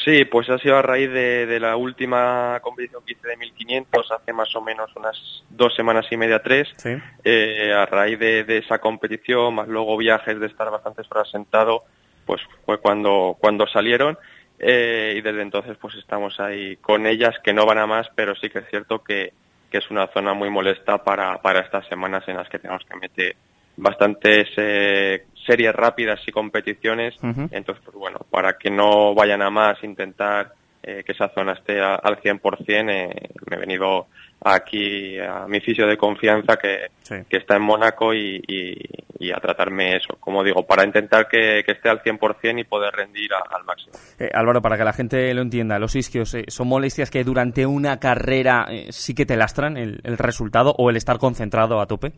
[0.05, 4.11] Sí, pues ha sido a raíz de, de, la última competición que hice de 1500,
[4.13, 6.69] hace más o menos unas dos semanas y media, tres.
[6.77, 6.91] Sí.
[7.25, 11.85] Eh, a raíz de, de, esa competición, más luego viajes de estar bastantes horas sentado,
[12.25, 14.17] pues fue cuando, cuando salieron.
[14.59, 18.35] Eh, y desde entonces pues estamos ahí con ellas, que no van a más, pero
[18.35, 19.33] sí que es cierto que,
[19.71, 22.97] que es una zona muy molesta para, para estas semanas en las que tenemos que
[22.97, 23.37] meter
[23.77, 27.15] bastantes eh, series rápidas y competiciones.
[27.23, 27.49] Uh -huh.
[27.53, 30.53] Entonces, pues bueno, para que no vayan a más, intentar
[30.83, 34.07] eh, que esa zona esté a, al 100%, eh, me he venido
[34.41, 37.17] aquí a mi fisio de confianza que, sí.
[37.29, 38.75] que está en Mónaco y, y,
[39.19, 42.95] y, a tratarme eso, como digo, para intentar que, que esté al 100% y poder
[42.95, 43.93] rendir a, al máximo.
[44.19, 47.67] Eh, Álvaro, para que la gente lo entienda, los isquios eh, son molestias que durante
[47.67, 51.87] una carrera eh, sí que te lastran el, el resultado o el estar concentrado a
[51.87, 52.13] tope.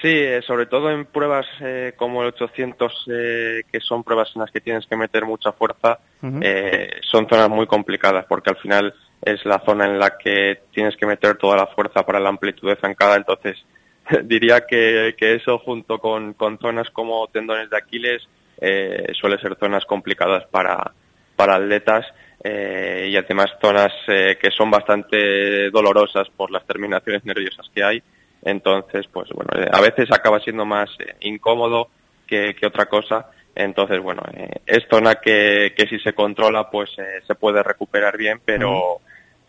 [0.00, 4.40] Sí, eh, sobre todo en pruebas eh, como el 800, eh, que son pruebas en
[4.40, 6.40] las que tienes que meter mucha fuerza, Uh -huh.
[6.42, 10.94] eh, son zonas muy complicadas porque al final es la zona en la que tienes
[10.96, 13.16] que meter toda la fuerza para la amplitud de zancada.
[13.16, 13.56] Entonces,
[14.24, 18.22] diría que, que eso junto con, con, zonas como tendones de Aquiles
[18.60, 20.92] eh, suele ser zonas complicadas para,
[21.36, 22.06] para atletas.
[22.42, 28.02] Eh, y además zonas eh, que son bastante dolorosas por las terminaciones nerviosas que hay.
[28.42, 31.88] Entonces, pues bueno, eh, a veces acaba siendo más eh, incómodo
[32.26, 33.26] que, que, otra cosa.
[33.54, 38.16] Entonces, bueno, eh, es zona que, que si se controla, pues eh, se puede recuperar
[38.16, 39.00] bien, pero, uh -huh.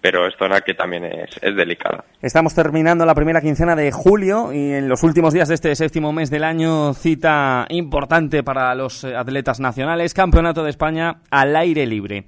[0.01, 2.03] pero es zona que también es, es, delicada.
[2.21, 6.11] Estamos terminando la primera quincena de julio y en los últimos días de este séptimo
[6.11, 11.85] mes del año, cita importante para los eh, atletas nacionales, Campeonato de España al aire
[11.85, 12.25] libre.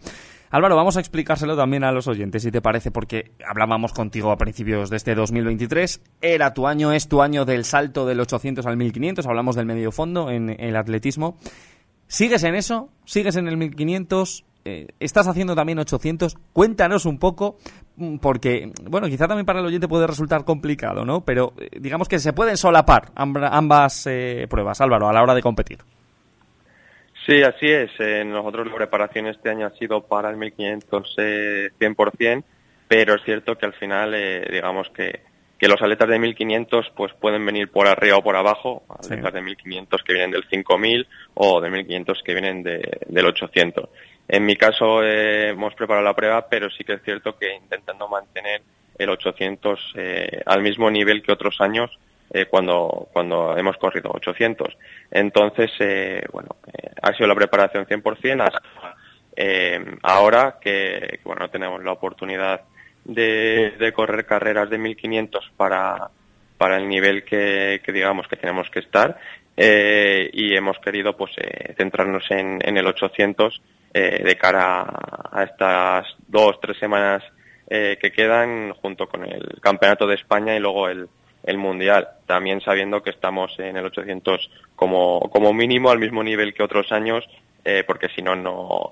[0.53, 4.37] Álvaro, vamos a explicárselo también a los oyentes, si te parece, porque hablábamos contigo a
[4.37, 5.99] principios de este 2023.
[6.21, 9.25] Era tu año, es tu año del salto del 800 al 1500.
[9.25, 11.39] Hablamos del medio fondo en el atletismo.
[12.05, 12.89] ¿Sigues en eso?
[13.03, 14.45] ¿Sigues en el 1500?
[14.65, 16.37] Eh, ¿Estás haciendo también 800?
[16.53, 17.57] Cuéntanos un poco,
[17.95, 21.21] mm, porque, bueno, quizá también para el oyente puede resultar complicado, ¿no?
[21.21, 25.41] Pero eh, digamos que se pueden solapar ambas eh, pruebas, Álvaro, a la hora de
[25.41, 25.79] competir.
[27.25, 27.91] Sí, así es.
[27.99, 32.43] Eh, nosotros la preparación este año ha sido para el 1500 eh, 100%,
[32.87, 35.21] pero es cierto que al final, eh, digamos que,
[35.57, 39.41] que los atletas de 1500 pues pueden venir por arriba o por abajo, atletas de
[39.41, 43.89] 1500 que vienen del 5000 o de 1500 que vienen de- del 800.
[44.27, 48.07] En mi caso eh, hemos preparado la prueba, pero sí que es cierto que intentando
[48.09, 48.61] mantener
[48.97, 51.89] el 800 eh, al mismo nivel que otros años
[52.33, 54.75] eh, cuando, cuando hemos corrido 800.
[55.11, 58.95] Entonces, eh, bueno, eh, ha sido la preparación 100% hasta
[59.35, 62.61] eh, ahora que, bueno, tenemos la oportunidad
[63.05, 66.09] de, correr carreras de 1500 para,
[66.57, 69.17] para el nivel que, que digamos que tenemos que estar
[69.57, 71.31] eh, y hemos querido pues
[71.77, 73.61] centrarnos en, en el 800
[73.93, 74.85] eh, de cara
[75.31, 77.23] a, estas dos tres semanas
[77.65, 81.07] que quedan junto con el campeonato de España y luego el,
[81.43, 86.53] el mundial también sabiendo que estamos en el 800 como, como mínimo al mismo nivel
[86.53, 87.23] que otros años
[87.65, 88.35] eh, porque si no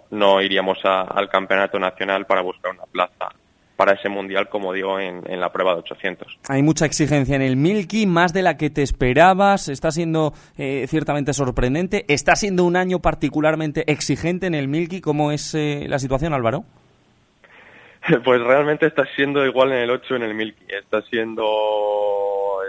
[0.09, 3.29] no iríamos a- al campeonato nacional para buscar una plaza
[3.75, 7.41] para ese mundial como digo en, en la prueba de 800 Hay mucha exigencia en
[7.41, 9.69] el Milky, más de la que te esperabas.
[9.69, 12.05] Está siendo eh, ciertamente sorprendente.
[12.07, 15.01] Está siendo un año particularmente exigente en el Milky.
[15.01, 16.63] ¿Cómo es eh, la situación, Álvaro?
[18.23, 20.65] Pues realmente está siendo igual en el 8 en el Milky.
[20.69, 21.43] Está siendo,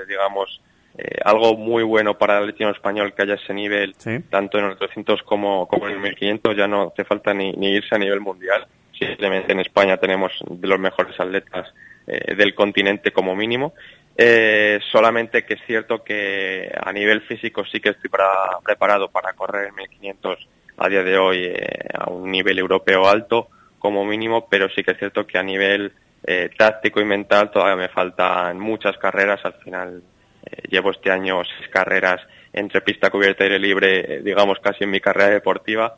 [0.06, 0.60] digamos,
[0.98, 3.94] eh, algo muy bueno para el atletismo español que haya ese nivel,
[4.30, 6.56] tanto en el 800 como, como en el 1500.
[6.56, 8.66] Ya no hace falta ni, ni irse a nivel mundial.
[8.98, 11.72] Simplemente en España tenemos de los mejores atletas
[12.06, 13.72] eh, del continente como mínimo.
[14.16, 19.32] Eh, solamente que es cierto que a nivel físico sí que estoy para- preparado para
[19.32, 20.46] correr el 1500
[20.76, 21.50] a día de hoy
[21.94, 23.48] a un nivel europeo alto
[23.78, 25.92] como mínimo, pero sí que es cierto que a nivel
[26.24, 29.44] eh, táctico y mental todavía me faltan muchas carreras.
[29.44, 30.02] Al final
[30.44, 32.20] eh, llevo este año seis carreras
[32.52, 35.96] entre pista cubierta y aire libre, eh, digamos casi en mi carrera deportiva,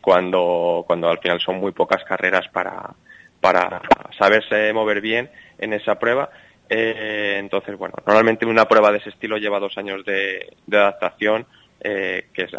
[0.00, 2.94] cuando, cuando al final son muy pocas carreras para,
[3.40, 3.82] para
[4.16, 5.28] saberse mover bien
[5.58, 6.30] en esa prueba.
[6.68, 11.44] Entonces, bueno, normalmente una prueba de ese estilo lleva dos años de adaptación,
[11.80, 12.50] eh, que es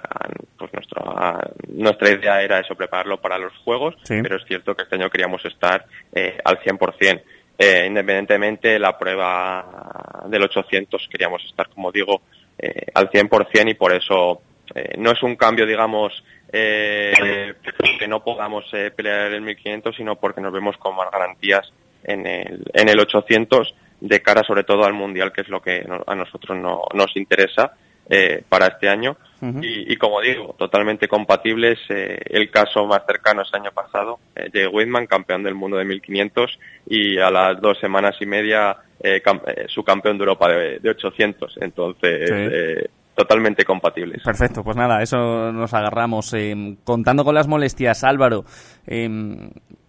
[0.57, 4.95] pues nuestra, nuestra idea era eso, prepararlo para los juegos, pero es cierto que este
[4.95, 7.21] año queríamos estar eh, al 100%.
[7.61, 12.21] Eh, independientemente, la prueba del 800 queríamos estar, como digo,
[12.57, 14.41] eh, al 100% y por eso
[14.73, 17.53] eh, no es un cambio, digamos, eh,
[17.99, 18.65] que no podamos
[18.95, 21.71] pelear el 1500, sino porque nos vemos con más garantías
[22.03, 25.85] en el, en el 800 de cara sobre todo al mundial, que es lo que
[26.07, 27.73] a nosotros no, nos interesa
[28.09, 29.15] eh, para este año.
[29.41, 31.79] y, y como digo, totalmente compatibles.
[31.89, 35.85] eh, el caso más cercano es año pasado, eh, Jay Whitman, campeón del mundo de
[35.85, 40.79] 1500, y a las dos semanas y media eh, eh, su campeón de Europa de,
[40.79, 41.57] de 800.
[41.61, 42.33] Entonces, Sí.
[42.35, 44.21] eh, totalmente compatibles.
[44.23, 46.33] Perfecto, pues nada, eso nos agarramos.
[46.33, 48.43] Eh, contando con las molestias, Álvaro,
[48.87, 49.09] eh,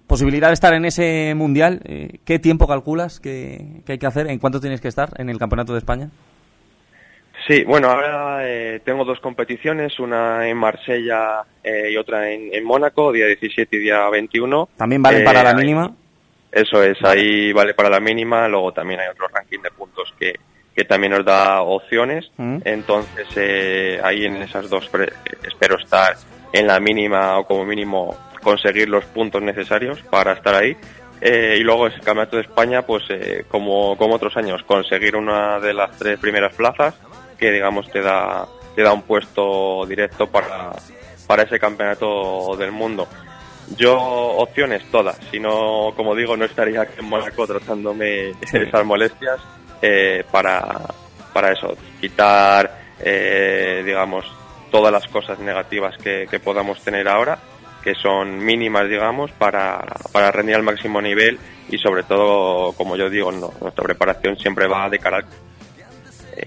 [0.06, 4.28] posibilidad de estar en ese mundial, eh, ¿qué tiempo calculas que, que hay que hacer?
[4.28, 6.10] ¿En cuánto tienes que estar en el Campeonato de España?
[7.46, 12.64] Sí, bueno, ahora eh, tengo dos competiciones, una en Marsella eh, y otra en, en
[12.64, 14.68] Mónaco, día 17 y día 21.
[14.76, 15.90] ¿También valen Eh, para la ahí- mínima?
[16.52, 20.34] Eso es, ahí vale para la mínima, luego también hay otro ranking de puntos que,
[20.74, 22.58] que también nos da opciones, Mm.
[22.64, 24.90] entonces eh, ahí en esas dos
[25.46, 26.16] espero estar
[26.52, 30.76] en la mínima o como mínimo conseguir los puntos necesarios para estar ahí.
[31.22, 35.60] Eh, y luego el Campeonato de España, pues eh, como, como otros años, conseguir una
[35.60, 36.98] de las tres primeras plazas
[37.40, 38.46] que digamos te da,
[38.76, 40.70] te da un puesto directo para,
[41.26, 43.08] para ese campeonato del mundo.
[43.76, 49.40] Yo opciones todas, si no, como digo, no estaría aquí en Mónaco tratándome esas molestias
[49.80, 50.82] eh, para,
[51.32, 54.26] para eso, quitar, eh, digamos,
[54.70, 57.38] todas las cosas negativas que, que podamos tener ahora,
[57.84, 59.80] que son mínimas, digamos, para,
[60.12, 61.38] para rendir al máximo nivel
[61.68, 65.24] y sobre todo, como yo digo, no- nuestra preparación siempre va de cara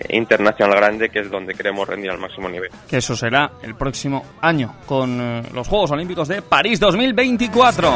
[0.10, 2.70] internacional grande, que es donde queremos rendir al máximo nivel.
[2.88, 7.94] Que eso será el próximo año con eh, los Juegos Olímpicos de París 2024.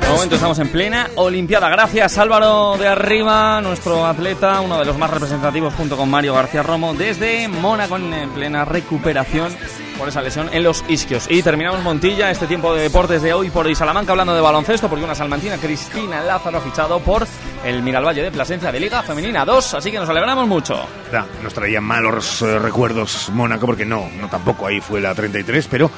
[0.00, 1.68] De momento estamos en plena Olimpiada.
[1.68, 6.62] Gracias Álvaro de Arriba, nuestro atleta, uno de los más representativos junto con Mario García
[6.62, 9.52] Romo, desde Mónaco en en plena recuperación
[9.98, 11.26] por esa lesión en los isquios.
[11.30, 14.88] Y terminamos Montilla este tiempo de deportes de hoy por hoy Salamanca hablando de baloncesto
[14.88, 17.26] porque una salmantina Cristina Lázaro ha fichado por
[17.64, 20.86] el Miralvalle de Plasencia de Liga Femenina 2, así que nos alegramos mucho.
[21.42, 25.90] Nos traía malos eh, recuerdos Mónaco, porque no, no tampoco ahí fue la 33, pero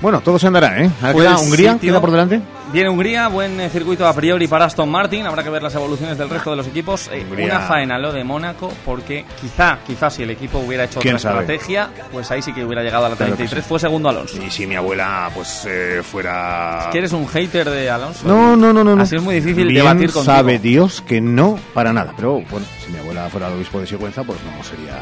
[0.00, 0.90] Bueno, todo se andará, ¿eh?
[1.02, 2.40] Ahora Pues queda Hungría, queda por delante.
[2.72, 5.26] Viene Hungría, buen eh, circuito a priori para Aston Martin.
[5.26, 7.10] Habrá que ver las evoluciones del resto de los equipos.
[7.12, 7.26] Eh.
[7.30, 11.32] Una faena lo de Mónaco, porque quizá, quizá si el equipo hubiera hecho ¿Quién otra
[11.32, 11.40] sabe?
[11.42, 13.62] estrategia, pues ahí sí que hubiera llegado a la Claro que 33.
[13.64, 13.68] sí.
[13.68, 14.42] Fue segundo Alonso.
[14.42, 16.88] Y si mi abuela, pues, eh, fuera...
[16.90, 18.26] ¿Que eres un hater de Alonso?
[18.26, 18.96] No, no, no, no.
[18.96, 19.02] no.
[19.02, 20.24] Así es muy difícil Bien debatir contigo.
[20.24, 22.14] sabe Dios que no para nada.
[22.16, 24.94] Pero, bueno, si mi abuela fuera el obispo de Sigüenza, pues no sería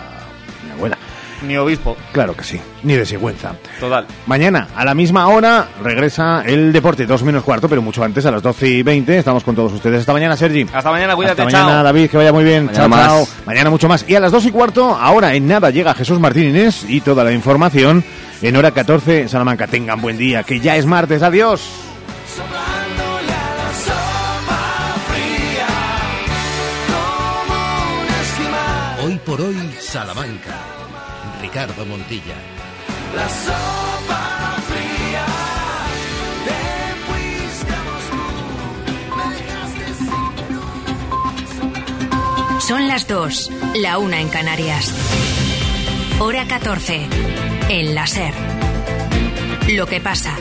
[0.65, 0.99] mi abuela.
[1.43, 1.97] Ni obispo.
[2.13, 3.53] Claro que sí, ni de Sigüenza.
[3.79, 4.07] Total.
[4.27, 8.31] Mañana, a la misma hora, regresa el deporte, dos menos cuarto, pero mucho antes, a
[8.31, 9.19] las 12 y 20.
[9.19, 10.01] Estamos con todos ustedes.
[10.01, 10.67] Hasta mañana, Sergi.
[10.73, 11.85] Hasta mañana, cuídate, Hasta mañana, chao.
[11.85, 12.67] David, que vaya muy bien.
[12.67, 13.07] Mañana chao, más.
[13.07, 13.29] chao.
[13.47, 14.05] Mañana mucho más.
[14.09, 17.23] Y a las 2 y cuarto, ahora en nada llega Jesús Martín Inés y toda
[17.25, 18.05] la información
[18.43, 19.67] en hora 14, Salamanca.
[19.67, 21.23] Tengan buen día, que ya es martes.
[21.23, 21.61] Adiós.
[29.05, 30.78] Hoy por hoy, Salamanca.
[31.51, 32.37] Ricardo Montilla.
[33.17, 35.25] La sopa fría,
[36.45, 36.61] te
[37.07, 37.77] fuiste
[39.17, 39.87] me dejaste
[42.61, 44.93] Son las 2, la una en Canarias.
[46.21, 47.07] Hora 14,
[47.71, 48.35] en la SER.
[49.71, 50.37] Lo que pasa,